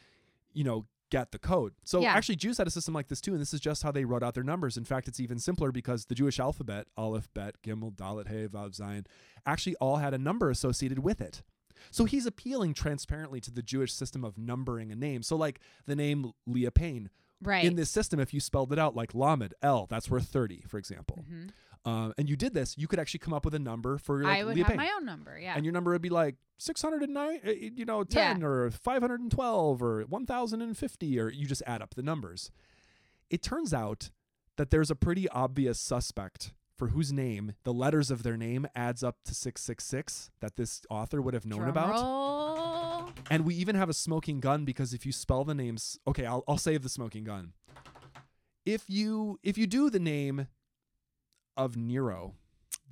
you 0.53 0.63
know, 0.65 0.87
get 1.11 1.33
the 1.33 1.39
code. 1.39 1.75
So 1.85 2.01
Yeah. 2.01 2.13
actually 2.15 2.37
Jews 2.37 2.59
had 2.59 2.67
a 2.67 2.71
system 2.71 2.95
like 2.95 3.09
this 3.09 3.21
too, 3.21 3.33
and 3.33 3.41
this 3.41 3.53
is 3.53 3.61
just 3.61 3.83
how 3.83 3.93
they 3.93 4.05
wrote 4.05 4.23
out 4.23 4.35
their 4.35 4.45
numbers. 4.45 4.77
In 4.77 4.85
fact, 4.85 5.09
it's 5.09 5.21
even 5.21 5.39
simpler 5.39 5.71
because 5.73 6.07
the 6.07 6.15
Jewish 6.15 6.39
alphabet, 6.41 6.87
Aleph, 6.97 7.29
Bet, 7.35 7.61
Gimel, 7.63 7.95
Dalet, 7.95 8.29
Hey, 8.29 8.47
Vav, 8.47 8.77
Zayin, 8.77 9.07
actually 9.45 9.77
all 9.77 9.97
had 9.97 10.15
a 10.15 10.19
number 10.19 10.51
associated 10.51 11.01
with 11.01 11.21
it. 11.21 11.43
So 11.91 12.05
he's 12.05 12.27
appealing 12.27 12.75
transparently 12.75 13.41
to 13.41 13.51
the 13.51 13.63
Jewish 13.63 13.93
system 13.93 14.23
of 14.25 14.37
numbering 14.39 14.93
a 14.93 14.97
name. 14.97 15.23
So 15.23 15.37
like 15.37 15.61
the 15.87 15.97
name 15.97 16.33
Leah 16.47 16.71
Payne. 16.71 17.11
right. 17.43 17.65
In 17.65 17.75
this 17.75 17.89
system, 17.89 18.21
if 18.21 18.35
you 18.35 18.41
spelled 18.41 18.71
it 18.71 18.79
out 18.79 18.95
like 18.95 19.15
Lamed, 19.15 19.55
L, 19.63 19.87
that's 19.89 20.11
worth 20.11 20.27
30, 20.29 20.63
for 20.69 20.77
example. 20.77 21.25
Mhm. 21.27 21.51
Uh, 21.85 22.13
and 22.19 22.29
you 22.29 22.37
did 22.37 22.53
this, 22.53 22.77
you 22.77 22.87
could 22.87 22.99
actually 22.99 23.21
come 23.21 23.33
up 23.33 23.45
with 23.45 23.55
a 23.55 23.59
number 23.59 23.97
for 23.97 24.23
like 24.23 24.39
I 24.39 24.45
would 24.45 24.57
have 24.59 24.67
Payne 24.67 24.77
my 24.77 24.91
own 24.97 25.07
number. 25.07 25.39
Yeah. 25.39 25.55
and 25.57 25.65
your 25.65 25.73
number 25.73 25.93
would 25.93 26.03
be 26.03 26.11
like 26.11 26.37
609 26.59 27.41
uh, 27.47 27.51
you 27.51 27.87
know 27.87 28.05
10 28.05 28.41
Yeah. 28.41 28.47
or 28.47 28.71
512 28.71 29.83
or 29.83 30.03
1050 30.05 31.19
or 31.21 31.31
you 31.31 31.47
just 31.47 31.63
add 31.67 31.81
up 31.81 31.95
the 31.95 32.03
numbers 32.03 32.51
it 33.31 33.43
turns 33.43 33.73
out 33.73 34.11
that 34.57 34.69
there's 34.71 34.91
a 34.91 34.95
pretty 34.95 35.27
obvious 35.31 35.81
suspect 35.81 36.53
for 36.77 36.89
whose 36.89 37.15
name 37.15 37.55
the 37.65 37.73
letters 37.73 38.11
of 38.11 38.25
their 38.25 38.37
name 38.37 38.67
adds 38.75 39.03
up 39.03 39.17
to 39.25 39.35
666 39.35 40.31
that 40.41 40.57
this 40.57 40.83
author 40.91 41.23
would 41.23 41.33
have 41.33 41.47
known 41.47 41.61
Drum 41.61 41.71
about 41.71 41.95
roll. 41.95 43.11
and 43.31 43.47
we 43.47 43.55
even 43.55 43.75
have 43.75 43.89
a 43.89 43.95
smoking 43.95 44.39
gun 44.41 44.67
because 44.67 44.93
if 44.93 45.07
you 45.07 45.13
spell 45.13 45.45
the 45.45 45.55
names 45.55 45.99
okay 46.07 46.27
I'll, 46.27 46.45
I'll 46.47 46.59
save 46.59 46.83
the 46.83 46.91
smoking 46.91 47.25
gun 47.25 47.55
if 48.67 48.85
you 48.91 49.39
if 49.43 49.57
you 49.57 49.67
do 49.67 49.89
the 49.89 49.99
name 49.99 50.47
of 51.61 51.77
nero 51.77 52.35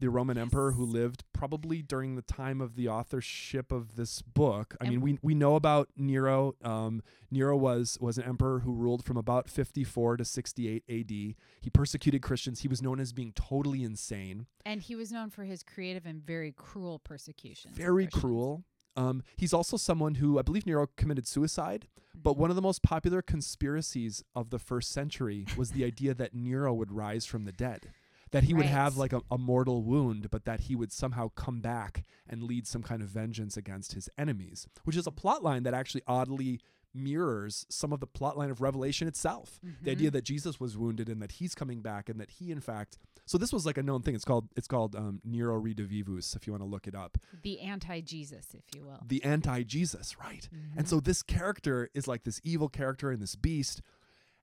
the 0.01 0.11
roman 0.11 0.39
emperor 0.39 0.73
who 0.73 0.85
lived 0.85 1.25
probably 1.33 1.83
during 1.83 2.15
the 2.15 2.23
time 2.23 2.61
of 2.61 2.77
the 2.77 2.89
authorship 2.89 3.73
of 3.73 3.97
this 3.97 4.23
book. 4.23 4.77
I 4.81 4.89
mean 4.89 5.01
we, 5.01 5.19
we 5.23 5.35
know 5.35 5.57
about 5.57 5.89
nero 5.97 6.55
um, 6.63 7.03
nero 7.31 7.57
was 7.57 7.99
was 8.01 8.19
an 8.19 8.25
emperor 8.25 8.61
who 8.61 8.73
ruled 8.73 9.05
from 9.05 9.17
about 9.17 9.49
54 9.49 10.19
to 10.19 10.25
68 10.25 10.85
ad 10.89 11.11
he 11.11 11.71
persecuted 11.73 12.23
christians. 12.23 12.61
He 12.61 12.69
was 12.69 12.83
known 12.83 13.01
as 13.01 13.13
being 13.13 13.33
totally 13.33 13.83
insane. 13.83 14.47
And 14.65 14.83
he 14.83 14.95
was 14.95 15.11
known 15.11 15.31
for 15.31 15.45
his 15.45 15.63
creative 15.63 16.07
and 16.07 16.25
very 16.25 16.53
cruel 16.53 16.99
persecution. 16.99 17.73
very 17.75 18.07
cruel. 18.07 18.65
Um, 18.97 19.23
he's 19.37 19.53
also 19.53 19.77
someone 19.77 20.17
who 20.17 20.39
i 20.39 20.43
believe 20.43 20.67
nero 20.67 20.89
committed 20.97 21.27
suicide 21.27 21.87
But 22.15 22.37
one 22.37 22.51
of 22.51 22.57
the 22.57 22.63
most 22.63 22.83
popular 22.83 23.23
conspiracies 23.23 24.25
of 24.35 24.51
the 24.51 24.59
first 24.59 24.91
century 24.91 25.47
was 25.57 25.71
the 25.71 25.85
idea 25.85 26.15
that 26.15 26.35
Nero 26.35 26.75
would 26.75 26.91
rise 26.91 27.25
from 27.25 27.45
the 27.45 27.53
dead. 27.53 27.93
That 28.31 28.45
he 28.45 28.55
would 28.55 28.67
have 28.67 28.97
like 28.97 29.13
a, 29.13 29.23
a 29.31 29.39
mortal 29.39 29.83
wound, 29.83 30.31
but 30.31 30.45
that 30.45 30.61
he 30.61 30.77
would 30.77 30.93
somehow 30.93 31.31
come 31.35 31.61
back 31.61 32.05
and 32.29 32.43
lead 32.43 32.67
some 32.67 32.83
kind 32.83 33.03
of 33.03 33.09
vengeance 33.09 33.57
against 33.57 33.93
his 33.93 34.09
enemies, 34.19 34.67
which 34.85 34.97
is 34.97 35.07
a 35.07 35.11
plot 35.11 35.43
line 35.43 35.63
that 35.63 35.75
actually 35.75 36.03
oddly 36.07 36.61
mirrors 36.95 37.67
some 37.69 37.93
of 37.93 38.01
the 38.01 38.07
plot 38.07 38.37
line 38.37 38.51
of 38.51 38.61
Revelation 38.61 39.09
itself. 39.09 39.61
The 39.83 39.91
idea 39.91 40.11
that 40.11 40.25
Jesus 40.25 40.59
was 40.59 40.77
wounded 40.77 41.09
and 41.09 41.23
that 41.23 41.33
he's 41.33 41.55
coming 41.55 41.81
back 41.81 42.09
and 42.09 42.21
that 42.21 42.31
he 42.31 42.51
in 42.51 42.61
fact 42.61 42.99
so 43.29 43.37
this 43.37 43.53
was 43.53 43.67
like 43.67 43.77
a 43.77 43.83
known 43.83 44.01
thing. 44.01 44.15
It's 44.15 44.25
called 44.25 44.49
it's 44.57 44.67
called 44.67 44.97
um, 44.97 45.21
Nero 45.23 45.61
Redivivus, 45.61 46.35
if 46.35 46.47
you 46.47 46.53
want 46.55 46.63
to 46.63 46.69
look 46.69 46.87
it 46.87 46.95
up. 46.95 47.19
the 47.43 47.61
anti-Jesus, 47.61 48.55
if 48.55 48.63
you 48.75 48.87
will. 48.87 49.01
The 49.07 49.23
anti-Jesus, 49.23 50.19
right? 50.19 50.49
Mm-hmm. 50.53 50.79
And 50.79 50.89
so 50.89 50.99
this 50.99 51.23
character 51.23 51.91
is 51.93 52.09
like 52.09 52.25
this 52.25 52.41
evil 52.43 52.71
character 52.71 53.11
and 53.11 53.21
this 53.21 53.37
beast. 53.37 53.83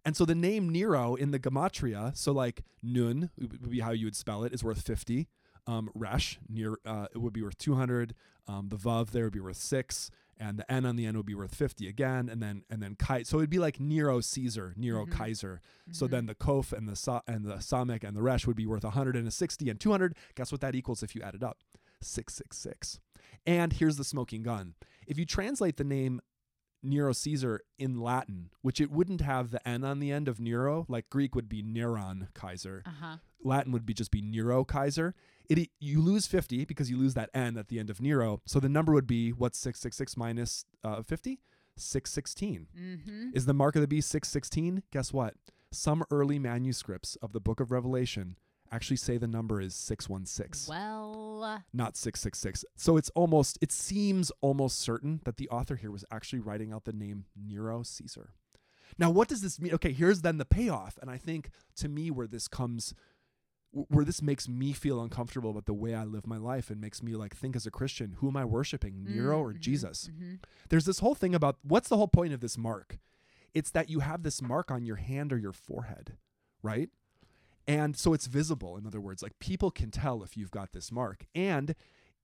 And 0.05 0.15
so 0.15 0.23
the 0.23 0.35
name 0.35 0.69
Nero 0.69 1.15
in 1.15 1.31
the 1.31 1.39
gematria, 1.39 2.15
so 2.15 2.31
like 2.31 2.63
Nun 2.83 3.31
would 3.39 3.69
be 3.69 3.79
how 3.79 3.91
you 3.91 4.05
would 4.05 4.15
spell 4.15 4.43
it, 4.43 4.53
is 4.53 4.63
worth 4.63 4.81
50. 4.81 5.27
Um, 5.67 5.89
Resh, 5.95 6.37
near, 6.47 6.77
uh, 6.85 7.07
it 7.13 7.17
would 7.17 7.33
be 7.33 7.41
worth 7.41 7.57
200. 7.57 8.13
Um, 8.47 8.69
the 8.69 8.75
Vav 8.77 9.09
there 9.09 9.23
would 9.23 9.33
be 9.33 9.39
worth 9.39 9.57
six. 9.57 10.11
And 10.37 10.59
the 10.59 10.69
N 10.71 10.85
on 10.85 10.95
the 10.97 11.05
end 11.05 11.15
would 11.17 11.25
be 11.25 11.33
worth 11.33 11.55
50 11.55 11.87
again. 11.87 12.29
And 12.29 12.43
then, 12.43 12.63
and 12.69 12.83
then 12.83 12.95
Kai. 12.99 13.23
So 13.23 13.37
it'd 13.37 13.49
be 13.49 13.57
like 13.57 13.79
Nero 13.79 14.19
Caesar, 14.19 14.73
Nero 14.77 15.05
Mhm. 15.05 15.11
Kaiser. 15.11 15.61
So 15.91 16.07
Mhm. 16.07 16.11
then 16.11 16.25
the 16.27 16.35
Kof 16.35 16.71
and 16.73 16.87
the 16.89 16.95
Sa- 16.95 17.21
and 17.25 17.45
the 17.45 17.55
Samek 17.55 18.03
and 18.03 18.15
the 18.17 18.21
Resh 18.21 18.45
would 18.45 18.57
be 18.57 18.65
worth 18.67 18.83
160 18.83 19.69
and 19.69 19.79
200. 19.79 20.13
Guess 20.35 20.51
what 20.51 20.59
that 20.61 20.75
equals 20.75 21.01
if 21.03 21.15
you 21.15 21.21
add 21.21 21.35
it 21.35 21.41
up? 21.41 21.59
666. 22.01 22.99
And 23.45 23.73
here's 23.73 23.95
the 23.97 24.03
smoking 24.03 24.43
gun. 24.43 24.75
If 25.07 25.17
you 25.17 25.25
translate 25.25 25.77
the 25.77 25.83
name 25.83 26.19
Nero 26.83 27.13
Caesar 27.13 27.61
in 27.77 27.99
Latin, 27.99 28.51
which 28.61 28.79
it 28.79 28.91
wouldn't 28.91 29.21
have 29.21 29.51
the 29.51 29.65
N 29.67 29.83
on 29.83 29.99
the 29.99 30.11
end 30.11 30.27
of 30.27 30.39
Nero, 30.39 30.85
like 30.87 31.09
Greek 31.09 31.35
would 31.35 31.49
be 31.49 31.63
Neron 31.63 32.33
Kaiser, 32.33 32.83
uh-huh. 32.85 33.17
Latin 33.43 33.71
would 33.71 33.85
be 33.85 33.93
just 33.93 34.11
be 34.11 34.21
Nero 34.21 34.63
Kaiser. 34.63 35.15
It 35.47 35.69
you 35.79 36.01
lose 36.01 36.25
50 36.25 36.65
because 36.65 36.89
you 36.89 36.97
lose 36.97 37.13
that 37.13 37.29
N 37.33 37.57
at 37.57 37.67
the 37.67 37.79
end 37.79 37.89
of 37.89 38.01
Nero. 38.01 38.41
So 38.45 38.59
the 38.59 38.69
number 38.69 38.93
would 38.93 39.07
be 39.07 39.31
what's 39.31 39.59
666 39.59 40.17
minus 40.17 40.65
uh, 40.83 41.01
50? 41.03 41.39
616. 41.77 42.67
Mm-hmm. 42.77 43.29
Is 43.33 43.45
the 43.45 43.53
mark 43.53 43.75
of 43.75 43.81
the 43.81 43.87
beast 43.87 44.09
616? 44.09 44.83
Guess 44.91 45.13
what? 45.13 45.35
Some 45.71 46.03
early 46.09 46.39
manuscripts 46.39 47.17
of 47.17 47.33
the 47.33 47.41
book 47.41 47.59
of 47.59 47.71
Revelation 47.71 48.37
actually 48.71 48.97
say 48.97 49.17
the 49.17 49.27
number 49.27 49.61
is 49.61 49.73
616 49.75 50.71
Well, 50.73 51.63
not 51.73 51.95
666. 51.95 52.65
So 52.75 52.97
it's 52.97 53.09
almost, 53.11 53.57
it 53.61 53.71
seems 53.71 54.31
almost 54.41 54.79
certain 54.79 55.21
that 55.25 55.37
the 55.37 55.47
author 55.49 55.75
here 55.75 55.91
was 55.91 56.05
actually 56.11 56.39
writing 56.39 56.73
out 56.73 56.85
the 56.85 56.93
name 56.93 57.25
Nero 57.35 57.83
Caesar. 57.83 58.31
Now, 58.97 59.09
what 59.09 59.27
does 59.27 59.41
this 59.41 59.59
mean? 59.59 59.73
Okay, 59.73 59.91
here's 59.93 60.21
then 60.21 60.37
the 60.37 60.45
payoff. 60.45 60.97
And 61.01 61.09
I 61.09 61.17
think 61.17 61.49
to 61.77 61.87
me, 61.89 62.11
where 62.11 62.27
this 62.27 62.47
comes, 62.47 62.93
where 63.71 64.05
this 64.05 64.21
makes 64.21 64.47
me 64.47 64.73
feel 64.73 65.01
uncomfortable 65.01 65.49
about 65.51 65.65
the 65.65 65.73
way 65.73 65.93
I 65.93 66.03
live 66.03 66.25
my 66.27 66.37
life 66.37 66.69
and 66.69 66.79
makes 66.79 67.03
me 67.03 67.13
like 67.15 67.35
think 67.35 67.55
as 67.55 67.65
a 67.65 67.71
Christian, 67.71 68.15
who 68.19 68.27
am 68.29 68.37
I 68.37 68.45
worshiping, 68.45 69.03
Nero 69.03 69.39
or 69.39 69.53
Mhm, 69.53 69.59
Jesus? 69.59 70.09
mhm. 70.13 70.39
There's 70.69 70.85
this 70.85 70.99
whole 70.99 71.15
thing 71.15 71.35
about 71.35 71.57
what's 71.61 71.89
the 71.89 71.97
whole 71.97 72.07
point 72.07 72.33
of 72.33 72.39
this 72.39 72.57
mark? 72.57 72.99
It's 73.53 73.71
that 73.71 73.89
you 73.89 73.99
have 73.99 74.23
this 74.23 74.41
mark 74.41 74.69
on 74.71 74.85
your 74.85 74.97
hand 74.97 75.31
or 75.33 75.37
your 75.37 75.53
forehead, 75.53 76.17
right? 76.61 76.89
And 77.67 77.97
so 77.97 78.13
it's 78.13 78.27
visible. 78.27 78.77
In 78.77 78.85
other 78.85 79.01
words, 79.01 79.23
like 79.23 79.39
people 79.39 79.71
can 79.71 79.89
tell 79.91 80.23
if 80.23 80.37
you've 80.37 80.51
got 80.51 80.71
this 80.71 80.91
mark. 80.91 81.25
And 81.33 81.75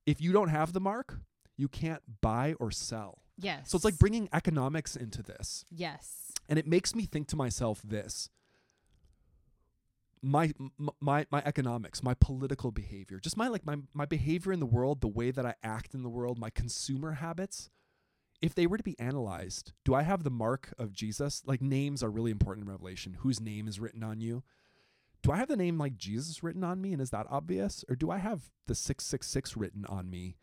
if 0.06 0.20
you 0.20 0.32
don't 0.32 0.48
have 0.48 0.72
the 0.72 0.80
mark, 0.80 1.18
you 1.56 1.68
can't 1.68 2.02
buy 2.20 2.54
or 2.60 2.70
sell. 2.70 3.22
Yes. 3.38 3.70
So 3.70 3.76
it's 3.76 3.84
like 3.84 3.98
bringing 3.98 4.28
economics 4.32 4.96
into 4.96 5.22
this. 5.22 5.64
yes. 5.70 6.18
And 6.48 6.58
it 6.58 6.66
makes 6.66 6.94
me 6.94 7.06
think 7.06 7.28
to 7.28 7.36
myself 7.36 7.80
this 7.82 8.28
my 10.22 10.52
my 11.00 11.26
my 11.30 11.42
economics, 11.44 12.02
my 12.02 12.14
political 12.14 12.70
behavior, 12.70 13.18
just 13.18 13.36
my 13.36 13.48
like 13.48 13.66
my 13.66 13.76
my 13.92 14.04
behavior 14.06 14.52
in 14.52 14.60
the 14.60 14.66
world, 14.66 15.00
the 15.00 15.08
way 15.08 15.30
that 15.30 15.44
I 15.44 15.54
act 15.62 15.94
in 15.94 16.02
the 16.02 16.08
world, 16.08 16.38
my 16.38 16.50
consumer 16.50 17.12
habits, 17.12 17.70
if 18.40 18.54
they 18.54 18.66
were 18.66 18.76
to 18.76 18.82
be 18.82 18.98
analyzed, 18.98 19.72
do 19.84 19.94
I 19.94 20.02
have 20.02 20.22
the 20.22 20.30
mark 20.30 20.72
of 20.78 20.92
Jesus? 20.92 21.42
Like 21.44 21.60
names 21.60 22.02
are 22.02 22.10
really 22.10 22.30
important 22.30 22.66
in 22.66 22.70
Revelation. 22.70 23.16
Whose 23.20 23.40
name 23.40 23.66
is 23.66 23.80
written 23.80 24.02
on 24.02 24.20
you? 24.20 24.44
Do 25.22 25.30
I 25.32 25.36
have 25.36 25.48
the 25.48 25.56
name 25.56 25.78
like 25.78 25.96
Jesus 25.96 26.42
written 26.42 26.64
on 26.64 26.80
me 26.80 26.92
and 26.92 27.00
is 27.00 27.10
that 27.10 27.26
obvious? 27.30 27.84
Or 27.88 27.94
do 27.96 28.10
I 28.10 28.18
have 28.18 28.50
the 28.66 28.74
666 28.74 29.56
written 29.56 29.84
on 29.86 30.10
me? 30.10 30.36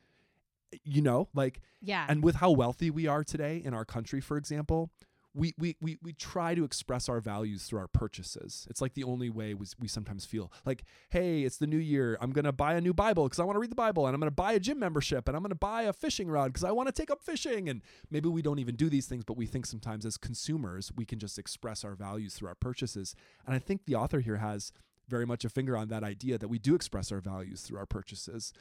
You 0.83 1.01
know, 1.01 1.27
like 1.33 1.61
Yeah. 1.81 2.05
and 2.07 2.23
with 2.23 2.35
how 2.35 2.51
wealthy 2.51 2.89
we 2.89 3.07
are 3.07 3.23
today 3.23 3.57
in 3.57 3.73
our 3.73 3.85
country, 3.85 4.21
for 4.21 4.37
example, 4.37 4.91
we, 5.35 5.53
we, 5.57 5.75
we, 5.79 5.97
we 6.01 6.13
try 6.13 6.55
to 6.55 6.63
express 6.63 7.07
our 7.07 7.19
values 7.19 7.63
through 7.63 7.79
our 7.79 7.87
purchases. 7.87 8.65
It's 8.69 8.81
like 8.81 8.95
the 8.95 9.03
only 9.03 9.29
way 9.29 9.53
we, 9.53 9.67
we 9.79 9.87
sometimes 9.87 10.25
feel 10.25 10.51
like, 10.65 10.83
hey, 11.11 11.43
it's 11.43 11.57
the 11.57 11.67
new 11.67 11.77
year. 11.77 12.17
I'm 12.19 12.31
going 12.31 12.45
to 12.45 12.51
buy 12.51 12.73
a 12.73 12.81
new 12.81 12.93
Bible 12.93 13.25
because 13.25 13.39
I 13.39 13.43
want 13.43 13.55
to 13.55 13.59
read 13.59 13.71
the 13.71 13.75
Bible, 13.75 14.07
and 14.07 14.15
I'm 14.15 14.19
going 14.19 14.31
to 14.31 14.35
buy 14.35 14.53
a 14.53 14.59
gym 14.59 14.79
membership, 14.79 15.27
and 15.27 15.37
I'm 15.37 15.43
going 15.43 15.51
to 15.51 15.55
buy 15.55 15.83
a 15.83 15.93
fishing 15.93 16.29
rod 16.29 16.47
because 16.47 16.63
I 16.63 16.71
want 16.71 16.87
to 16.87 16.93
take 16.93 17.11
up 17.11 17.21
fishing. 17.21 17.69
And 17.69 17.81
maybe 18.09 18.27
we 18.27 18.41
don't 18.41 18.59
even 18.59 18.75
do 18.75 18.89
these 18.89 19.05
things, 19.05 19.23
but 19.23 19.37
we 19.37 19.45
think 19.45 19.65
sometimes 19.65 20.05
as 20.05 20.17
consumers, 20.17 20.91
we 20.95 21.05
can 21.05 21.19
just 21.19 21.37
express 21.37 21.85
our 21.85 21.93
values 21.93 22.33
through 22.33 22.47
our 22.47 22.55
purchases. 22.55 23.15
And 23.45 23.55
I 23.55 23.59
think 23.59 23.85
the 23.85 23.95
author 23.95 24.21
here 24.21 24.37
has 24.37 24.71
very 25.07 25.25
much 25.25 25.45
a 25.45 25.49
finger 25.49 25.77
on 25.77 25.89
that 25.89 26.03
idea 26.03 26.37
that 26.37 26.47
we 26.47 26.59
do 26.59 26.75
express 26.75 27.11
our 27.11 27.19
values 27.19 27.61
through 27.61 27.77
our 27.77 27.85
purchases, 27.85 28.51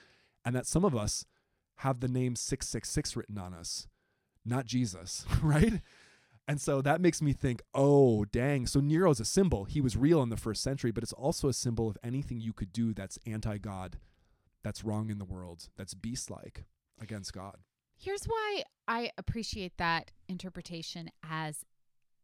and 0.45 0.55
that 0.55 0.67
some 0.67 0.85
of 0.85 0.95
us 0.95 1.25
have 1.77 2.01
the 2.01 2.09
name 2.09 2.37
666 2.37 3.17
written 3.17 3.39
on 3.39 3.55
us, 3.55 3.87
not 4.45 4.67
Jesus, 4.67 5.25
right? 5.43 5.81
And 6.49 6.59
so 6.63 6.81
that 6.81 7.03
makes 7.03 7.21
me 7.21 7.35
think, 7.35 7.61
oh, 7.75 8.25
dang. 8.25 8.67
So 8.67 8.81
Nero's 8.81 9.21
a 9.21 9.27
symbol. 9.27 9.65
He 9.65 9.83
was 9.83 9.99
real 9.99 10.23
in 10.23 10.31
the 10.31 10.37
first 10.39 10.63
century, 10.63 10.91
but 10.91 11.03
it's 11.03 11.13
also 11.13 11.49
a 11.49 11.53
symbol 11.53 11.89
of 11.89 11.99
anything 12.03 12.41
you 12.41 12.55
could 12.55 12.73
do 12.73 12.95
that's 12.95 13.19
anti 13.27 13.59
God, 13.59 13.99
that's 14.65 14.83
wrong 14.83 15.11
in 15.11 15.19
the 15.19 15.27
world, 15.27 15.69
that's 15.77 15.93
beast 15.93 16.31
like 16.31 16.65
against 16.99 17.35
God. 17.35 17.59
Here's 17.99 18.25
why 18.25 18.63
I 18.87 19.11
appreciate 19.19 19.77
that 19.77 20.13
interpretation 20.27 21.11
as 21.29 21.67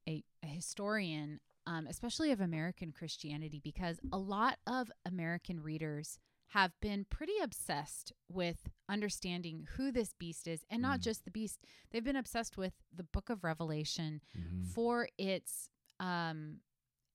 a, 0.09 0.25
a 0.43 0.47
historian, 0.47 1.41
um, 1.67 1.87
especially 1.87 2.31
of 2.31 2.41
American 2.41 2.93
Christianity, 2.93 3.61
because 3.63 4.01
a 4.11 4.19
lot 4.19 4.57
of 4.67 4.91
American 5.05 5.61
readers 5.61 6.19
have 6.49 6.73
been 6.81 7.05
pretty 7.11 7.33
obsessed 7.43 8.13
with 8.29 8.69
understanding 8.89 9.67
who 9.77 9.91
this 9.91 10.13
beast 10.19 10.47
is 10.47 10.65
and 10.71 10.81
not 10.83 11.01
Mm. 11.01 11.03
just 11.03 11.25
the 11.25 11.31
beast 11.31 11.59
they've 11.91 12.05
been 12.05 12.17
obsessed 12.17 12.57
with 12.57 12.75
the 12.95 13.03
book 13.03 13.29
of 13.31 13.43
revelation 13.45 14.21
Mm-hmm. 14.39 14.65
for 14.65 15.09
its 15.19 15.69
um 16.01 16.61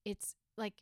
it's 0.06 0.36
like 0.58 0.74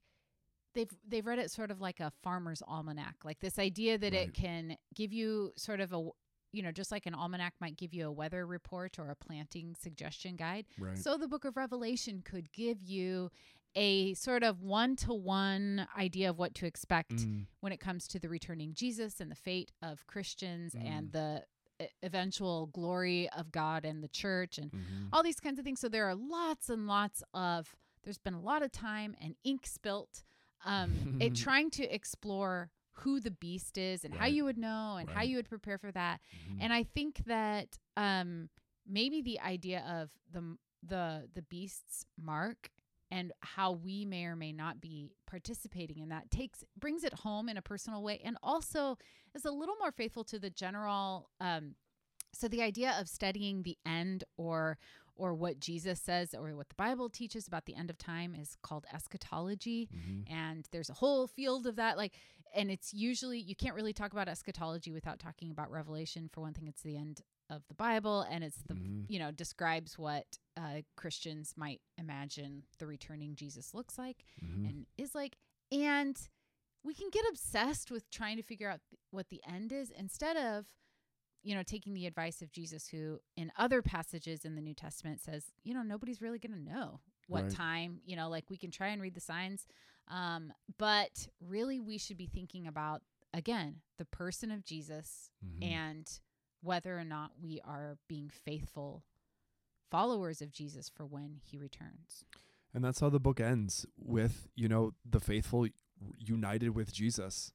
they've 0.73 0.89
they've 1.07 1.25
read 1.25 1.39
it 1.39 1.51
sort 1.51 1.71
of 1.71 1.81
like 1.81 1.99
a 1.99 2.11
farmer's 2.23 2.61
almanac 2.67 3.15
like 3.23 3.39
this 3.39 3.59
idea 3.59 3.97
that 3.97 4.13
Right. 4.13 4.27
it 4.29 4.33
can 4.33 4.77
give 4.95 5.11
you 5.13 5.51
sort 5.57 5.79
of 5.79 5.93
a 5.93 6.09
you 6.53 6.63
know 6.63 6.71
just 6.71 6.91
like 6.91 7.05
an 7.05 7.13
almanac 7.13 7.53
might 7.59 7.75
give 7.77 7.93
you 7.93 8.07
a 8.07 8.11
weather 8.11 8.45
report 8.47 8.97
or 8.97 9.09
a 9.09 9.15
planting 9.15 9.75
suggestion 9.75 10.35
guide 10.35 10.65
Right. 10.79 10.97
so 10.97 11.17
the 11.17 11.27
book 11.27 11.45
of 11.45 11.57
Revelation 11.57 12.21
could 12.23 12.51
give 12.53 12.81
you 12.81 13.29
a 13.77 14.13
sort 14.15 14.41
of 14.43 14.61
one 14.63 14.95
to 14.95 15.13
one 15.13 15.87
idea 15.95 16.29
of 16.31 16.37
what 16.39 16.55
to 16.55 16.65
expect 16.65 17.11
Mm, 17.17 17.45
when 17.61 17.71
it 17.71 17.79
comes 17.79 18.07
to 18.07 18.19
the 18.19 18.27
returning 18.27 18.73
Jesus 18.73 19.19
and 19.21 19.29
the 19.29 19.35
fate 19.35 19.71
of 19.81 20.05
Christians 20.07 20.73
Mm. 20.73 20.83
and 20.85 21.11
the 21.11 21.45
eventual 22.01 22.65
glory 22.67 23.29
of 23.29 23.51
God 23.51 23.85
and 23.85 24.03
the 24.03 24.07
church 24.07 24.57
and 24.57 24.71
mhm. 24.71 25.09
all 25.13 25.21
these 25.21 25.39
kinds 25.39 25.59
of 25.59 25.65
things. 25.65 25.79
So 25.79 25.89
there 25.89 26.07
are 26.09 26.15
lots 26.15 26.69
and 26.69 26.87
lots 26.87 27.21
of, 27.35 27.75
there's 28.03 28.17
been 28.17 28.33
a 28.33 28.41
lot 28.41 28.63
of 28.63 28.71
time 28.71 29.15
and 29.21 29.35
ink 29.43 29.67
spilt 29.67 30.23
um, 30.65 31.19
it 31.21 31.35
trying 31.45 31.69
to 31.71 31.83
explore 31.93 32.71
who 33.01 33.19
the 33.19 33.29
beast 33.29 33.77
is 33.77 34.03
and 34.03 34.11
how 34.15 34.25
you 34.25 34.43
would 34.43 34.57
know 34.57 34.97
and 34.99 35.07
how 35.07 35.21
you 35.21 35.35
would 35.35 35.47
prepare 35.47 35.77
for 35.77 35.91
that. 35.91 36.19
Mhm. 36.49 36.57
And 36.61 36.73
I 36.73 36.81
think 36.83 37.21
that 37.25 37.77
um, 37.95 38.49
maybe 38.87 39.21
the 39.21 39.39
idea 39.39 39.85
of 39.87 40.09
the 40.31 40.57
the 40.83 41.29
the 41.33 41.41
beast's 41.43 42.05
mark 42.17 42.71
and 43.11 43.31
how 43.41 43.71
we 43.71 44.05
may 44.05 44.25
or 44.25 44.35
may 44.35 44.51
not 44.51 44.81
be 44.81 45.11
participating 45.25 45.99
in 45.99 46.09
that 46.09 46.29
takes 46.31 46.63
brings 46.77 47.03
it 47.03 47.13
home 47.13 47.47
in 47.49 47.57
a 47.57 47.61
personal 47.61 48.03
way 48.03 48.19
and 48.23 48.37
also 48.43 48.97
is 49.35 49.45
a 49.45 49.51
little 49.51 49.75
more 49.79 49.91
faithful 49.91 50.23
to 50.23 50.37
the 50.39 50.49
general 50.49 51.29
um, 51.39 51.75
so 52.33 52.47
the 52.47 52.61
idea 52.61 52.95
of 52.99 53.07
studying 53.07 53.63
the 53.63 53.77
end 53.85 54.23
or 54.37 54.77
or 55.19 55.33
what 55.33 55.59
Jesus 55.59 55.99
says 55.99 56.35
or 56.35 56.53
what 56.55 56.69
the 56.69 56.75
Bible 56.75 57.09
teaches 57.09 57.47
about 57.47 57.65
the 57.65 57.75
end 57.75 57.89
of 57.89 57.97
time 57.97 58.35
is 58.35 58.55
called 58.61 58.85
eschatology 58.93 59.89
Mhm. 59.93 60.29
and 60.31 60.67
there's 60.71 60.89
a 60.89 60.93
whole 60.93 61.27
field 61.27 61.65
of 61.67 61.75
that 61.77 61.97
like 61.97 62.13
and 62.55 62.69
it's 62.71 62.93
usually 62.93 63.39
you 63.39 63.55
can't 63.55 63.75
really 63.75 63.93
talk 63.93 64.11
about 64.11 64.27
eschatology 64.27 64.91
without 64.91 65.19
talking 65.19 65.49
about 65.51 65.71
revelation 65.71 66.29
for 66.31 66.41
one 66.41 66.53
thing 66.53 66.67
it's 66.67 66.81
the 66.83 66.97
end 66.97 67.21
of 67.49 67.63
the 67.67 67.73
bible 67.73 68.21
and 68.29 68.43
it's 68.43 68.61
the 68.67 68.73
Mhm. 68.73 69.05
you 69.09 69.19
know 69.19 69.31
describes 69.31 69.97
what 69.97 70.25
uh, 70.57 70.81
christians 70.95 71.53
might 71.55 71.81
imagine 71.97 72.63
the 72.79 72.87
returning 72.87 73.35
jesus 73.35 73.73
looks 73.73 73.97
like 73.97 74.23
Mhm. 74.43 74.67
and 74.69 74.85
is 74.97 75.13
like 75.15 75.37
and 75.71 76.29
we 76.83 76.93
can 76.93 77.09
get 77.09 77.25
obsessed 77.29 77.91
with 77.91 78.09
trying 78.09 78.37
to 78.37 78.43
figure 78.43 78.69
out 78.69 78.81
what 79.11 79.29
the 79.29 79.41
end 79.47 79.71
is 79.71 79.91
instead 79.91 80.35
of 80.37 80.65
you 81.43 81.53
know 81.55 81.63
taking 81.63 81.93
the 81.93 82.05
advice 82.05 82.41
of 82.41 82.51
jesus 82.51 82.87
who 82.89 83.19
in 83.37 83.51
other 83.57 83.81
passages 83.81 84.43
in 84.43 84.55
the 84.55 84.61
new 84.61 84.73
testament 84.73 85.21
says 85.21 85.51
you 85.63 85.73
know 85.73 85.83
nobody's 85.83 86.21
really 86.21 86.39
going 86.39 86.51
to 86.53 86.59
know 86.73 86.99
what 87.27 87.43
Right. 87.43 87.51
time 87.53 88.01
you 88.05 88.15
know 88.15 88.29
like 88.29 88.49
we 88.49 88.57
can 88.57 88.71
try 88.71 88.87
and 88.87 89.01
read 89.01 89.13
the 89.15 89.21
signs 89.21 89.67
um, 90.09 90.53
but 90.77 91.27
really 91.41 91.79
we 91.79 91.97
should 91.97 92.17
be 92.17 92.27
thinking 92.27 92.65
about 92.67 93.03
again 93.33 93.81
the 93.97 94.05
person 94.05 94.51
of 94.51 94.63
jesus 94.65 95.31
Mhm. 95.45 95.63
and 95.63 96.19
whether 96.61 96.97
or 96.97 97.03
not 97.03 97.31
we 97.41 97.59
are 97.65 97.97
being 98.07 98.29
faithful 98.29 99.03
followers 99.89 100.41
of 100.41 100.51
jesus 100.51 100.89
for 100.89 101.05
when 101.05 101.39
he 101.43 101.57
returns 101.57 102.25
And 102.73 102.83
that's 102.83 102.99
how 102.99 103.09
the 103.09 103.19
book 103.19 103.39
ends 103.39 103.85
with, 103.97 104.49
you 104.55 104.67
know, 104.67 104.93
the 105.09 105.19
faithful 105.21 105.67
united 106.19 106.75
with 106.75 106.93
Jesus. 106.93 107.53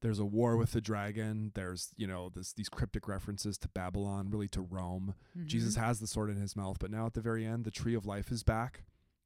There's 0.00 0.18
a 0.20 0.24
war 0.24 0.56
with 0.56 0.72
the 0.72 0.80
dragon. 0.80 1.50
There's, 1.54 1.92
you 1.96 2.06
know, 2.06 2.30
this 2.34 2.52
these 2.54 2.68
cryptic 2.70 3.06
references 3.08 3.58
to 3.58 3.68
Babylon, 3.68 4.30
really 4.30 4.48
to 4.48 4.62
Rome. 4.62 5.14
Jesus 5.46 5.76
has 5.76 5.98
the 6.00 6.06
sword 6.06 6.30
in 6.30 6.36
his 6.40 6.56
mouth, 6.56 6.78
but 6.80 6.90
now 6.90 7.06
at 7.06 7.12
the 7.14 7.20
very 7.20 7.44
end, 7.44 7.64
the 7.64 7.70
tree 7.70 7.94
of 7.94 8.06
life 8.06 8.30
is 8.32 8.42
back. 8.44 8.84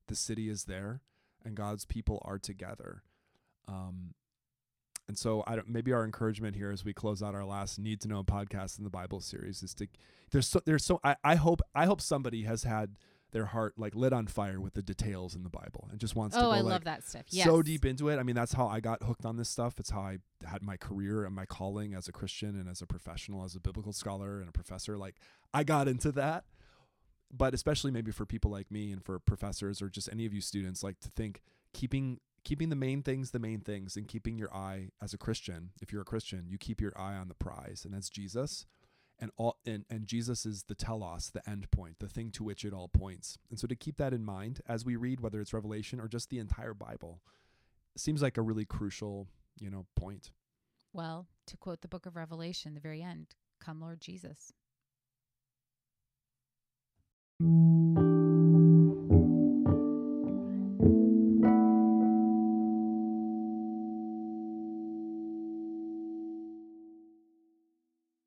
The 0.09 0.16
city 0.16 0.49
is 0.49 0.64
there, 0.64 1.01
and 1.45 1.55
God's 1.55 1.85
people 1.85 2.20
are 2.24 2.39
together. 2.39 3.03
Um, 3.68 4.14
and 5.09 5.17
so, 5.17 5.45
I 5.47 5.57
don't, 5.57 5.69
maybe 5.69 5.93
our 5.93 6.05
encouragement 6.05 6.57
here 6.57 6.71
as 6.71 6.85
we 6.85 6.93
close 6.93 7.23
out 7.23 7.35
our 7.35 7.45
last 7.45 7.79
need 7.79 8.01
to 8.01 8.09
know 8.09 8.25
podcast 8.25 8.79
in 8.79 8.85
the 8.85 8.91
Bible 8.91 9.21
series 9.21 9.63
is 9.63 9.73
to 9.75 9.87
there's 10.33 10.49
so 10.49 10.61
there's 10.65 10.85
so 10.85 11.01
I, 11.05 11.17
I 11.23 11.35
hope 11.37 11.61
I 11.75 11.87
hope 11.87 12.01
somebody 12.01 12.43
has 12.43 12.65
had 12.65 12.97
their 13.33 13.47
heart 13.47 13.75
like 13.77 13.95
lit 13.95 14.13
on 14.13 14.27
fire 14.27 14.61
with 14.61 14.75
the 14.75 14.83
details 14.83 15.35
in 15.35 15.43
the 15.43 15.51
Bible 15.51 15.89
and 15.91 16.01
just 16.01 16.17
wants 16.17 16.37
to 16.37 16.41
oh 16.41 16.47
go 16.47 16.51
i 16.53 16.61
like 16.61 16.73
love 16.73 16.85
that 16.85 17.07
stuff 17.07 17.25
yes. 17.29 17.45
so 17.45 17.61
deep 17.63 17.85
into 17.85 18.09
it. 18.09 18.19
I 18.19 18.23
mean, 18.23 18.35
that's 18.35 18.55
how 18.55 18.67
I 18.67 18.81
got 18.81 19.03
hooked 19.03 19.25
on 19.25 19.37
this 19.37 19.49
stuff. 19.49 19.79
It's 19.79 19.91
how 19.91 20.01
I 20.01 20.19
had 20.45 20.63
my 20.63 20.77
career 20.77 21.25
and 21.25 21.35
my 21.35 21.45
calling 21.45 21.95
as 21.95 22.09
a 22.09 22.13
Christian 22.13 22.59
and 22.59 22.69
as 22.69 22.83
a 22.83 22.87
professional, 22.87 23.45
as 23.45 23.55
a 23.55 23.61
biblical 23.61 23.93
scholar 23.93 24.41
and 24.41 24.49
a 24.49 24.53
professor. 24.53 24.97
Like, 24.97 25.17
I 25.53 25.65
got 25.65 25.89
into 25.89 26.13
that. 26.13 26.45
But 27.33 27.55
especially 27.55 27.91
maybe 27.91 28.13
for 28.13 28.25
people 28.25 28.53
like 28.53 28.71
me 28.71 28.93
and 28.93 29.05
for 29.05 29.19
professors 29.19 29.83
or 29.83 29.91
just 29.91 30.09
any 30.11 30.27
of 30.27 30.33
you 30.33 30.41
students, 30.41 30.85
like 30.85 31.01
to 31.01 31.09
think 31.11 31.43
keeping 31.75 32.21
keeping 32.47 32.68
the 32.68 32.76
main 32.76 33.03
things 33.03 33.32
the 33.32 33.40
main 33.40 33.61
things 33.61 33.97
and 33.97 34.07
keeping 34.07 34.38
your 34.38 34.55
eye 34.55 34.88
as 35.03 35.12
a 35.12 35.18
Christian. 35.18 35.70
If 35.82 35.92
you're 35.92 36.03
a 36.03 36.05
Christian, 36.07 36.44
you 36.49 36.59
keep 36.59 36.80
your 36.80 36.92
eye 36.97 37.16
on 37.16 37.26
the 37.26 37.34
prize, 37.34 37.84
and 37.84 37.92
that's 37.92 38.09
Jesus. 38.09 38.66
And 39.18 39.32
all 39.36 39.57
and, 39.66 39.84
and 39.90 40.07
Jesus 40.07 40.47
is 40.47 40.64
the 40.68 40.76
telos, 40.76 41.30
the 41.30 41.49
end 41.51 41.68
point, 41.72 41.99
the 41.99 42.09
thing 42.09 42.30
to 42.32 42.44
which 42.44 42.64
it 42.64 42.72
all 42.72 42.86
points. 42.88 43.36
And 43.51 43.59
so 43.59 43.66
to 43.66 43.74
keep 43.74 43.97
that 43.97 44.12
in 44.14 44.24
mind 44.24 44.61
as 44.68 44.84
we 44.84 44.94
read, 44.94 45.20
whether 45.20 45.40
it's 45.40 45.53
Revelation 45.53 45.99
or 46.01 46.07
just 46.07 46.30
the 46.30 46.38
entire 46.38 46.74
Bible, 46.74 47.20
seems 47.97 48.22
like 48.22 48.36
a 48.36 48.42
really 48.42 48.64
crucial, 48.64 49.26
you 49.59 49.70
know, 49.70 49.86
point. 49.97 50.30
well 50.92 51.26
to 51.47 51.57
quote 51.57 51.80
the 51.80 51.88
book 51.88 52.07
of 52.07 52.14
revelation 52.16 52.74
the 52.74 52.80
very 52.80 53.03
end 53.03 53.26
come 53.61 53.80
lord 53.80 54.01
jesus 54.01 54.53